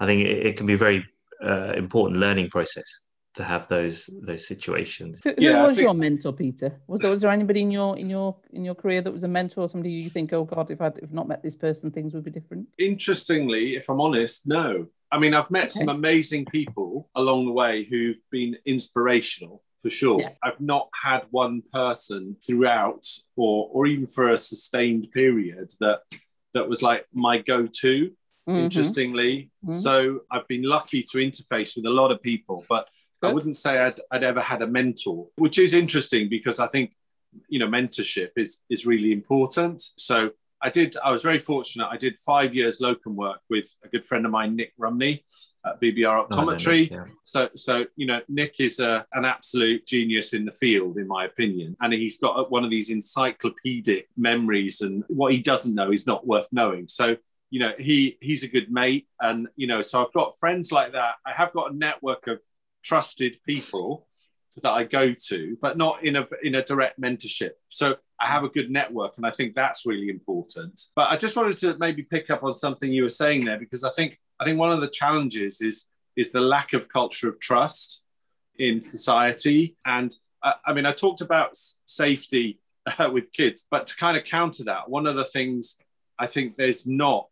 i 0.00 0.06
think 0.06 0.26
it, 0.26 0.46
it 0.46 0.56
can 0.56 0.66
be 0.66 0.74
a 0.74 0.78
very 0.78 1.04
uh, 1.42 1.72
important 1.76 2.18
learning 2.20 2.48
process 2.48 3.02
to 3.34 3.44
have 3.44 3.66
those 3.68 4.10
those 4.22 4.46
situations. 4.46 5.20
Who, 5.24 5.30
who 5.30 5.36
Yeah, 5.38 5.66
was 5.66 5.76
think- 5.76 5.86
your 5.86 5.94
mentor, 5.94 6.32
Peter? 6.32 6.80
Was 6.86 7.00
there, 7.00 7.10
was 7.10 7.22
there 7.22 7.30
anybody 7.30 7.60
in 7.60 7.70
your 7.70 7.96
in 7.98 8.10
your 8.10 8.36
in 8.52 8.64
your 8.64 8.74
career 8.74 9.00
that 9.00 9.12
was 9.12 9.22
a 9.22 9.28
mentor? 9.28 9.68
Somebody 9.68 9.90
you 9.92 10.10
think, 10.10 10.32
oh 10.32 10.44
God, 10.44 10.70
if 10.70 10.80
I'd 10.80 10.98
if 10.98 11.10
not 11.12 11.28
met 11.28 11.42
this 11.42 11.54
person, 11.54 11.90
things 11.90 12.12
would 12.14 12.24
be 12.24 12.30
different. 12.30 12.68
Interestingly, 12.78 13.76
if 13.76 13.88
I'm 13.88 14.00
honest, 14.00 14.46
no. 14.46 14.86
I 15.10 15.18
mean, 15.18 15.34
I've 15.34 15.50
met 15.50 15.70
some 15.70 15.88
amazing 15.90 16.46
people 16.46 17.10
along 17.14 17.44
the 17.46 17.52
way 17.52 17.84
who've 17.84 18.20
been 18.30 18.56
inspirational 18.64 19.62
for 19.82 19.90
sure. 19.90 20.20
Yeah. 20.20 20.30
I've 20.42 20.60
not 20.60 20.88
had 20.94 21.22
one 21.30 21.62
person 21.72 22.36
throughout 22.46 23.04
or 23.36 23.68
or 23.72 23.86
even 23.86 24.06
for 24.06 24.28
a 24.30 24.38
sustained 24.38 25.08
period 25.12 25.68
that 25.80 26.00
that 26.54 26.68
was 26.68 26.82
like 26.82 27.06
my 27.12 27.38
go-to. 27.38 28.12
Mhm. 28.48 28.64
interestingly. 28.64 29.50
Mhm. 29.64 29.72
So 29.72 30.22
I've 30.28 30.48
been 30.48 30.64
lucky 30.64 31.04
to 31.10 31.18
interface 31.18 31.76
with 31.76 31.86
a 31.86 31.90
lot 32.00 32.10
of 32.10 32.20
people, 32.20 32.64
but 32.68 32.88
I 33.22 33.32
wouldn't 33.32 33.56
say 33.56 33.78
I'd, 33.78 34.00
I'd 34.10 34.24
ever 34.24 34.40
had 34.40 34.62
a 34.62 34.66
mentor, 34.66 35.28
which 35.36 35.58
is 35.58 35.74
interesting 35.74 36.28
because 36.28 36.60
I 36.60 36.66
think, 36.68 36.92
you 37.48 37.58
know, 37.58 37.66
mentorship 37.66 38.30
is, 38.36 38.58
is 38.68 38.84
really 38.86 39.12
important. 39.12 39.82
So 39.96 40.30
I 40.60 40.70
did, 40.70 40.96
I 41.04 41.12
was 41.12 41.22
very 41.22 41.38
fortunate. 41.38 41.88
I 41.90 41.96
did 41.96 42.18
five 42.18 42.54
years 42.54 42.80
locum 42.80 43.16
work 43.16 43.40
with 43.50 43.66
a 43.84 43.88
good 43.88 44.04
friend 44.06 44.24
of 44.24 44.32
mine, 44.32 44.56
Nick 44.56 44.72
Rumney 44.78 45.24
at 45.64 45.80
BBR 45.80 46.26
Oh, 46.30 46.36
Optometry. 46.36 46.90
yeah. 46.90 47.04
So, 47.22 47.48
so 47.54 47.86
you 47.96 48.06
know, 48.06 48.20
Nick 48.28 48.56
is 48.58 48.80
a, 48.80 49.06
an 49.12 49.24
absolute 49.24 49.86
genius 49.86 50.34
in 50.34 50.44
the 50.44 50.52
field, 50.52 50.98
in 50.98 51.06
my 51.06 51.24
opinion, 51.24 51.76
and 51.80 51.92
he's 51.92 52.18
got 52.18 52.50
one 52.50 52.64
of 52.64 52.70
these 52.70 52.90
encyclopedic 52.90 54.08
memories, 54.16 54.80
and 54.80 55.04
what 55.08 55.32
he 55.32 55.40
doesn't 55.40 55.74
know 55.74 55.92
is 55.92 56.06
not 56.06 56.26
worth 56.26 56.48
knowing. 56.52 56.88
So, 56.88 57.16
you 57.50 57.60
know, 57.60 57.72
he 57.78 58.18
he's 58.20 58.42
a 58.42 58.48
good 58.48 58.72
mate, 58.72 59.06
and 59.20 59.48
you 59.56 59.66
know, 59.68 59.82
so 59.82 60.04
I've 60.04 60.12
got 60.12 60.38
friends 60.40 60.72
like 60.72 60.92
that. 60.92 61.14
I 61.24 61.32
have 61.32 61.52
got 61.52 61.72
a 61.72 61.76
network 61.76 62.26
of 62.26 62.40
trusted 62.82 63.38
people 63.46 64.06
that 64.60 64.72
I 64.72 64.84
go 64.84 65.14
to, 65.14 65.56
but 65.62 65.78
not 65.78 66.04
in 66.04 66.16
a 66.16 66.26
in 66.42 66.56
a 66.56 66.62
direct 66.62 67.00
mentorship. 67.00 67.52
So 67.68 67.96
I 68.20 68.28
have 68.28 68.44
a 68.44 68.48
good 68.48 68.70
network, 68.70 69.16
and 69.16 69.26
I 69.26 69.30
think 69.30 69.54
that's 69.54 69.86
really 69.86 70.10
important. 70.10 70.80
But 70.94 71.10
I 71.10 71.16
just 71.16 71.36
wanted 71.36 71.56
to 71.58 71.76
maybe 71.78 72.02
pick 72.02 72.30
up 72.30 72.44
on 72.44 72.52
something 72.52 72.92
you 72.92 73.04
were 73.04 73.08
saying 73.08 73.44
there 73.44 73.58
because 73.58 73.84
I 73.84 73.90
think 73.90 74.18
I 74.38 74.44
think 74.44 74.58
one 74.58 74.72
of 74.72 74.80
the 74.80 74.88
challenges 74.88 75.60
is 75.60 75.86
is 76.16 76.32
the 76.32 76.40
lack 76.40 76.74
of 76.74 76.88
culture 76.88 77.28
of 77.28 77.40
trust 77.40 78.04
in 78.58 78.82
society. 78.82 79.76
And 79.86 80.14
I, 80.42 80.54
I 80.66 80.72
mean, 80.74 80.84
I 80.84 80.92
talked 80.92 81.22
about 81.22 81.56
safety 81.86 82.60
uh, 82.98 83.10
with 83.10 83.32
kids, 83.32 83.66
but 83.70 83.86
to 83.86 83.96
kind 83.96 84.16
of 84.16 84.24
counter 84.24 84.64
that, 84.64 84.90
one 84.90 85.06
of 85.06 85.16
the 85.16 85.24
things 85.24 85.78
I 86.18 86.26
think 86.26 86.56
there's 86.56 86.86
not 86.86 87.30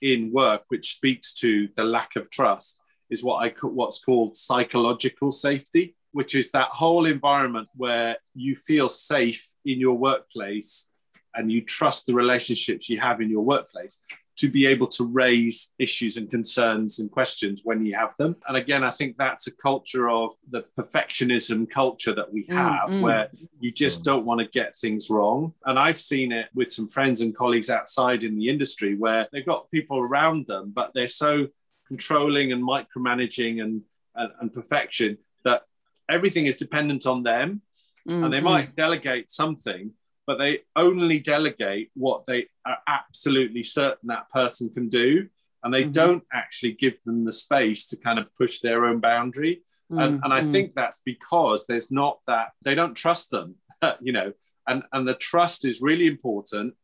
in 0.00 0.32
work 0.32 0.62
which 0.68 0.94
speaks 0.94 1.32
to 1.32 1.68
the 1.74 1.84
lack 1.84 2.16
of 2.16 2.30
trust 2.30 2.80
is 3.10 3.22
what 3.22 3.44
I 3.44 3.54
what's 3.66 3.98
called 3.98 4.36
psychological 4.36 5.30
safety, 5.30 5.96
which 6.12 6.34
is 6.34 6.50
that 6.52 6.68
whole 6.68 7.06
environment 7.06 7.68
where 7.76 8.16
you 8.34 8.54
feel 8.54 8.88
safe 8.88 9.46
in 9.64 9.80
your 9.80 9.96
workplace 9.96 10.90
and 11.34 11.52
you 11.52 11.60
trust 11.60 12.06
the 12.06 12.14
relationships 12.14 12.88
you 12.88 13.00
have 13.00 13.20
in 13.20 13.30
your 13.30 13.42
workplace 13.42 14.00
to 14.36 14.50
be 14.50 14.66
able 14.66 14.86
to 14.86 15.04
raise 15.04 15.72
issues 15.78 16.18
and 16.18 16.30
concerns 16.30 16.98
and 16.98 17.10
questions 17.10 17.62
when 17.64 17.84
you 17.86 17.94
have 17.94 18.12
them. 18.18 18.36
And 18.46 18.56
again, 18.56 18.84
I 18.84 18.90
think 18.90 19.16
that's 19.16 19.46
a 19.46 19.50
culture 19.50 20.10
of 20.10 20.34
the 20.50 20.64
perfectionism 20.78 21.68
culture 21.70 22.14
that 22.14 22.32
we 22.32 22.44
Mm, 22.46 22.54
have, 22.54 22.90
mm. 22.90 23.00
where 23.00 23.30
you 23.60 23.72
just 23.72 24.04
don't 24.04 24.26
want 24.26 24.40
to 24.40 24.46
get 24.46 24.76
things 24.76 25.08
wrong. 25.08 25.54
And 25.64 25.78
I've 25.78 25.98
seen 25.98 26.32
it 26.32 26.48
with 26.54 26.70
some 26.70 26.86
friends 26.86 27.22
and 27.22 27.34
colleagues 27.34 27.70
outside 27.70 28.24
in 28.24 28.36
the 28.36 28.48
industry 28.48 28.94
where 28.94 29.26
they've 29.32 29.46
got 29.46 29.70
people 29.70 29.98
around 29.98 30.46
them, 30.46 30.70
but 30.74 30.92
they're 30.94 31.08
so 31.08 31.48
controlling 31.86 32.52
and 32.52 32.62
micromanaging 32.62 33.62
and, 33.62 33.82
and, 34.14 34.30
and 34.40 34.52
perfection 34.52 35.18
that 35.44 35.62
everything 36.08 36.46
is 36.46 36.56
dependent 36.56 37.06
on 37.06 37.22
them 37.22 37.62
and 38.08 38.32
they 38.32 38.38
Mhm. 38.40 38.44
might 38.44 38.76
delegate 38.76 39.30
something, 39.30 39.92
but 40.26 40.38
they 40.38 40.60
only 40.76 41.18
delegate 41.18 41.90
what 41.94 42.24
they 42.24 42.46
are 42.64 42.78
absolutely 42.86 43.62
certain 43.62 44.08
that 44.08 44.30
person 44.30 44.70
can 44.70 44.88
do. 44.88 45.28
And 45.62 45.74
they 45.74 45.84
Mhm. 45.84 45.92
don't 45.92 46.24
actually 46.32 46.72
give 46.72 47.02
them 47.02 47.24
the 47.24 47.32
space 47.32 47.86
to 47.88 47.96
kind 47.96 48.18
of 48.20 48.32
push 48.36 48.60
their 48.60 48.84
own 48.86 49.00
boundary. 49.00 49.62
And, 49.90 50.14
Mm, 50.14 50.20
and 50.24 50.32
I 50.32 50.42
mm. 50.42 50.50
think 50.52 50.74
that's 50.74 51.00
because 51.00 51.66
there's 51.66 51.90
not 51.90 52.20
that, 52.26 52.52
they 52.62 52.74
don't 52.76 52.94
trust 52.94 53.30
them, 53.30 53.56
you 54.00 54.12
know, 54.12 54.32
and, 54.68 54.84
and 54.92 55.06
the 55.08 55.14
trust 55.14 55.64
is 55.64 55.80
really 55.80 56.06
important. 56.06 56.76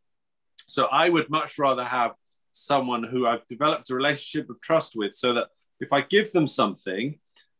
So 0.66 0.86
I 0.86 1.08
would 1.10 1.28
much 1.30 1.58
rather 1.58 1.84
have 1.84 2.12
someone 2.52 3.02
who 3.02 3.26
I've 3.26 3.46
developed 3.46 3.90
a 3.90 3.94
relationship 3.94 4.48
of 4.50 4.60
trust 4.60 4.92
with 4.96 5.14
so 5.14 5.32
that 5.34 5.48
if 5.80 5.92
I 5.92 6.02
give 6.02 6.30
them 6.32 6.46
something, 6.46 7.18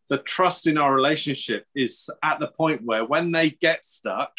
the 0.09 0.19
trust 0.19 0.67
in 0.67 0.79
our 0.79 0.95
relationship 0.95 1.67
is 1.75 2.09
at 2.23 2.39
the 2.39 2.49
point 2.49 2.83
where 2.85 3.05
when 3.05 3.33
they 3.33 3.51
get 3.51 3.85
stuck, 3.85 4.39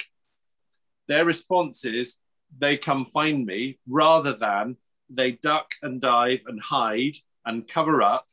their 1.07 1.25
response 1.25 1.83
is 1.83 2.17
they 2.57 2.77
come 2.77 3.05
find 3.05 3.45
me 3.45 3.79
rather 3.89 4.33
than 4.33 4.77
they 5.09 5.31
duck 5.31 5.73
and 5.81 5.99
dive 5.99 6.43
and 6.47 6.61
hide 6.61 7.15
and 7.45 7.67
cover 7.67 8.01
up 8.01 8.25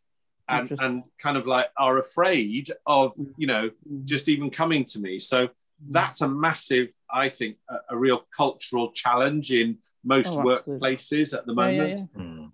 and, 0.48 0.70
and 0.80 1.04
kind 1.20 1.36
of 1.36 1.46
like 1.46 1.68
are 1.76 1.98
afraid 1.98 2.70
of, 2.86 3.14
Mm. 3.16 3.32
you 3.38 3.46
know, 3.46 3.70
Mm. 3.90 4.04
just 4.04 4.28
even 4.28 4.50
coming 4.50 4.84
to 4.86 5.00
me. 5.00 5.18
So 5.18 5.48
that's 5.88 6.20
a 6.20 6.28
massive, 6.28 6.88
I 7.12 7.28
think, 7.28 7.56
a, 7.68 7.76
a 7.90 7.96
real 7.96 8.26
cultural 8.36 8.92
challenge 8.92 9.50
in 9.52 9.78
most 10.04 10.32
Oh, 10.34 10.44
workplaces 10.44 11.34
at 11.36 11.46
the 11.46 11.54
Yeah, 11.54 11.68
yeah, 11.68 11.82
moment. 11.82 11.98
yeah. 12.14 12.22
Mm. 12.22 12.52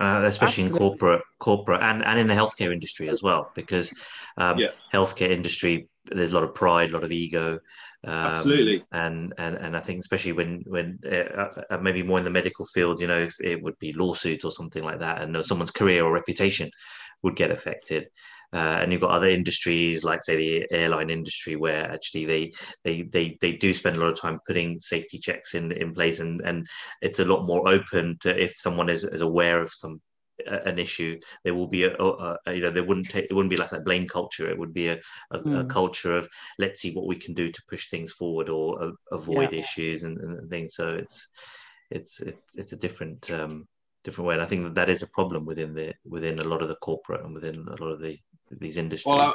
Uh, 0.00 0.24
especially 0.24 0.64
in 0.64 0.72
corporate, 0.72 1.22
corporate, 1.38 1.80
and, 1.80 2.04
and 2.04 2.18
in 2.18 2.26
the 2.26 2.34
healthcare 2.34 2.72
industry 2.72 3.08
as 3.08 3.22
well, 3.22 3.52
because 3.54 3.92
um, 4.36 4.58
Yeah. 4.58 4.70
healthcare 4.92 5.30
industry 5.30 5.88
there's 6.06 6.32
a 6.32 6.34
lot 6.34 6.42
of 6.42 6.52
pride, 6.52 6.90
a 6.90 6.92
lot 6.92 7.04
of 7.04 7.12
ego, 7.12 7.60
um, 8.02 8.26
Absolutely. 8.26 8.84
and 8.90 9.32
and 9.38 9.54
and 9.56 9.76
I 9.76 9.80
think 9.80 10.00
especially 10.00 10.32
when 10.32 10.64
when 10.66 10.98
uh, 11.06 11.48
uh, 11.70 11.78
maybe 11.78 12.02
more 12.02 12.18
in 12.18 12.24
the 12.24 12.30
medical 12.30 12.66
field, 12.66 13.00
you 13.00 13.06
know, 13.06 13.20
if 13.20 13.36
it 13.40 13.62
would 13.62 13.78
be 13.78 13.92
lawsuit 13.92 14.44
or 14.44 14.50
something 14.50 14.82
like 14.82 14.98
that, 14.98 15.22
and 15.22 15.46
someone's 15.46 15.70
career 15.70 16.04
or 16.04 16.12
reputation 16.12 16.70
would 17.22 17.36
get 17.36 17.52
affected. 17.52 18.08
Uh, 18.52 18.78
and 18.80 18.92
you've 18.92 19.00
got 19.00 19.10
other 19.10 19.28
industries 19.28 20.04
like 20.04 20.22
say 20.22 20.36
the 20.36 20.66
airline 20.70 21.10
industry 21.10 21.56
where 21.56 21.90
actually 21.90 22.24
they 22.24 22.52
they 22.84 23.02
they 23.02 23.36
they 23.40 23.52
do 23.52 23.74
spend 23.74 23.96
a 23.96 24.00
lot 24.00 24.12
of 24.12 24.20
time 24.20 24.38
putting 24.46 24.78
safety 24.80 25.18
checks 25.18 25.54
in 25.54 25.72
in 25.72 25.92
place 25.92 26.20
and 26.20 26.40
and 26.42 26.66
it's 27.02 27.18
a 27.18 27.24
lot 27.24 27.44
more 27.46 27.68
open 27.68 28.16
to 28.20 28.30
if 28.42 28.54
someone 28.56 28.88
is, 28.88 29.04
is 29.04 29.20
aware 29.20 29.60
of 29.62 29.72
some 29.72 30.00
uh, 30.50 30.58
an 30.66 30.78
issue 30.78 31.18
there 31.44 31.54
will 31.54 31.68
be 31.68 31.84
a, 31.84 31.94
a, 31.96 32.36
a 32.46 32.52
you 32.54 32.60
know 32.60 32.70
there 32.70 32.84
wouldn't 32.84 33.08
take 33.08 33.26
it 33.30 33.34
wouldn't 33.34 33.50
be 33.50 33.56
like 33.56 33.70
that 33.70 33.84
blame 33.84 34.06
culture 34.06 34.48
it 34.48 34.58
would 34.58 34.74
be 34.74 34.88
a, 34.88 34.98
a, 35.30 35.38
a 35.38 35.64
Mm. 35.64 35.68
culture 35.68 36.16
of 36.16 36.28
let's 36.58 36.80
see 36.80 36.92
what 36.92 37.06
we 37.06 37.16
can 37.16 37.34
do 37.34 37.50
to 37.50 37.62
push 37.68 37.88
things 37.88 38.12
forward 38.12 38.48
or 38.48 38.82
uh, 38.82 38.90
avoid 39.12 39.52
Yeah. 39.52 39.60
issues 39.60 40.02
and, 40.02 40.18
and 40.18 40.50
things 40.50 40.74
so 40.74 40.94
it's 40.94 41.28
it's 41.90 42.20
it's, 42.20 42.56
it's 42.56 42.72
a 42.72 42.76
different 42.76 43.30
um 43.30 43.66
different 44.02 44.26
way 44.28 44.34
and 44.34 44.42
i 44.42 44.46
think 44.46 44.64
that 44.64 44.74
that 44.74 44.90
is 44.90 45.02
a 45.02 45.08
problem 45.08 45.44
within 45.46 45.72
the 45.74 45.92
within 46.04 46.38
a 46.40 46.44
lot 46.44 46.62
of 46.62 46.68
the 46.68 46.76
corporate 46.76 47.24
and 47.24 47.34
within 47.34 47.56
a 47.68 47.82
lot 47.82 47.92
of 47.92 48.00
the 48.00 48.16
these 48.60 48.76
industries 48.76 49.14
Well, 49.14 49.34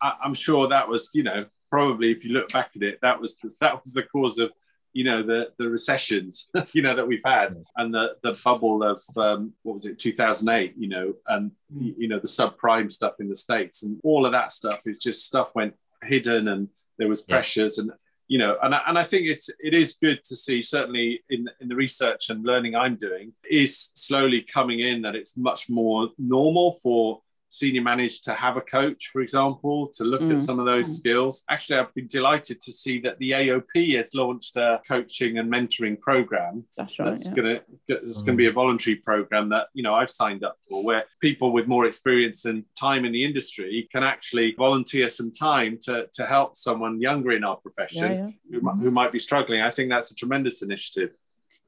I, 0.00 0.14
I'm 0.22 0.34
sure 0.34 0.68
that 0.68 0.88
was, 0.88 1.10
you 1.12 1.22
know, 1.22 1.44
probably 1.70 2.10
if 2.12 2.24
you 2.24 2.32
look 2.32 2.50
back 2.52 2.70
at 2.76 2.82
it, 2.82 2.98
that 3.02 3.20
was 3.20 3.36
the, 3.36 3.52
that 3.60 3.82
was 3.82 3.92
the 3.92 4.02
cause 4.04 4.38
of, 4.38 4.50
you 4.92 5.04
know, 5.04 5.22
the 5.22 5.50
the 5.58 5.68
recessions, 5.68 6.48
you 6.72 6.82
know, 6.82 6.94
that 6.94 7.06
we've 7.06 7.22
had, 7.24 7.54
and 7.76 7.92
the 7.92 8.16
the 8.22 8.38
bubble 8.44 8.82
of 8.82 9.00
um, 9.16 9.52
what 9.62 9.74
was 9.74 9.86
it, 9.86 9.98
2008, 9.98 10.74
you 10.76 10.88
know, 10.88 11.14
and 11.26 11.50
Mm. 11.70 11.92
you 11.98 12.08
know 12.08 12.18
the 12.18 12.26
subprime 12.26 12.90
stuff 12.90 13.16
in 13.20 13.28
the 13.28 13.34
states, 13.34 13.82
and 13.82 14.00
all 14.02 14.24
of 14.24 14.32
that 14.32 14.52
stuff 14.52 14.80
is 14.86 14.98
just 14.98 15.26
stuff 15.26 15.54
went 15.54 15.74
hidden, 16.02 16.48
and 16.48 16.68
there 16.96 17.08
was 17.08 17.24
Yeah. 17.28 17.34
pressures, 17.34 17.76
and 17.78 17.90
you 18.26 18.38
know, 18.38 18.56
and 18.62 18.74
I, 18.74 18.80
and 18.86 18.98
I 18.98 19.04
think 19.04 19.26
it's 19.26 19.50
it 19.60 19.74
is 19.74 19.98
good 20.00 20.24
to 20.24 20.34
see 20.34 20.62
certainly 20.62 21.22
in 21.28 21.46
in 21.60 21.68
the 21.68 21.76
research 21.76 22.30
and 22.30 22.42
learning 22.44 22.74
I'm 22.74 22.96
doing 22.96 23.34
is 23.50 23.90
slowly 23.94 24.40
coming 24.40 24.80
in 24.80 25.02
that 25.02 25.14
it's 25.14 25.36
much 25.36 25.68
more 25.68 26.08
normal 26.18 26.72
for 26.82 27.20
senior 27.50 27.82
managers 27.82 28.20
to 28.20 28.34
have 28.34 28.56
a 28.56 28.60
coach, 28.60 29.08
for 29.12 29.20
example, 29.22 29.88
to 29.94 30.04
look 30.04 30.20
Mm. 30.20 30.34
at 30.34 30.40
some 30.40 30.58
of 30.58 30.66
those 30.66 30.88
Mm. 30.88 30.94
skills. 31.00 31.44
Actually, 31.48 31.78
I've 31.78 31.94
been 31.94 32.06
delighted 32.06 32.60
to 32.60 32.72
see 32.72 32.98
that 33.00 33.18
the 33.18 33.32
AOP 33.34 33.94
has 33.96 34.14
launched 34.14 34.56
a 34.56 34.80
coaching 34.86 35.38
and 35.38 35.50
mentoring 35.50 35.98
program 36.00 36.64
That's 36.76 36.98
right. 36.98 37.06
that's 37.10 37.28
yeah. 37.28 37.34
gonna 37.34 37.60
it's 37.88 38.22
gonna 38.22 38.36
be 38.36 38.48
a 38.48 38.52
voluntary 38.52 38.96
program 38.96 39.48
that 39.50 39.68
you 39.74 39.82
know 39.82 39.94
I've 39.94 40.10
signed 40.10 40.44
up 40.44 40.56
for, 40.68 40.82
where 40.84 41.04
people 41.20 41.52
with 41.52 41.66
more 41.66 41.86
experience 41.86 42.44
and 42.44 42.64
time 42.78 43.04
in 43.04 43.12
the 43.12 43.24
industry 43.24 43.88
can 43.90 44.02
actually 44.02 44.52
volunteer 44.58 45.08
some 45.08 45.30
time 45.32 45.78
to 45.86 46.06
to 46.14 46.26
help 46.26 46.56
someone 46.56 47.00
younger 47.00 47.30
in 47.32 47.44
our 47.44 47.56
profession 47.56 48.12
Yeah, 48.12 48.26
yeah. 48.50 48.58
who, 48.60 48.60
mi- 48.66 48.82
who 48.84 48.90
might 48.90 49.12
be 49.12 49.18
struggling. 49.18 49.62
I 49.62 49.70
think 49.70 49.88
that's 49.90 50.10
a 50.10 50.14
tremendous 50.14 50.62
initiative. 50.62 51.10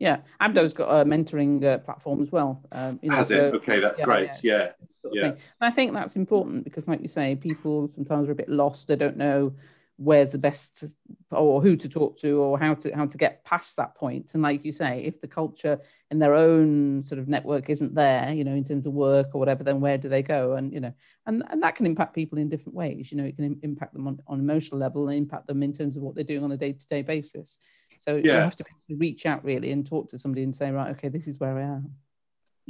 Yeah, 0.00 0.22
ABDO's 0.40 0.72
got 0.72 0.88
a 0.88 1.04
mentoring 1.04 1.62
uh, 1.62 1.78
platform 1.78 2.22
as 2.22 2.32
well. 2.32 2.62
Um, 2.72 2.98
you 3.02 3.10
know, 3.10 3.16
Has 3.16 3.28
so- 3.28 3.48
it? 3.48 3.54
Okay, 3.56 3.80
that's 3.80 4.00
yeah, 4.00 4.04
great. 4.04 4.30
Yeah. 4.42 4.70
Yeah. 5.12 5.26
And 5.26 5.38
I 5.60 5.70
think 5.70 5.92
that's 5.92 6.16
important 6.16 6.64
because, 6.64 6.88
like 6.88 7.00
you 7.00 7.08
say, 7.08 7.36
people 7.36 7.88
sometimes 7.94 8.28
are 8.28 8.32
a 8.32 8.34
bit 8.34 8.48
lost. 8.48 8.88
They 8.88 8.96
don't 8.96 9.16
know 9.16 9.54
where's 9.96 10.32
the 10.32 10.38
best 10.38 10.84
or 11.30 11.60
who 11.60 11.76
to 11.76 11.86
talk 11.86 12.18
to 12.18 12.40
or 12.40 12.58
how 12.58 12.72
to 12.72 12.90
how 12.92 13.04
to 13.04 13.18
get 13.18 13.44
past 13.44 13.76
that 13.76 13.94
point 13.94 14.32
and 14.32 14.42
like 14.42 14.64
you 14.64 14.72
say 14.72 15.02
if 15.04 15.20
the 15.20 15.28
culture 15.28 15.78
in 16.10 16.18
their 16.18 16.34
own 16.34 17.04
sort 17.04 17.18
of 17.18 17.28
network 17.28 17.68
isn't 17.68 17.94
there 17.94 18.32
you 18.32 18.42
know 18.42 18.54
in 18.54 18.64
terms 18.64 18.86
of 18.86 18.94
work 18.94 19.26
or 19.34 19.38
whatever 19.38 19.62
then 19.62 19.78
where 19.78 19.98
do 19.98 20.08
they 20.08 20.22
go 20.22 20.54
and 20.54 20.72
you 20.72 20.80
know 20.80 20.92
and 21.26 21.42
and 21.50 21.62
that 21.62 21.76
can 21.76 21.84
impact 21.84 22.14
people 22.14 22.38
in 22.38 22.48
different 22.48 22.74
ways 22.74 23.12
you 23.12 23.18
know 23.18 23.24
it 23.24 23.36
can 23.36 23.60
impact 23.62 23.92
them 23.92 24.08
on, 24.08 24.18
on 24.26 24.40
emotional 24.40 24.80
level 24.80 25.06
and 25.06 25.18
impact 25.18 25.46
them 25.46 25.62
in 25.62 25.70
terms 25.70 25.98
of 25.98 26.02
what 26.02 26.14
they're 26.14 26.24
doing 26.24 26.44
on 26.44 26.52
a 26.52 26.56
day-to-day 26.56 27.02
basis 27.02 27.58
so 28.00 28.16
yeah. 28.16 28.22
you 28.22 28.40
have 28.40 28.56
to 28.56 28.64
reach 28.88 29.24
out 29.26 29.44
really 29.44 29.70
and 29.70 29.86
talk 29.86 30.10
to 30.10 30.18
somebody 30.18 30.42
and 30.42 30.56
say 30.56 30.70
right 30.70 30.90
okay 30.90 31.08
this 31.08 31.28
is 31.28 31.38
where 31.38 31.56
i 31.56 31.62
am 31.62 31.92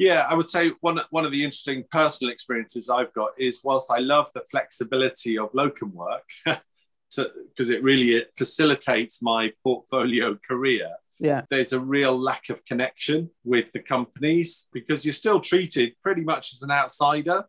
yeah, 0.01 0.26
I 0.26 0.33
would 0.33 0.49
say 0.49 0.72
one 0.81 0.99
one 1.11 1.26
of 1.26 1.31
the 1.31 1.45
interesting 1.45 1.85
personal 1.91 2.33
experiences 2.33 2.89
I've 2.89 3.12
got 3.12 3.33
is 3.39 3.61
whilst 3.62 3.91
I 3.91 3.99
love 3.99 4.31
the 4.33 4.43
flexibility 4.51 5.37
of 5.37 5.51
locum 5.53 5.93
work, 5.93 6.24
because 6.47 7.68
it 7.68 7.83
really 7.83 8.12
it 8.12 8.31
facilitates 8.35 9.20
my 9.20 9.53
portfolio 9.62 10.37
career. 10.37 10.91
Yeah. 11.18 11.43
There's 11.51 11.74
a 11.74 11.81
real 11.81 12.18
lack 12.18 12.49
of 12.49 12.64
connection 12.64 13.28
with 13.45 13.72
the 13.72 13.81
companies 13.81 14.68
because 14.72 15.05
you're 15.05 15.12
still 15.12 15.39
treated 15.39 15.93
pretty 16.03 16.22
much 16.22 16.55
as 16.55 16.62
an 16.62 16.70
outsider. 16.70 17.45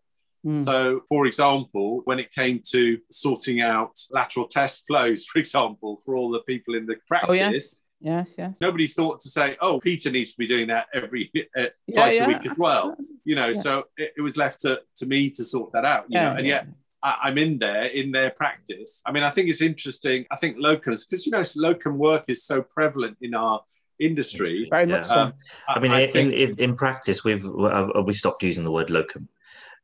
Mm. 0.45 0.63
So, 0.63 1.01
for 1.07 1.27
example, 1.27 2.01
when 2.05 2.19
it 2.19 2.31
came 2.31 2.61
to 2.71 2.97
sorting 3.11 3.61
out 3.61 3.99
lateral 4.11 4.47
test 4.47 4.83
flows, 4.87 5.25
for 5.25 5.39
example, 5.39 5.99
for 6.03 6.15
all 6.15 6.31
the 6.31 6.41
people 6.41 6.75
in 6.75 6.85
the 6.85 6.95
practice, 7.07 7.29
oh, 7.29 7.33
yes. 7.33 7.79
Yes, 8.03 8.31
yes. 8.35 8.57
Nobody 8.59 8.87
thought 8.87 9.19
to 9.19 9.29
say, 9.29 9.57
"Oh, 9.61 9.79
Peter 9.79 10.09
needs 10.09 10.31
to 10.31 10.39
be 10.39 10.47
doing 10.47 10.69
that 10.69 10.87
every 10.91 11.31
uh, 11.55 11.65
twice 11.93 12.15
yeah, 12.15 12.21
yeah. 12.21 12.23
a 12.23 12.27
week 12.27 12.45
as 12.45 12.57
well." 12.57 12.95
You 13.23 13.35
know, 13.35 13.49
yeah. 13.49 13.61
so 13.61 13.83
it, 13.97 14.13
it, 14.17 14.21
was 14.21 14.35
left 14.35 14.61
to, 14.61 14.81
to 14.95 15.05
me 15.05 15.29
to 15.29 15.43
sort 15.43 15.73
that 15.73 15.85
out. 15.85 16.05
You 16.09 16.19
know, 16.19 16.31
and 16.31 16.47
yet 16.47 16.65
I, 17.03 17.29
am 17.29 17.37
in 17.37 17.59
there 17.59 17.83
in 17.83 18.11
their 18.11 18.31
practice. 18.31 19.03
I 19.05 19.11
mean, 19.11 19.21
I 19.21 19.29
think 19.29 19.47
it's 19.47 19.61
interesting. 19.61 20.25
I 20.31 20.37
think 20.37 20.57
locums, 20.57 21.07
because 21.07 21.27
you 21.27 21.31
know, 21.31 21.43
locum 21.55 21.99
work 21.99 22.25
is 22.29 22.43
so 22.43 22.63
prevalent 22.63 23.17
in 23.21 23.35
our 23.35 23.61
industry. 23.99 24.67
Very 24.71 24.87
much 24.87 25.05
so. 25.05 25.15
Um, 25.15 25.33
I, 25.67 25.79
mean, 25.79 25.91
I 25.91 25.99
in, 26.01 26.11
think... 26.11 26.33
in, 26.33 26.55
in 26.57 26.75
practice, 26.75 27.23
we've 27.23 27.45
uh, 27.45 28.01
we 28.03 28.15
stopped 28.15 28.41
using 28.41 28.63
the 28.63 28.71
word 28.71 28.89
locum 28.89 29.29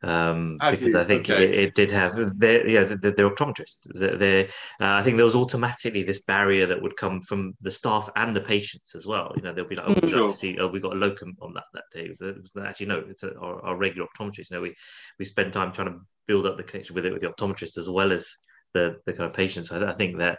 um, 0.04 0.58
because 0.60 0.88
you? 0.88 1.00
I 1.00 1.04
think 1.04 1.30
okay. 1.30 1.44
it, 1.44 1.56
it, 1.56 1.76
did 1.76 1.90
have 1.90 2.16
they're, 2.38 2.68
yeah 2.68 2.84
they're, 2.84 3.12
they're 3.12 3.30
optometrists. 3.30 3.88
They're, 3.94 4.46
uh, 4.80 4.94
I 4.94 5.02
think 5.02 5.18
there 5.18 5.26
was 5.26 5.36
automatically 5.36 6.04
this 6.04 6.22
barrier 6.22 6.68
that 6.68 6.82
would 6.82 6.96
come 6.98 7.22
from 7.22 7.54
the 7.62 7.72
staff 7.72 8.08
and 8.16 8.36
the 8.36 8.42
patients 8.42 8.94
as 8.94 9.08
well. 9.08 9.34
You 9.36 9.42
know, 9.42 9.54
they'll 9.54 9.68
be 9.68 9.76
like, 9.76 9.90
oh, 9.90 9.96
we 10.00 10.08
sure. 10.08 10.32
see, 10.32 10.60
oh, 10.60 10.68
we 10.68 10.80
got 10.80 10.94
a 10.94 11.00
locum 11.00 11.36
on 11.42 11.54
that 11.56 11.64
that 11.74 11.86
day. 11.92 12.16
Actually, 12.64 12.86
no, 12.86 13.04
it's 13.10 13.24
a, 13.24 13.36
our, 13.40 13.64
our, 13.66 13.78
regular 13.78 14.08
optometrist. 14.08 14.52
You 14.52 14.58
know, 14.58 14.62
we 14.62 14.76
we 15.18 15.26
spend 15.26 15.52
time 15.52 15.72
trying 15.72 15.92
to 15.92 16.00
build 16.28 16.46
up 16.46 16.58
the 16.58 16.64
connection 16.64 16.94
with 16.94 17.06
it 17.06 17.14
with 17.14 17.22
the 17.22 17.30
optometrist 17.30 17.78
as 17.78 17.90
well 17.90 18.12
as 18.12 18.38
the 18.74 19.00
the 19.08 19.14
kind 19.14 19.30
of 19.30 19.36
patients. 19.36 19.72
I, 19.72 19.84
I 19.84 19.94
think 19.94 20.20
that 20.20 20.38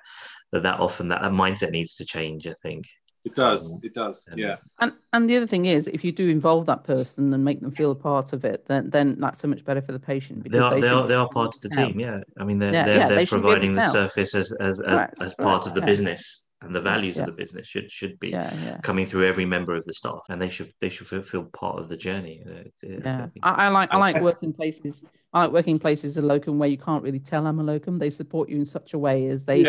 that 0.53 0.63
that 0.63 0.79
often 0.79 1.09
that, 1.09 1.23
that 1.23 1.33
mindset 1.33 1.71
needs 1.71 1.97
to 1.97 2.05
change. 2.05 2.47
I 2.47 2.55
think. 2.63 2.87
It 3.25 3.35
does. 3.35 3.75
It 3.83 3.95
does. 3.95 4.29
Yeah. 4.35 4.57
And 4.81 4.93
and 5.13 5.29
the 5.29 5.37
other 5.37 5.47
thing 5.47 5.67
is, 5.67 5.87
if 5.89 6.05
you 6.05 6.13
do 6.13 6.29
involve 6.29 6.67
that 6.67 6.85
person 6.85 7.33
and 7.35 7.45
make 7.45 7.61
them 7.61 7.73
feel 7.73 7.91
a 7.91 7.95
part 7.95 8.33
of 8.33 8.45
it, 8.45 8.67
then 8.67 8.91
then 8.91 9.17
that's 9.19 9.41
so 9.41 9.49
much 9.49 9.65
better 9.65 9.83
for 9.83 9.93
the 9.93 9.99
patient. 9.99 10.43
Because 10.43 10.61
they 10.61 10.65
are 10.65 10.75
they, 10.75 10.81
they 10.81 10.89
are, 10.89 11.07
they 11.07 11.15
are 11.15 11.29
part 11.29 11.55
of 11.55 11.61
the 11.61 11.69
team. 11.71 12.01
Yeah. 12.01 12.21
I 12.39 12.45
mean, 12.45 12.59
they're 12.59 12.73
yeah, 12.73 12.85
they're, 12.85 12.99
yeah, 12.99 13.09
they're 13.09 13.17
they 13.19 13.27
providing 13.27 13.75
the 13.75 13.89
service 13.91 14.35
as 14.35 14.53
as 14.53 14.81
as, 14.81 14.99
right, 14.99 15.11
as 15.21 15.35
part 15.35 15.61
right, 15.61 15.67
of 15.67 15.75
the 15.75 15.81
yeah. 15.81 15.87
business 15.87 16.45
and 16.63 16.75
the 16.75 16.81
values 16.81 17.17
yeah. 17.17 17.23
of 17.23 17.27
the 17.27 17.33
business 17.33 17.67
should 17.67 17.91
should 17.91 18.19
be 18.19 18.31
yeah, 18.31 18.53
yeah. 18.65 18.79
coming 18.83 19.07
through 19.07 19.27
every 19.27 19.45
member 19.45 19.75
of 19.75 19.85
the 19.85 19.95
staff, 19.95 20.23
and 20.29 20.43
they 20.43 20.49
should 20.49 20.73
they 20.81 20.89
should 20.89 21.07
feel, 21.07 21.23
feel 21.23 21.45
part 21.45 21.79
of 21.79 21.89
the 21.89 21.97
journey. 21.97 22.43
Yeah, 22.83 23.29
I, 23.43 23.67
I, 23.67 23.69
like 23.69 23.93
I 23.93 23.99
like 23.99 24.21
working 24.21 24.53
places. 24.53 25.05
I 25.33 25.43
like 25.43 25.53
working 25.53 25.79
places 25.79 26.17
a 26.17 26.23
locum 26.23 26.59
where 26.59 26.69
you 26.69 26.79
can't 26.79 27.03
really 27.03 27.21
tell 27.21 27.47
I'm 27.47 27.61
a 27.61 27.63
locum. 27.63 27.99
They 27.99 28.11
support 28.11 28.49
you 28.49 28.57
in 28.57 28.67
such 28.67 28.95
a 28.95 28.99
way 28.99 29.27
as 29.29 29.45
they 29.45 29.63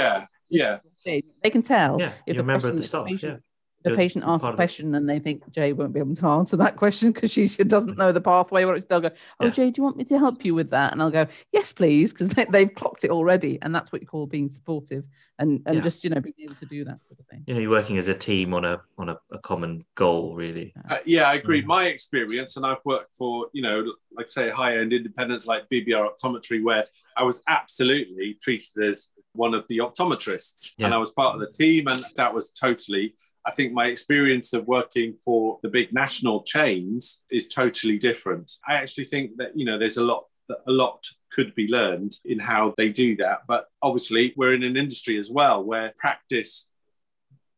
yeah. 0.50 0.80
They 1.06 1.50
can 1.50 1.62
tell 1.62 2.00
yeah, 2.00 2.12
if 2.26 2.36
you're 2.36 2.44
a 2.44 2.46
member 2.46 2.68
of 2.68 2.76
the 2.76 2.84
staff. 2.84 3.08
Yeah 3.24 3.38
the 3.84 3.96
patient 3.96 4.26
asks 4.28 4.44
a 4.44 4.54
question 4.54 4.94
and 4.96 5.10
they 5.10 5.20
think 5.20 5.50
Jay 5.52 5.72
won't 5.74 5.94
be 5.94 6.00
able 6.00 6.16
to 6.16 6.28
answer 6.28 6.58
that 6.58 6.76
question 6.76 7.12
because 7.12 7.32
she, 7.32 7.48
she 7.48 7.64
doesn't 7.66 7.98
know 7.98 8.12
the 8.12 8.22
pathway. 8.22 8.64
Or 8.64 8.80
they'll 8.80 9.00
go, 9.00 9.12
Oh, 9.40 9.46
yeah. 9.46 9.52
Jay, 9.52 9.72
do 9.72 9.80
you 9.80 9.84
want 9.84 9.98
me 9.98 10.04
to 10.06 10.20
help 10.20 10.44
you 10.44 10.54
with 10.54 10.72
that? 10.72 10.92
And 10.92 11.02
I'll 11.02 11.12
go, 11.12 11.28
Yes, 11.52 11.72
please, 11.72 12.12
because 12.12 12.30
they, 12.30 12.60
have 12.60 12.74
clocked 12.76 13.04
it 13.04 13.12
already. 13.12 13.60
And 13.62 13.74
that's 13.74 13.92
what 13.92 14.02
you 14.02 14.08
call 14.08 14.26
being 14.26 14.50
supportive 14.50 15.06
and, 15.38 15.62
and 15.66 15.78
yeah. 15.78 15.82
just, 15.82 16.04
you 16.04 16.10
know, 16.10 16.20
being 16.20 16.36
able 16.40 16.56
to 16.56 16.66
do 16.66 16.84
that 16.86 17.00
sort 17.08 17.20
of 17.20 17.26
thing. 17.28 17.44
You 17.48 17.54
know, 17.54 17.60
you're 17.62 17.72
working 17.72 17.98
as 17.98 18.08
a 18.08 18.14
team 18.14 18.54
on 18.54 18.66
a 18.66 18.82
on 18.98 19.10
a, 19.10 19.18
a 19.32 19.40
common 19.40 19.84
goal, 19.96 20.36
really. 20.36 20.74
Uh, 20.90 20.98
yeah, 21.06 21.24
I 21.24 21.36
agree. 21.36 21.62
Mm. 21.62 21.68
My 21.68 21.86
experience, 21.86 22.58
and 22.58 22.66
I've 22.66 22.84
worked 22.84 23.16
for, 23.16 23.48
you 23.54 23.62
know, 23.62 23.86
like 24.12 24.28
say 24.28 24.50
high 24.50 24.78
end 24.78 24.92
independents 24.92 25.46
like 25.46 25.70
BBR 25.70 26.10
Optometry, 26.10 26.64
where 26.64 26.86
I 27.16 27.24
was 27.24 27.44
absolutely 27.48 28.38
treated 28.42 28.84
as 28.84 29.10
one 29.34 29.54
of 29.54 29.66
the 29.70 29.78
optometrists 29.78 30.74
yeah. 30.78 30.86
and 30.86 30.94
I 30.94 30.98
was 30.98 31.12
part 31.12 31.36
of 31.36 31.42
the 31.42 31.52
team, 31.52 31.88
and 31.88 32.04
that 32.16 32.34
was 32.34 32.52
totally 32.52 33.16
I 33.46 33.52
think 33.52 33.74
my 33.74 33.86
experience 33.86 34.54
of 34.54 34.68
working 34.68 35.16
for 35.24 35.60
the 35.64 35.70
big 35.70 35.94
national 35.94 36.44
chains 36.44 37.24
is 37.32 37.48
totally 37.48 37.98
different. 37.98 38.52
I 38.68 38.76
actually 38.76 39.06
think 39.06 39.38
that, 39.38 39.58
you 39.58 39.66
know, 39.66 39.78
there's 39.78 39.98
a 39.98 40.04
lot 40.04 40.26
a 40.68 40.72
lot 40.72 41.06
could 41.32 41.54
be 41.54 41.68
learned 41.68 42.14
in 42.26 42.40
how 42.40 42.74
they 42.76 42.90
do 42.90 43.16
that. 43.18 43.40
But 43.48 43.68
obviously, 43.82 44.34
we're 44.36 44.54
in 44.54 44.64
an 44.64 44.78
industry 44.78 45.20
as 45.20 45.30
well 45.30 45.64
where 45.64 45.94
practice 45.98 46.70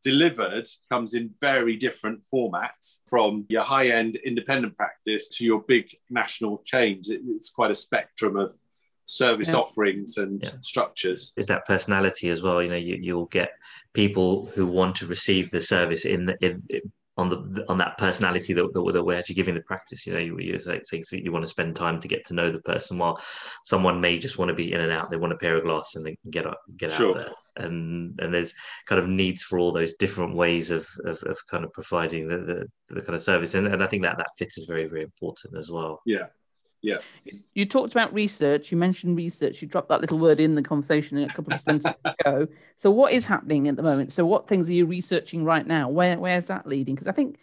delivered 0.03 0.67
comes 0.89 1.13
in 1.13 1.29
very 1.39 1.75
different 1.75 2.21
formats 2.33 3.01
from 3.07 3.45
your 3.49 3.63
high 3.63 3.87
end 3.87 4.15
independent 4.17 4.75
practice 4.75 5.29
to 5.29 5.45
your 5.45 5.63
big 5.67 5.87
national 6.09 6.61
chains. 6.65 7.09
it's 7.09 7.51
quite 7.51 7.71
a 7.71 7.75
spectrum 7.75 8.35
of 8.35 8.53
service 9.11 9.51
yeah. 9.51 9.59
offerings 9.59 10.17
and 10.17 10.41
yeah. 10.41 10.49
structures. 10.61 11.33
Is 11.35 11.47
that 11.47 11.65
personality 11.65 12.29
as 12.29 12.41
well? 12.41 12.63
You 12.63 12.69
know, 12.69 12.77
you, 12.77 12.97
you'll 13.01 13.25
get 13.25 13.51
people 13.93 14.45
who 14.55 14.65
want 14.65 14.95
to 14.97 15.05
receive 15.05 15.51
the 15.51 15.59
service 15.59 16.05
in, 16.05 16.33
in, 16.41 16.63
in 16.69 16.81
on 17.17 17.29
the 17.29 17.65
on 17.67 17.77
that 17.77 17.97
personality 17.97 18.53
that, 18.53 18.73
that, 18.73 18.93
that, 18.93 19.03
we're 19.03 19.19
actually 19.19 19.35
giving 19.35 19.53
the 19.53 19.61
practice. 19.63 20.07
You 20.07 20.13
know, 20.13 20.19
you, 20.19 20.39
you 20.39 20.57
say 20.59 20.79
things 20.89 21.09
that 21.09 21.23
you 21.23 21.31
want 21.31 21.43
to 21.43 21.49
spend 21.49 21.75
time 21.75 21.99
to 21.99 22.07
get 22.07 22.25
to 22.27 22.33
know 22.33 22.49
the 22.49 22.61
person, 22.61 22.97
while 22.97 23.21
someone 23.65 23.99
may 23.99 24.17
just 24.17 24.37
want 24.37 24.49
to 24.49 24.55
be 24.55 24.71
in 24.71 24.79
and 24.79 24.93
out. 24.93 25.11
They 25.11 25.17
want 25.17 25.33
a 25.33 25.37
pair 25.37 25.57
of 25.57 25.65
glasses 25.65 25.95
and 25.95 26.05
they 26.05 26.15
can 26.15 26.31
get 26.31 26.47
up, 26.47 26.59
get 26.77 26.93
sure. 26.93 27.09
out 27.09 27.15
there. 27.15 27.65
And 27.65 28.17
and 28.21 28.33
there's 28.33 28.53
kind 28.85 28.99
of 29.01 29.09
needs 29.09 29.43
for 29.43 29.59
all 29.59 29.73
those 29.73 29.93
different 29.97 30.35
ways 30.37 30.71
of 30.71 30.87
of, 31.03 31.21
of 31.23 31.37
kind 31.47 31.65
of 31.65 31.73
providing 31.73 32.29
the, 32.29 32.37
the, 32.37 32.95
the 32.95 33.01
kind 33.01 33.15
of 33.15 33.21
service, 33.21 33.55
and, 33.55 33.67
and 33.67 33.83
I 33.83 33.87
think 33.87 34.03
that 34.03 34.17
that 34.17 34.31
fit 34.37 34.53
is 34.55 34.65
very 34.65 34.85
very 34.85 35.03
important 35.03 35.57
as 35.57 35.69
well. 35.69 36.01
Yeah, 36.05 36.27
yeah. 36.81 36.97
You 37.53 37.65
talked 37.65 37.91
about 37.91 38.13
research. 38.13 38.71
You 38.71 38.77
mentioned 38.77 39.15
research. 39.15 39.61
You 39.61 39.67
dropped 39.67 39.89
that 39.89 40.01
little 40.01 40.17
word 40.17 40.39
in 40.39 40.55
the 40.55 40.63
conversation 40.63 41.17
a 41.19 41.27
couple 41.27 41.53
of 41.53 41.61
sentences 41.61 42.01
ago. 42.19 42.47
So, 42.75 42.89
what 42.89 43.13
is 43.13 43.25
happening 43.25 43.67
at 43.67 43.75
the 43.75 43.83
moment? 43.83 44.11
So, 44.11 44.25
what 44.25 44.47
things 44.47 44.67
are 44.67 44.73
you 44.73 44.85
researching 44.85 45.45
right 45.45 45.65
now? 45.65 45.89
Where 45.89 46.17
Where's 46.17 46.47
that 46.47 46.65
leading? 46.65 46.95
Because 46.95 47.07
I 47.07 47.11
think 47.11 47.37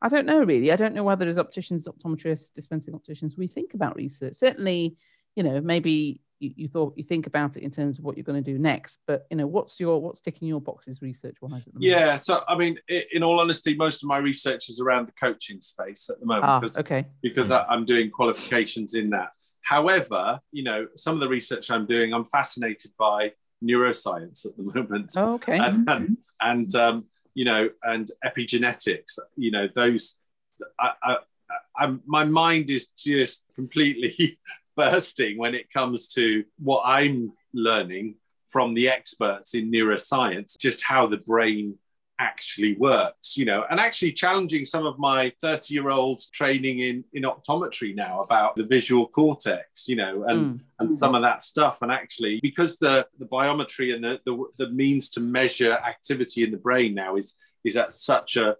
I 0.00 0.08
don't 0.08 0.26
know 0.26 0.44
really. 0.44 0.70
I 0.70 0.76
don't 0.76 0.94
know 0.94 1.02
whether 1.02 1.26
as 1.26 1.38
opticians, 1.38 1.88
optometrists, 1.88 2.52
dispensing 2.52 2.94
opticians, 2.94 3.36
we 3.36 3.46
think 3.46 3.74
about 3.74 3.96
research. 3.96 4.36
Certainly, 4.36 4.96
you 5.34 5.42
know, 5.42 5.60
maybe 5.60 6.20
you, 6.44 6.52
you, 6.56 6.68
thought 6.68 6.92
you 6.96 7.04
think 7.04 7.26
about 7.26 7.56
it 7.56 7.62
in 7.62 7.70
terms 7.70 7.98
of 7.98 8.04
what 8.04 8.16
you're 8.16 8.24
going 8.24 8.42
to 8.42 8.52
do 8.52 8.58
next 8.58 8.98
but 9.06 9.26
you 9.30 9.36
know 9.36 9.46
what's 9.46 9.80
your 9.80 10.00
what's 10.00 10.20
ticking 10.20 10.48
your 10.48 10.60
boxes 10.60 11.02
research 11.02 11.36
wise 11.40 11.68
yeah 11.78 12.16
so 12.16 12.42
i 12.48 12.56
mean 12.56 12.78
in 13.12 13.22
all 13.22 13.40
honesty 13.40 13.74
most 13.74 14.02
of 14.02 14.08
my 14.08 14.18
research 14.18 14.68
is 14.68 14.80
around 14.80 15.06
the 15.06 15.12
coaching 15.12 15.60
space 15.60 16.08
at 16.10 16.20
the 16.20 16.26
moment 16.26 16.44
ah, 16.44 16.60
because, 16.60 16.78
okay. 16.78 17.04
because 17.22 17.50
i'm 17.50 17.84
doing 17.84 18.10
qualifications 18.10 18.94
in 18.94 19.10
that. 19.10 19.30
However 19.62 20.40
you 20.52 20.62
know 20.62 20.86
some 20.94 21.14
of 21.14 21.20
the 21.20 21.28
research 21.28 21.70
i'm 21.70 21.86
doing 21.86 22.12
i'm 22.12 22.24
fascinated 22.24 22.92
by 22.98 23.32
neuroscience 23.64 24.46
at 24.46 24.56
the 24.56 24.62
moment. 24.74 25.12
Oh, 25.16 25.34
okay. 25.34 25.58
And, 25.58 25.88
and, 25.88 26.16
and 26.40 26.74
um, 26.74 27.04
you 27.34 27.44
know 27.44 27.68
and 27.82 28.08
epigenetics 28.24 29.18
you 29.36 29.50
know 29.50 29.68
those 29.74 30.20
I, 30.78 30.90
I, 31.02 31.16
I, 31.76 31.94
my 32.06 32.24
mind 32.24 32.70
is 32.70 32.88
just 32.88 33.52
completely 33.56 34.38
bursting 34.76 35.38
when 35.38 35.54
it 35.54 35.70
comes 35.72 36.08
to 36.08 36.44
what 36.58 36.82
I'm 36.84 37.32
learning 37.52 38.16
from 38.48 38.74
the 38.74 38.88
experts 38.88 39.54
in 39.54 39.70
neuroscience, 39.70 40.58
just 40.58 40.82
how 40.82 41.06
the 41.06 41.18
brain 41.18 41.78
actually 42.18 42.76
works, 42.76 43.36
you 43.36 43.44
know, 43.44 43.64
and 43.70 43.80
actually 43.80 44.12
challenging 44.12 44.64
some 44.64 44.86
of 44.86 44.98
my 44.98 45.32
30 45.40 45.74
year 45.74 45.90
old 45.90 46.20
training 46.32 46.78
in, 46.78 47.04
in 47.12 47.24
optometry 47.24 47.94
now 47.94 48.20
about 48.20 48.54
the 48.54 48.62
visual 48.62 49.08
cortex, 49.08 49.88
you 49.88 49.96
know, 49.96 50.24
and, 50.28 50.60
mm. 50.60 50.60
and 50.78 50.92
some 50.92 51.14
of 51.14 51.22
that 51.22 51.42
stuff. 51.42 51.82
And 51.82 51.90
actually, 51.90 52.38
because 52.42 52.78
the, 52.78 53.06
the 53.18 53.26
biometry 53.26 53.94
and 53.94 54.04
the, 54.04 54.20
the, 54.24 54.44
the 54.58 54.70
means 54.70 55.10
to 55.10 55.20
measure 55.20 55.72
activity 55.72 56.44
in 56.44 56.50
the 56.52 56.56
brain 56.56 56.94
now 56.94 57.16
is, 57.16 57.34
is 57.64 57.76
at 57.76 57.92
such 57.92 58.36
a 58.36 58.56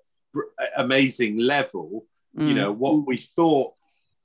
amazing 0.76 1.38
level, 1.38 2.06
mm. 2.36 2.48
you 2.48 2.54
know, 2.54 2.72
what 2.72 3.06
we 3.06 3.18
thought 3.18 3.74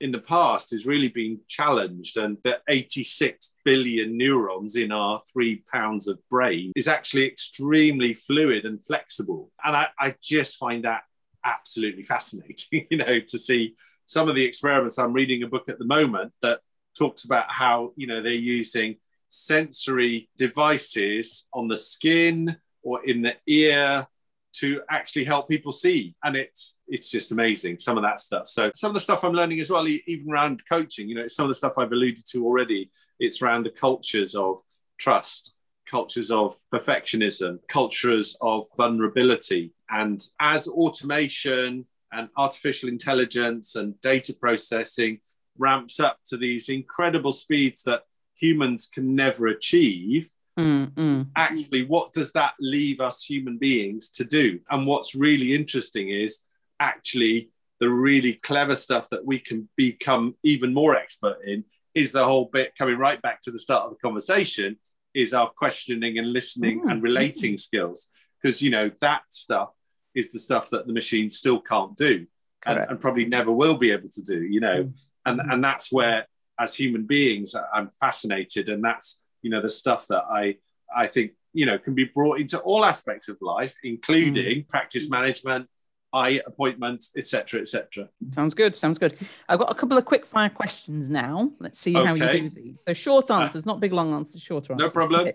in 0.00 0.12
the 0.12 0.18
past 0.18 0.70
has 0.70 0.86
really 0.86 1.08
been 1.08 1.40
challenged, 1.46 2.16
and 2.16 2.38
the 2.42 2.58
86 2.68 3.54
billion 3.64 4.16
neurons 4.16 4.76
in 4.76 4.92
our 4.92 5.20
three 5.32 5.62
pounds 5.72 6.08
of 6.08 6.18
brain 6.28 6.72
is 6.74 6.88
actually 6.88 7.26
extremely 7.26 8.14
fluid 8.14 8.64
and 8.64 8.84
flexible. 8.84 9.50
And 9.64 9.76
I, 9.76 9.88
I 9.98 10.14
just 10.22 10.58
find 10.58 10.84
that 10.84 11.02
absolutely 11.44 12.02
fascinating, 12.02 12.86
you 12.90 12.98
know, 12.98 13.20
to 13.20 13.38
see 13.38 13.74
some 14.06 14.28
of 14.28 14.34
the 14.34 14.44
experiments. 14.44 14.98
I'm 14.98 15.12
reading 15.12 15.42
a 15.42 15.48
book 15.48 15.68
at 15.68 15.78
the 15.78 15.84
moment 15.84 16.32
that 16.42 16.60
talks 16.98 17.24
about 17.24 17.50
how, 17.50 17.92
you 17.96 18.06
know, 18.06 18.22
they're 18.22 18.32
using 18.32 18.96
sensory 19.28 20.28
devices 20.36 21.46
on 21.52 21.68
the 21.68 21.76
skin 21.76 22.56
or 22.82 23.04
in 23.04 23.22
the 23.22 23.34
ear 23.46 24.06
to 24.52 24.82
actually 24.90 25.24
help 25.24 25.48
people 25.48 25.72
see. 25.72 26.14
And 26.22 26.36
it's 26.36 26.78
it's 26.88 27.10
just 27.10 27.32
amazing 27.32 27.78
some 27.78 27.96
of 27.96 28.02
that 28.02 28.20
stuff. 28.20 28.48
So 28.48 28.70
some 28.74 28.90
of 28.90 28.94
the 28.94 29.00
stuff 29.00 29.24
i'm 29.24 29.32
learning 29.32 29.60
as 29.60 29.70
well 29.70 29.86
even 29.88 30.30
around 30.30 30.62
coaching 30.68 31.08
you 31.08 31.14
know 31.14 31.28
some 31.28 31.44
of 31.44 31.48
the 31.48 31.54
stuff 31.54 31.78
i've 31.78 31.92
alluded 31.92 32.26
to 32.30 32.44
already. 32.44 32.90
It's 33.18 33.42
around 33.42 33.64
the 33.64 33.70
cultures 33.70 34.34
of 34.34 34.60
trust 34.98 35.54
cultures 35.86 36.30
of 36.30 36.56
perfectionism 36.72 37.58
cultures 37.68 38.36
of 38.40 38.66
vulnerability. 38.76 39.72
And 39.88 40.20
as 40.38 40.68
automation 40.68 41.86
and 42.12 42.28
artificial 42.36 42.88
intelligence 42.88 43.76
and 43.76 44.00
data 44.00 44.34
processing 44.34 45.20
ramps 45.58 46.00
up 46.00 46.18
to 46.26 46.36
these 46.36 46.68
incredible 46.68 47.32
speeds 47.32 47.82
that 47.84 48.02
humans 48.34 48.88
can 48.92 49.14
never 49.14 49.48
achieve 49.48 50.30
Mm-mm. 50.60 51.26
actually 51.36 51.84
what 51.84 52.12
does 52.12 52.32
that 52.32 52.52
leave 52.60 53.00
us 53.00 53.16
human 53.24 53.56
beings 53.58 54.10
to 54.18 54.24
do 54.24 54.60
and 54.70 54.86
what's 54.86 55.14
really 55.14 55.54
interesting 55.54 56.10
is 56.10 56.42
actually 56.78 57.50
the 57.80 57.88
really 57.88 58.34
clever 58.34 58.76
stuff 58.76 59.08
that 59.10 59.24
we 59.24 59.38
can 59.38 59.68
become 59.76 60.34
even 60.42 60.72
more 60.74 60.94
expert 60.94 61.38
in 61.46 61.64
is 61.94 62.12
the 62.12 62.24
whole 62.24 62.46
bit 62.52 62.72
coming 62.78 62.98
right 62.98 63.20
back 63.22 63.40
to 63.42 63.50
the 63.50 63.58
start 63.58 63.84
of 63.84 63.90
the 63.92 63.96
conversation 64.06 64.76
is 65.14 65.32
our 65.34 65.50
questioning 65.62 66.18
and 66.18 66.32
listening 66.32 66.76
Mm. 66.82 66.90
and 66.90 67.02
relating 67.02 67.56
skills 67.58 68.08
because 68.36 68.62
you 68.62 68.70
know 68.70 68.90
that 69.00 69.22
stuff 69.30 69.70
is 70.14 70.32
the 70.32 70.38
stuff 70.38 70.70
that 70.70 70.86
the 70.86 70.92
machine 70.92 71.28
still 71.30 71.60
can't 71.60 71.96
do 71.96 72.26
and, 72.66 72.78
and 72.90 73.00
probably 73.00 73.24
never 73.26 73.50
will 73.52 73.76
be 73.76 73.90
able 73.90 74.08
to 74.10 74.22
do 74.22 74.40
you 74.54 74.60
know 74.60 74.84
Mm. 74.84 75.04
and 75.26 75.40
and 75.52 75.64
that's 75.64 75.90
where 75.92 76.26
as 76.58 76.74
human 76.74 77.04
beings 77.06 77.54
i'm 77.74 77.88
fascinated 78.04 78.68
and 78.68 78.84
that's 78.84 79.22
you 79.42 79.50
know 79.50 79.60
the 79.60 79.68
stuff 79.68 80.06
that 80.08 80.24
i 80.30 80.56
i 80.94 81.06
think 81.06 81.32
you 81.52 81.66
know 81.66 81.78
can 81.78 81.94
be 81.94 82.04
brought 82.04 82.40
into 82.40 82.58
all 82.60 82.84
aspects 82.84 83.28
of 83.28 83.36
life 83.40 83.74
including 83.82 84.64
practice 84.64 85.10
management 85.10 85.68
eye 86.12 86.40
appointments 86.46 87.12
etc 87.16 87.60
etc 87.60 88.08
Sounds 88.32 88.54
good. 88.54 88.76
Sounds 88.76 88.98
good. 88.98 89.16
I've 89.48 89.60
got 89.60 89.70
a 89.70 89.74
couple 89.74 89.96
of 89.96 90.04
quick 90.04 90.26
fire 90.26 90.48
questions 90.48 91.08
now. 91.08 91.52
Let's 91.60 91.78
see 91.78 91.92
how 91.92 92.14
you 92.14 92.26
do 92.26 92.50
these. 92.50 92.76
So 92.86 92.94
short 92.94 93.30
answers, 93.30 93.64
not 93.64 93.78
big 93.80 93.92
long 93.92 94.12
answers, 94.12 94.42
shorter 94.42 94.74
No 94.74 94.90
problem. 94.90 95.30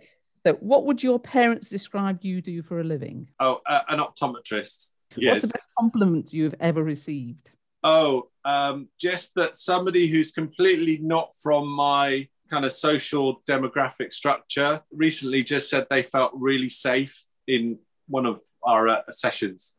So 0.46 0.54
what 0.56 0.86
would 0.86 1.02
your 1.02 1.18
parents 1.18 1.70
describe 1.70 2.20
you 2.24 2.42
do 2.42 2.62
for 2.62 2.82
a 2.82 2.84
living? 2.84 3.30
oh 3.40 3.62
uh, 3.66 3.82
an 3.88 4.00
optometrist 4.00 4.92
yes. 5.16 5.32
What's 5.32 5.42
the 5.42 5.54
best 5.54 5.70
compliment 5.80 6.34
you've 6.34 6.56
ever 6.60 6.84
received? 6.84 7.52
oh 7.84 8.30
um 8.44 8.90
just 9.00 9.34
that 9.36 9.56
somebody 9.56 10.08
who's 10.08 10.32
completely 10.32 10.98
not 10.98 11.30
from 11.42 11.68
my 11.68 12.28
kind 12.50 12.66
of 12.66 12.72
social 12.72 13.42
demographic 13.50 14.14
structure 14.14 14.82
recently 14.92 15.44
just 15.44 15.70
said 15.70 15.86
they 15.90 16.04
felt 16.04 16.32
really 16.36 16.70
safe 16.70 17.26
in 17.48 17.80
one 18.08 18.26
of 18.26 18.42
our 18.64 18.88
uh, 18.88 19.02
sessions 19.10 19.78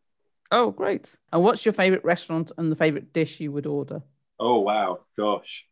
Oh, 0.53 0.71
great. 0.71 1.17
And 1.33 1.43
what's 1.43 1.67
your 1.67 1.73
favorite 1.73 2.05
restaurant 2.05 2.53
and 2.57 2.71
the 2.71 2.77
favorite 2.77 3.13
dish 3.13 3.41
you 3.41 3.51
would 3.51 3.67
order? 3.67 4.03
Oh 4.39 4.61
wow, 4.61 5.01
gosh. 5.19 5.67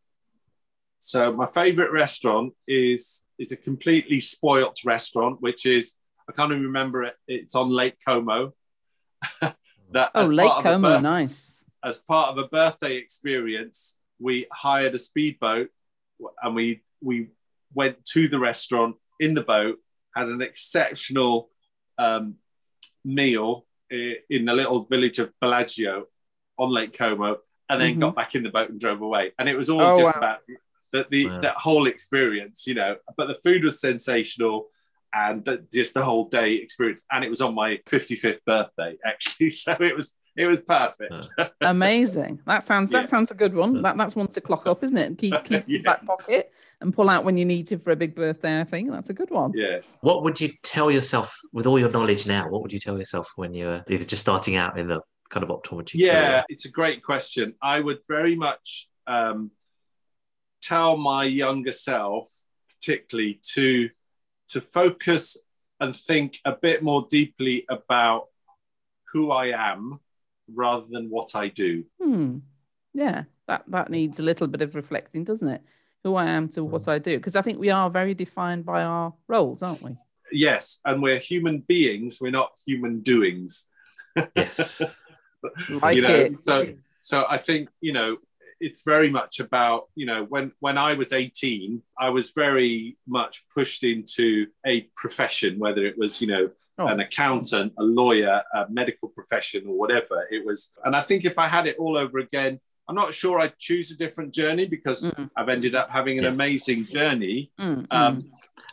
So 0.99 1.33
my 1.33 1.47
favorite 1.47 1.93
restaurant 1.93 2.55
is 2.67 3.25
is 3.39 3.53
a 3.53 3.57
completely 3.57 4.19
spoilt 4.19 4.79
restaurant, 4.85 5.41
which 5.41 5.65
is 5.65 5.95
I 6.29 6.33
can't 6.33 6.51
even 6.51 6.65
remember 6.65 7.05
it. 7.05 7.15
It's 7.29 7.55
on 7.55 7.71
Lake 7.71 7.97
Como. 8.05 8.53
that 9.93 10.11
Oh, 10.15 10.25
Lake 10.25 10.49
part 10.49 10.59
of 10.59 10.67
a 10.67 10.73
Como. 10.75 10.89
birth- 10.89 11.03
Nice. 11.03 11.65
as 11.85 11.99
part 12.01 12.31
of 12.33 12.39
a 12.39 12.49
birthday 12.49 12.97
experience, 12.97 13.99
we 14.19 14.47
hired 14.53 14.95
a 14.95 14.99
speedboat 14.99 15.69
and 16.43 16.55
we 16.55 16.83
we 17.01 17.29
went 17.75 18.05
to 18.07 18.29
the 18.29 18.39
restaurant 18.39 18.97
in 19.21 19.35
the 19.35 19.43
boat, 19.43 19.79
had 20.17 20.29
an 20.29 20.41
exceptional 20.43 21.51
um, 21.99 22.37
meal 23.05 23.67
in 23.91 24.45
the 24.47 24.53
little 24.55 24.85
village 24.87 25.19
of 25.19 25.33
Bellagio 25.41 26.07
on 26.59 26.71
Lake 26.71 26.97
Como, 26.97 27.39
and 27.69 27.81
then 27.81 27.97
Mhm. 27.97 28.01
got 28.01 28.17
back 28.17 28.35
in 28.35 28.43
the 28.43 28.51
boat 28.51 28.71
and 28.71 28.81
drove 28.81 29.03
away. 29.03 29.33
And 29.39 29.49
it 29.49 29.57
was 29.57 29.69
all 29.71 29.81
Oh, 29.83 29.97
just 29.97 30.15
wow. 30.17 30.21
about 30.21 30.39
that 30.93 31.11
the 31.11 31.27
Wow. 31.27 31.41
that 31.41 31.57
whole 31.57 31.87
experience, 31.87 32.67
you 32.67 32.75
know. 32.75 32.97
But 33.17 33.27
the 33.29 33.35
food 33.37 33.65
was 33.65 33.81
sensational. 33.81 34.71
And 35.17 35.49
just 35.73 35.95
the 35.95 36.03
whole 36.03 36.29
day 36.29 36.55
experience, 36.55 37.07
and 37.13 37.23
it 37.23 37.31
was 37.31 37.41
on 37.41 37.55
my 37.55 37.79
55th 37.87 38.41
birthday, 38.45 38.97
actually. 39.07 39.51
So 39.51 39.73
it 39.81 39.95
was 39.95 40.17
it 40.37 40.47
was 40.47 40.63
perfect. 40.63 41.29
Amazing. 41.61 42.41
That 42.47 42.65
sounds 42.65 42.91
that 42.91 43.03
Yeah. 43.03 43.07
sounds 43.07 43.31
a 43.31 43.35
good 43.35 43.55
one. 43.55 43.81
That 43.83 43.97
that's 43.97 44.17
one 44.17 44.27
to 44.29 44.41
clock 44.41 44.67
up, 44.67 44.83
isn't 44.83 44.99
it? 44.99 45.07
And 45.07 45.17
keep 45.19 45.33
keep 45.45 45.53
in 45.53 45.65
Yeah. 45.69 45.75
your 45.77 45.83
back 45.85 46.05
pocket 46.05 46.51
and 46.81 46.93
pull 46.93 47.09
out 47.09 47.25
when 47.25 47.37
you 47.37 47.45
need 47.45 47.69
to 47.69 47.79
for 47.79 47.93
a 47.93 47.97
big 47.97 48.17
birthday. 48.17 48.61
I 48.61 48.65
think 48.65 48.91
that's 48.91 49.11
a 49.11 49.15
good 49.15 49.31
one. 49.31 49.53
yes. 49.55 49.97
What 50.01 50.25
would 50.25 50.41
you 50.41 50.51
tell 50.65 50.91
yourself 50.91 51.33
with 51.53 51.67
all 51.67 51.79
your 51.79 51.91
knowledge 51.91 52.27
now? 52.27 52.49
What 52.49 52.63
would 52.63 52.73
you 52.73 52.81
tell 52.81 52.99
yourself 52.99 53.31
when 53.37 53.55
you're 53.55 53.85
either 53.89 54.05
just 54.05 54.23
starting 54.23 54.57
out 54.57 54.77
in 54.79 54.89
the 54.89 55.01
kind 55.31 55.45
of 55.45 55.51
optometry? 55.51 55.95
Yeah, 56.01 56.13
career? 56.29 56.45
it's 56.49 56.65
a 56.65 56.71
great 56.71 57.05
question. 57.05 57.55
I 57.63 57.79
would 57.79 57.99
very 58.09 58.35
much 58.35 58.89
um, 59.07 59.53
tell 60.61 60.97
my 60.97 61.23
younger 61.25 61.73
self, 61.73 62.29
particularly, 62.81 63.41
to 63.55 63.91
to 64.49 64.61
focus 64.61 65.37
and 65.81 65.95
think 65.95 66.39
a 66.45 66.53
bit 66.53 66.83
more 66.83 67.07
deeply 67.11 67.65
about 67.69 68.29
who 69.13 69.31
I 69.31 69.47
am 69.47 70.01
rather 70.53 70.87
than 70.89 71.09
what 71.11 71.35
I 71.35 71.49
do. 71.49 71.85
Hmm. 72.03 72.39
Yeah, 72.93 73.25
that 73.49 73.65
that 73.69 73.91
needs 73.91 74.19
a 74.19 74.23
little 74.23 74.47
bit 74.47 74.63
of 74.63 74.75
reflecting, 74.75 75.25
doesn't 75.25 75.49
it? 75.49 75.63
Who 76.05 76.17
I 76.17 76.27
am 76.27 76.49
to 76.51 76.63
what 76.63 76.87
I 76.87 76.99
do, 76.99 77.17
because 77.17 77.37
I 77.37 77.43
think 77.43 77.59
we 77.59 77.71
are 77.71 77.91
very 77.91 78.15
defined 78.15 78.65
by 78.65 78.83
our 78.83 79.15
roles, 79.27 79.63
aren't 79.63 79.83
we? 79.83 79.97
Yes, 80.31 80.81
and 80.85 81.03
we're 81.03 81.19
human 81.19 81.61
beings. 81.61 82.19
We're 82.21 82.31
not 82.31 82.53
human 82.67 83.01
doings. 83.01 83.67
Yes. 84.37 84.83
Like 85.69 85.97
you 85.97 86.01
know, 86.01 86.09
it. 86.09 86.41
so 86.41 86.73
so 87.01 87.27
I 87.29 87.37
think 87.37 87.69
you 87.83 87.93
know 87.93 88.17
it's 88.61 88.83
very 88.85 89.11
much 89.11 89.41
about 89.41 89.85
you 89.95 90.07
know 90.07 90.25
when 90.25 90.53
when 90.61 90.77
I 90.79 90.95
was 90.95 91.13
18 91.13 91.83
I 91.99 92.11
was 92.11 92.31
very 92.31 92.97
much 93.07 93.45
pushed 93.55 93.85
into 93.85 94.47
a 94.67 94.83
profession 94.97 95.59
whether 95.59 95.85
it 95.87 95.97
was 95.99 96.21
you 96.21 96.27
know 96.29 96.49
Oh. 96.77 96.89
an 96.89 96.99
accountant 96.99 97.73
a 97.79 97.85
lawyer 97.85 98.43
a 98.53 98.67
medical 98.69 99.09
profession 99.09 99.65
or 99.69 99.79
whatever 99.79 100.27
it 100.31 100.45
was 100.45 100.73
and 100.85 100.97
I 100.97 101.03
think 101.03 101.25
if 101.25 101.39
I 101.39 101.47
had 101.47 101.69
it 101.69 101.77
all 101.79 101.97
over 101.97 102.19
again 102.19 102.59
I'm 102.89 102.97
not 102.97 103.15
sure 103.15 103.39
I'd 103.39 103.57
choose 103.59 103.93
a 103.93 103.97
different 103.97 104.35
journey 104.35 104.67
because 104.67 105.09
Mm. 105.13 105.31
I've 105.37 105.49
ended 105.49 105.77
up 105.77 105.89
having 105.89 106.19
an 106.19 106.25
Yeah. 106.25 106.31
amazing 106.31 106.87
journey 106.87 107.53
Mm, 107.61 107.87
um, 107.93 108.23
mm. 108.23 108.23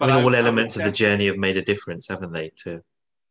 I 0.02 0.08
mean, 0.08 0.16
all 0.26 0.34
I- 0.34 0.38
I 0.38 0.42
elements 0.42 0.76
would 0.78 0.86
of 0.86 0.92
the 0.92 0.98
journey 0.98 1.28
have 1.28 1.38
made 1.38 1.58
a 1.58 1.62
difference, 1.62 2.08
haven't 2.08 2.34
they, 2.34 2.50
to 2.64 2.82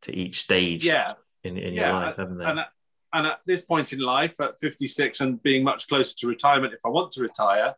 to 0.03 0.15
each 0.17 0.39
stage 0.41 0.85
yeah 0.87 1.15
in, 1.43 1.57
in 1.59 1.75
Yeah, 1.75 1.91
your 1.91 2.01
life, 2.01 2.17
haven't 2.17 2.39
they? 2.39 2.45
and 2.45 2.61
at, 2.61 2.69
and 3.13 3.27
at 3.27 3.41
this 3.47 3.63
point 3.63 3.93
in 3.93 4.01
life, 4.01 4.41
at 4.41 4.59
56 4.61 5.21
and 5.21 5.43
being 5.43 5.65
much 5.65 5.89
closer 5.89 6.15
to 6.19 6.27
retirement, 6.29 6.73
if 6.75 6.81
I 6.85 6.89
want 6.89 7.13
to 7.13 7.23
retire, 7.23 7.75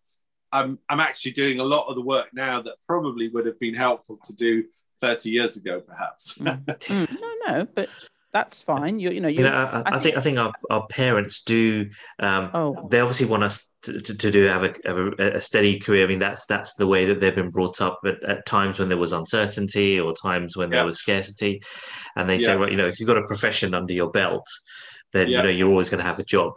I'm 0.52 0.78
I'm 0.88 1.00
actually 1.00 1.32
doing 1.32 1.60
a 1.60 1.64
lot 1.64 1.86
of 1.88 1.94
the 1.94 2.02
work 2.02 2.28
now 2.34 2.60
that 2.62 2.74
probably 2.86 3.28
would 3.28 3.46
have 3.46 3.58
been 3.58 3.74
helpful 3.74 4.18
to 4.24 4.34
do 4.34 4.64
30 5.00 5.30
years 5.30 5.56
ago, 5.56 5.80
perhaps. 5.80 6.38
Mm. 6.38 6.64
Mm, 6.88 7.20
No, 7.20 7.34
no, 7.46 7.66
but 7.74 7.88
that's 8.32 8.62
fine. 8.62 8.98
You 8.98 9.10
you 9.10 9.20
know 9.20 9.28
you 9.28 9.38
you. 9.38 9.44
know, 9.44 9.52
I, 9.52 9.90
I, 9.90 9.96
I 9.96 9.98
think 10.00 10.16
I 10.16 10.20
think 10.20 10.38
our, 10.38 10.52
our 10.70 10.86
parents 10.88 11.42
do. 11.42 11.88
Um, 12.18 12.50
Oh, 12.54 12.88
they 12.90 13.00
obviously 13.00 13.26
want 13.26 13.42
us 13.42 13.70
to, 13.84 14.00
to, 14.00 14.14
to 14.14 14.30
do 14.30 14.46
have, 14.46 14.64
a, 14.64 14.74
have 14.86 14.96
a, 14.96 15.12
a 15.36 15.40
steady 15.40 15.78
career. 15.78 16.04
I 16.04 16.08
mean, 16.08 16.18
that's 16.18 16.46
that's 16.46 16.74
the 16.76 16.86
way 16.86 17.04
that 17.06 17.20
they've 17.20 17.34
been 17.34 17.50
brought 17.50 17.80
up. 17.80 18.00
But 18.02 18.22
at 18.24 18.46
times 18.46 18.78
when 18.78 18.88
there 18.88 18.96
was 18.98 19.12
uncertainty 19.12 19.98
or 20.00 20.14
times 20.14 20.56
when 20.56 20.70
Yeah. 20.70 20.78
there 20.78 20.86
was 20.86 20.98
scarcity, 20.98 21.62
and 22.16 22.28
they 22.28 22.38
say, 22.38 22.52
Yeah. 22.52 22.56
well, 22.56 22.70
you 22.70 22.76
know, 22.76 22.86
if 22.86 23.00
you've 23.00 23.06
got 23.08 23.18
a 23.18 23.26
profession 23.26 23.74
under 23.74 23.92
your 23.92 24.10
belt, 24.10 24.46
then 25.12 25.28
Yeah. 25.28 25.38
you 25.38 25.42
know 25.44 25.50
you're 25.50 25.68
always 25.70 25.90
going 25.90 26.02
to 26.02 26.04
have 26.06 26.18
a 26.18 26.24
job. 26.24 26.52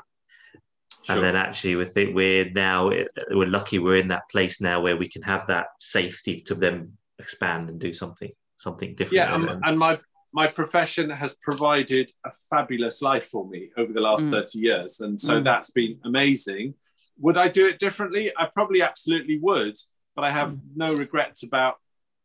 Sure. 1.04 1.16
And 1.18 1.24
then 1.26 1.36
actually, 1.36 1.76
with 1.76 1.96
it, 1.98 2.14
we're 2.14 2.50
now 2.52 2.90
we're 3.32 3.48
lucky 3.48 3.78
we're 3.80 3.98
in 3.98 4.08
that 4.08 4.24
place 4.32 4.60
now 4.60 4.82
where 4.82 4.98
we 4.98 5.08
can 5.08 5.22
have 5.22 5.46
that 5.48 5.68
safety 5.80 6.42
to 6.42 6.56
then 6.56 6.94
expand 7.20 7.70
and 7.70 7.80
do 7.80 7.94
something 7.94 8.32
something 8.58 8.92
different. 8.96 9.14
yeah, 9.14 9.36
And- 9.36 9.50
and, 9.50 9.66
and 9.66 9.78
my 9.80 10.00
my 10.34 10.48
profession 10.48 11.10
has 11.10 11.34
provided 11.36 12.12
a 12.26 12.32
fabulous 12.50 13.02
life 13.02 13.26
for 13.26 13.48
me 13.48 13.70
over 13.78 13.94
the 13.94 14.02
last 14.02 14.28
Mm. 14.28 14.32
30 14.32 14.60
years. 14.60 15.00
And 15.00 15.20
so 15.22 15.40
Mm. 15.40 15.44
that's 15.46 15.70
been 15.70 15.98
amazing. 16.04 16.74
Would 17.20 17.38
I 17.38 17.48
do 17.48 17.68
it 17.68 17.80
differently? 17.80 18.32
I 18.36 18.48
probably 18.54 18.82
absolutely 18.82 19.38
would, 19.40 19.78
but 20.14 20.26
I 20.26 20.32
have 20.32 20.58
no 20.76 20.94
regrets 20.94 21.44
about 21.44 21.76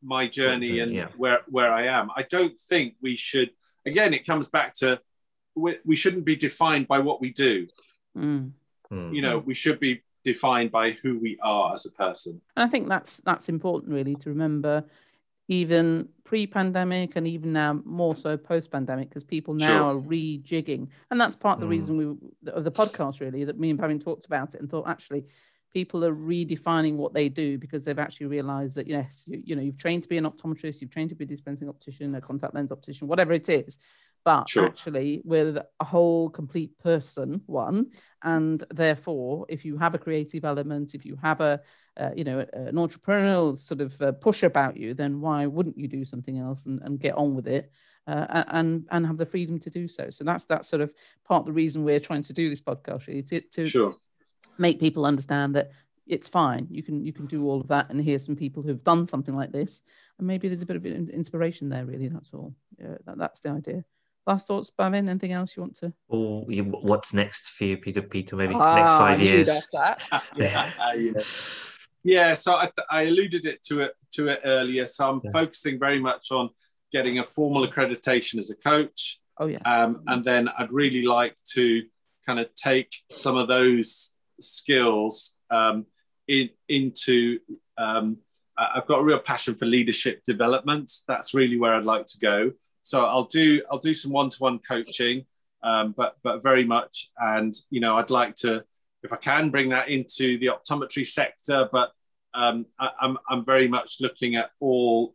my 0.02 0.26
journey 0.26 0.80
and 0.80 0.92
Yeah. 0.92 1.08
where, 1.18 1.42
where 1.46 1.70
I 1.72 1.86
am. 1.86 2.10
I 2.16 2.22
don't 2.24 2.58
think 2.58 2.96
we 3.00 3.14
should, 3.14 3.50
again, 3.86 4.12
it 4.12 4.26
comes 4.26 4.48
back 4.50 4.72
to 4.78 4.98
we, 5.55 5.78
we 5.84 5.96
shouldn't 5.96 6.24
be 6.24 6.36
defined 6.36 6.88
by 6.88 6.98
what 6.98 7.20
we 7.20 7.30
do. 7.32 7.66
mm. 8.16 8.51
Hmm. 8.90 9.12
You 9.12 9.22
know, 9.22 9.38
we 9.38 9.55
should 9.55 9.78
be 9.78 10.03
defined 10.24 10.72
by 10.72 10.90
who 10.90 11.18
we 11.18 11.38
are 11.42 11.72
as 11.74 11.86
a 11.86 11.92
person. 11.92 12.40
And 12.57 12.64
I 12.64 12.68
think 12.68 12.88
that's 12.88 13.18
that's 13.18 13.48
important 13.48 13.92
really 13.92 14.16
to 14.16 14.30
remember, 14.30 14.84
even 15.46 16.09
pre-pandemic 16.24 17.14
and 17.16 17.26
even 17.26 17.53
now 17.53 17.80
more 17.84 18.16
so 18.16 18.36
post-pandemic, 18.36 19.09
because 19.09 19.22
people 19.22 19.55
now 19.55 19.66
Sure. 19.66 19.82
are 19.82 20.01
rejigging, 20.01 20.88
and 21.11 21.20
that's 21.20 21.36
part 21.36 21.57
of 21.57 21.61
the 21.61 21.66
Mm. 21.66 21.70
reason 21.78 21.96
we 21.96 22.51
of 22.51 22.64
the 22.64 22.72
podcast 22.72 23.20
really 23.20 23.44
that 23.44 23.59
me 23.61 23.70
and 23.70 23.78
Bhavin 23.78 24.03
talked 24.03 24.26
about 24.26 24.55
it 24.55 24.61
and 24.61 24.68
thought 24.68 24.88
actually 24.88 25.24
people 25.72 26.04
are 26.04 26.14
redefining 26.14 26.96
what 26.96 27.14
they 27.14 27.28
do 27.28 27.58
because 27.58 27.84
they've 27.84 27.98
actually 27.98 28.26
realized 28.26 28.74
that 28.76 28.86
yes 28.86 29.24
you, 29.26 29.42
you 29.44 29.56
know 29.56 29.62
you've 29.62 29.78
trained 29.78 30.02
to 30.02 30.08
be 30.08 30.18
an 30.18 30.24
optometrist 30.24 30.80
you've 30.80 30.90
trained 30.90 31.10
to 31.10 31.16
be 31.16 31.24
a 31.24 31.28
dispensing 31.28 31.68
optician 31.68 32.14
a 32.14 32.20
contact 32.20 32.54
lens 32.54 32.72
optician 32.72 33.08
whatever 33.08 33.32
it 33.32 33.48
is 33.48 33.78
but 34.24 34.48
Sure. 34.48 34.66
actually 34.66 35.22
we're 35.24 35.62
a 35.80 35.84
whole 35.84 36.28
complete 36.28 36.76
person 36.78 37.40
one 37.46 37.86
and 38.22 38.64
therefore 38.70 39.46
if 39.48 39.64
you 39.64 39.78
have 39.78 39.94
a 39.94 39.98
creative 39.98 40.44
element 40.44 40.94
if 40.94 41.06
you 41.06 41.16
have 41.22 41.40
a 41.40 41.60
uh, 41.96 42.10
you 42.14 42.24
know 42.24 42.44
an 42.52 42.74
entrepreneurial 42.76 43.56
sort 43.56 43.80
of 43.80 44.00
uh, 44.02 44.12
push 44.12 44.42
about 44.42 44.76
you 44.76 44.94
then 44.94 45.20
why 45.20 45.46
wouldn't 45.46 45.76
you 45.78 45.88
do 45.88 46.04
something 46.04 46.38
else 46.38 46.66
and, 46.66 46.80
and 46.82 47.00
get 47.00 47.14
on 47.16 47.34
with 47.34 47.46
it 47.48 47.70
uh, 48.06 48.44
and 48.48 48.86
and 48.90 49.06
have 49.06 49.18
the 49.18 49.26
freedom 49.26 49.58
to 49.58 49.70
do 49.70 49.86
so 49.88 50.10
so 50.10 50.24
that's 50.24 50.46
that's 50.46 50.68
sort 50.68 50.82
of 50.82 50.92
part 51.24 51.40
of 51.40 51.46
the 51.46 51.52
reason 51.52 51.84
we're 51.84 52.00
trying 52.00 52.22
to 52.22 52.32
do 52.32 52.48
this 52.48 52.60
podcast 52.60 53.06
really 53.06 53.22
to, 53.22 53.40
to 53.40 53.66
Sure. 53.66 53.94
Make 54.61 54.78
people 54.78 55.06
understand 55.06 55.56
that 55.56 55.70
it's 56.06 56.28
fine 56.28 56.66
you 56.70 56.82
can 56.82 57.04
you 57.04 57.12
can 57.12 57.26
do 57.26 57.48
all 57.48 57.61
of 57.61 57.68
that 57.68 57.88
and 57.88 58.00
here's 58.00 58.24
some 58.26 58.34
people 58.34 58.62
who've 58.64 58.82
done 58.82 59.06
something 59.06 59.36
like 59.36 59.52
this 59.52 59.82
and 60.18 60.26
maybe 60.26 60.48
there's 60.48 60.61
a 60.62 60.66
bit 60.66 60.76
of 60.76 60.84
inspiration 60.84 61.68
there 61.68 61.84
really 61.86 62.08
that's 62.08 62.34
all 62.34 62.52
yeah, 62.80 62.96
that, 63.06 63.16
that's 63.16 63.40
the 63.40 63.48
idea 63.48 63.84
last 64.26 64.48
thoughts 64.48 64.72
Bhavin 64.76 65.08
anything 65.08 65.32
else 65.32 65.56
you 65.56 65.62
want 65.62 65.76
to 65.76 65.92
Oh, 66.12 66.40
what's 66.90 67.14
next 67.14 67.50
for 67.50 67.64
you, 67.64 67.76
Peter? 67.76 68.02
Peter, 68.02 68.34
maybe 68.34 68.54
next 68.54 68.66
Ah, 68.66 69.04
I 69.04 69.08
five 69.11 69.22
years. 69.22 69.48
ask 69.48 69.70
that. 69.70 70.02
yeah. 70.36 70.70
yeah. 70.96 71.22
Yeah, 72.02 72.34
so 72.34 72.54
I, 72.54 72.70
I 72.90 73.02
alluded 73.02 73.44
it 73.44 73.62
to 73.64 73.80
it 73.80 73.92
to 74.14 74.28
it 74.28 74.40
earlier. 74.44 74.86
So 74.86 75.08
I'm 75.08 75.20
Yeah. 75.22 75.30
focusing 75.32 75.78
very 75.78 76.00
much 76.00 76.32
on 76.32 76.50
getting 76.90 77.20
a 77.20 77.24
formal 77.24 77.64
accreditation 77.66 78.38
as 78.38 78.50
a 78.50 78.56
coach, 78.56 79.20
oh 79.38 79.46
yeah 79.46 79.58
um, 79.64 80.02
and 80.08 80.24
then 80.24 80.48
I'd 80.58 80.72
really 80.72 81.02
like 81.02 81.36
to 81.54 81.84
kind 82.26 82.40
of 82.40 82.52
take 82.56 82.90
some 83.11 83.36
of 83.36 83.46
those 83.46 84.14
skills 84.41 85.36
um, 85.51 85.86
in, 86.28 86.51
into. 86.68 87.41
Um, 87.78 88.18
I've 88.59 88.86
got 88.86 88.99
a 88.99 89.03
real 89.03 89.18
passion 89.18 89.55
for 89.55 89.64
leadership 89.64 90.22
development. 90.24 90.93
That's 91.09 91.32
really 91.32 91.59
where 91.59 91.74
I'd 91.74 91.84
like 91.84 92.05
to 92.07 92.18
go. 92.18 92.53
So 92.82 93.05
I'll 93.05 93.24
do 93.24 93.62
I'll 93.70 93.78
do 93.78 93.95
some 93.95 94.12
one 94.12 94.30
to 94.30 94.36
one 94.38 94.59
coaching, 94.59 95.26
um, 95.62 95.95
but 95.97 96.16
but 96.22 96.43
very 96.43 96.64
much, 96.64 97.11
and 97.18 97.55
you 97.70 97.80
know 97.80 97.99
I'd 97.99 98.11
like 98.11 98.34
to 98.36 98.64
if 99.03 99.12
I 99.12 99.16
can 99.16 99.51
bring 99.51 99.70
that 99.70 99.88
into 99.88 100.38
the 100.38 100.49
optometry 100.49 101.07
sector, 101.07 101.68
but 101.70 101.93
um, 102.34 102.66
I, 102.78 102.91
I'm 103.01 103.18
I'm 103.28 103.45
very 103.45 103.68
much 103.68 103.97
looking 104.01 104.36
at 104.36 104.51
all 104.61 105.14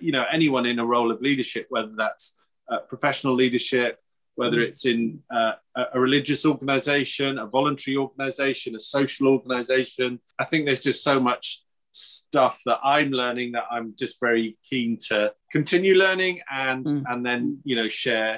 you 0.00 0.12
know 0.12 0.24
anyone 0.30 0.66
in 0.66 0.78
a 0.78 0.86
role 0.86 1.10
of 1.10 1.20
leadership, 1.20 1.66
whether 1.70 1.92
that's 1.96 2.38
uh, 2.70 2.78
professional 2.88 3.34
leadership, 3.34 3.98
whether 4.42 4.60
it's 4.68 4.84
in 4.92 5.00
uh, 5.38 5.52
a 5.80 5.82
a 5.96 5.98
religious 6.06 6.42
organization, 6.52 7.30
a 7.38 7.46
voluntary 7.58 7.96
organization, 8.06 8.70
a 8.74 8.80
social 8.96 9.26
organization. 9.36 10.08
I 10.42 10.44
think 10.48 10.60
there's 10.66 10.84
just 10.90 11.00
so 11.10 11.14
much 11.30 11.44
stuff 11.92 12.56
that 12.68 12.78
I'm 12.94 13.10
learning 13.22 13.48
that 13.56 13.66
I'm 13.74 13.88
just 14.02 14.14
very 14.26 14.46
keen 14.70 14.90
to 15.08 15.18
continue 15.56 15.94
learning 16.04 16.34
and 16.66 16.84
Mm. 16.86 17.02
and 17.10 17.20
then 17.28 17.40
you 17.68 17.76
know 17.80 17.88
share 18.02 18.32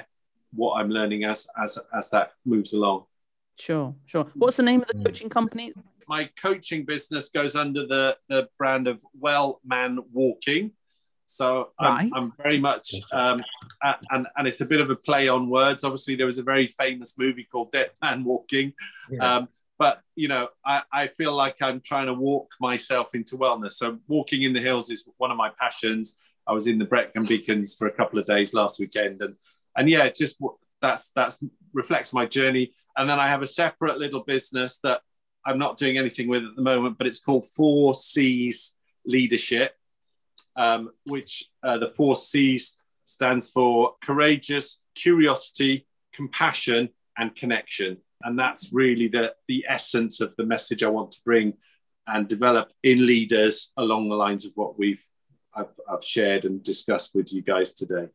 what 0.59 0.71
I'm 0.79 0.91
learning 0.97 1.21
as 1.31 1.39
as 1.63 1.71
as 1.99 2.05
that 2.13 2.27
moves 2.53 2.71
along. 2.79 2.99
sure 3.67 3.87
sure 4.11 4.25
what's 4.41 4.57
the 4.61 4.67
name 4.71 4.81
of 4.83 4.87
the 4.91 4.97
Mm. 4.99 5.05
coaching 5.05 5.29
company 5.37 5.65
My 6.15 6.23
coaching 6.45 6.81
business 6.93 7.25
goes 7.39 7.53
under 7.63 7.81
the 7.93 8.03
the 8.31 8.41
brand 8.59 8.85
of 8.93 8.97
Well 9.25 9.47
Man 9.73 9.91
Walking. 10.19 10.63
So 11.25 11.71
I'm, 11.79 11.95
Right. 11.95 12.11
I'm 12.15 12.31
very 12.41 12.59
much, 12.59 12.93
um, 13.11 13.39
a- 13.83 13.95
and 14.11 14.27
and 14.37 14.47
it's 14.47 14.61
a 14.61 14.65
bit 14.65 14.79
of 14.81 14.89
a 14.89 14.95
play 14.95 15.27
on 15.27 15.49
words. 15.49 15.83
Obviously, 15.83 16.15
there 16.15 16.25
was 16.27 16.37
a 16.37 16.43
very 16.43 16.67
famous 16.67 17.17
movie 17.17 17.43
called 17.43 17.71
Dead 17.71 17.91
Man 18.01 18.23
Walking, 18.23 18.73
Yeah. 19.09 19.35
um, 19.37 19.49
but 19.77 20.01
you 20.15 20.27
know, 20.27 20.49
I, 20.65 20.83
I 20.91 21.07
feel 21.07 21.33
like 21.35 21.61
I'm 21.61 21.81
trying 21.81 22.05
to 22.07 22.13
walk 22.13 22.51
myself 22.61 23.15
into 23.15 23.37
wellness. 23.37 23.71
So 23.71 23.99
walking 24.07 24.43
in 24.43 24.53
the 24.53 24.61
hills 24.61 24.89
is 24.89 25.07
one 25.17 25.31
of 25.31 25.37
my 25.37 25.49
passions. 25.59 26.17
I 26.47 26.53
was 26.53 26.67
in 26.67 26.77
the 26.77 26.85
Brecon 26.85 27.25
Beacons 27.25 27.73
for 27.73 27.87
a 27.87 27.91
couple 27.91 28.19
of 28.19 28.25
days 28.27 28.53
last 28.53 28.79
weekend, 28.79 29.21
and 29.21 29.35
and 29.75 29.89
yeah, 29.89 30.09
just 30.09 30.39
w- 30.39 30.57
that's 30.81 31.09
that's 31.09 31.43
reflects 31.73 32.13
my 32.13 32.25
journey. 32.27 32.71
And 32.95 33.09
then 33.09 33.19
I 33.19 33.27
have 33.27 33.41
a 33.41 33.47
separate 33.47 33.97
little 33.97 34.21
business 34.23 34.77
that 34.83 35.01
I'm 35.45 35.57
not 35.57 35.77
doing 35.77 35.97
anything 35.97 36.27
with 36.27 36.43
at 36.43 36.55
the 36.55 36.61
moment, 36.61 36.97
but 36.99 37.07
it's 37.07 37.19
called 37.19 37.47
Four 37.49 37.95
C's 37.95 38.77
Leadership, 39.05 39.75
um, 40.55 40.91
which 41.05 41.45
uh, 41.63 41.77
the 41.77 41.87
four 41.87 42.15
C's 42.15 42.79
stands 43.05 43.49
for 43.49 43.95
courageous, 44.01 44.81
curiosity, 44.95 45.87
compassion, 46.13 46.89
and 47.17 47.35
connection. 47.35 47.97
And 48.23 48.39
that's 48.39 48.71
really 48.73 49.07
the, 49.07 49.33
the 49.47 49.65
essence 49.67 50.21
of 50.21 50.35
the 50.35 50.45
message 50.45 50.83
I 50.83 50.89
want 50.89 51.11
to 51.11 51.19
bring 51.23 51.53
and 52.07 52.27
develop 52.27 52.71
in 52.83 53.05
leaders 53.05 53.71
along 53.77 54.09
the 54.09 54.15
lines 54.15 54.45
of 54.45 54.51
what 54.55 54.77
we've 54.77 55.05
I've, 55.55 55.73
I've 55.89 56.03
shared 56.03 56.45
and 56.45 56.61
discussed 56.61 57.15
with 57.15 57.31
you 57.31 57.41
guys 57.41 57.73
today. 57.73 58.09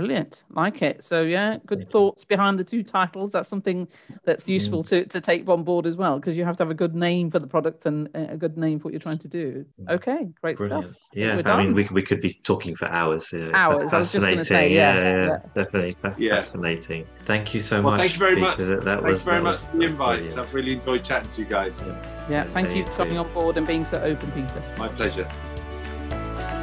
Brilliant, 0.00 0.44
like 0.50 0.82
it. 0.82 1.02
So 1.02 1.22
yeah, 1.22 1.52
good 1.52 1.78
Exciting. 1.80 1.86
thoughts 1.86 2.26
behind 2.26 2.58
the 2.58 2.64
two 2.64 2.82
titles. 2.82 3.32
That's 3.32 3.48
something 3.48 3.88
that's 4.24 4.46
useful 4.46 4.84
to, 4.84 5.06
to 5.06 5.22
take 5.22 5.48
on 5.48 5.62
board 5.64 5.86
as 5.86 5.96
well, 5.96 6.18
because 6.20 6.36
you 6.36 6.44
have 6.44 6.58
to 6.58 6.64
have 6.64 6.70
a 6.70 6.74
good 6.74 6.94
name 6.94 7.30
for 7.30 7.38
the 7.38 7.46
product 7.46 7.86
and 7.86 8.06
uh, 8.14 8.26
a 8.28 8.36
good 8.36 8.58
name 8.58 8.78
for 8.78 8.84
what 8.84 8.92
you're 8.92 9.00
trying 9.00 9.16
to 9.16 9.28
do. 9.28 9.64
Okay, 9.88 10.28
great 10.42 10.58
Brilliant. 10.58 10.92
stuff. 10.92 10.96
Yeah, 11.14 11.36
We're 11.36 11.50
I 11.50 11.64
mean, 11.64 11.72
we, 11.72 11.84
we 11.90 12.02
could 12.02 12.20
be 12.20 12.34
talking 12.44 12.76
for 12.76 12.88
hours. 12.88 13.32
Yeah, 13.32 13.38
it's 13.46 13.54
Hours, 13.54 13.76
I 13.94 13.98
was 14.00 14.12
just 14.12 14.12
fascinating. 14.16 14.44
say, 14.44 14.74
yeah, 14.74 14.96
yeah, 14.96 15.02
yeah, 15.02 15.26
yeah. 15.28 15.38
definitely 15.54 15.96
Yeah. 16.18 16.34
fascinating. 16.34 17.06
Thank 17.24 17.54
you 17.54 17.62
so 17.62 17.80
Well, 17.80 17.92
much. 17.92 18.00
thank 18.00 18.12
you 18.12 18.18
very 18.18 18.34
Peter. 18.34 18.46
much. 18.48 18.56
That, 18.58 18.66
that 18.66 18.84
Thank 18.84 19.02
was 19.06 19.20
you 19.20 19.24
very 19.24 19.36
that 19.38 19.42
much 19.44 19.52
was- 19.52 19.62
for 19.62 19.76
the 19.78 19.82
invite. 19.84 20.18
brilliant. 20.18 20.38
I've 20.38 20.52
really 20.52 20.72
enjoyed 20.74 21.04
chatting 21.04 21.30
to 21.30 21.40
you 21.40 21.48
guys. 21.48 21.84
Yeah. 21.86 21.92
Yeah, 21.94 22.28
Yeah, 22.28 22.44
thank 22.52 22.68
you 22.68 22.74
me 22.76 22.82
for 22.82 22.92
coming 22.92 23.16
on 23.16 23.32
board 23.32 23.56
and 23.56 23.66
being 23.66 23.86
so 23.86 23.98
open, 24.02 24.30
Peter. 24.32 24.62
My 24.76 24.88
pleasure. 24.88 25.26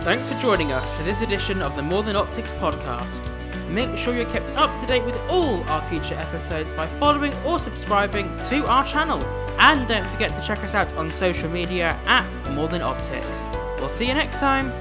Thanks 0.03 0.27
for 0.27 0.37
joining 0.41 0.73
us 0.73 0.97
for 0.97 1.03
this 1.03 1.21
edition 1.21 1.61
of 1.61 1.77
the 1.77 1.81
More 1.81 2.03
Than 2.03 2.17
Optics 2.17 2.51
podcast. 2.51 3.21
Make 3.69 3.97
sure 3.97 4.13
you're 4.13 4.25
kept 4.25 4.51
up 4.51 4.77
to 4.81 4.85
date 4.85 5.05
with 5.05 5.17
all 5.29 5.63
our 5.69 5.81
future 5.83 6.15
episodes 6.15 6.73
by 6.73 6.87
following 6.87 7.33
or 7.45 7.57
subscribing 7.57 8.27
to 8.49 8.67
our 8.67 8.85
channel. 8.85 9.23
And 9.59 9.87
don't 9.87 10.05
forget 10.07 10.35
to 10.35 10.45
check 10.45 10.61
us 10.61 10.75
out 10.75 10.93
on 10.95 11.09
social 11.09 11.49
media 11.49 11.97
at 12.05 12.51
More 12.51 12.67
Than 12.67 12.81
Optics. 12.81 13.49
We'll 13.79 13.87
see 13.87 14.05
you 14.05 14.13
next 14.13 14.41
time. 14.41 14.73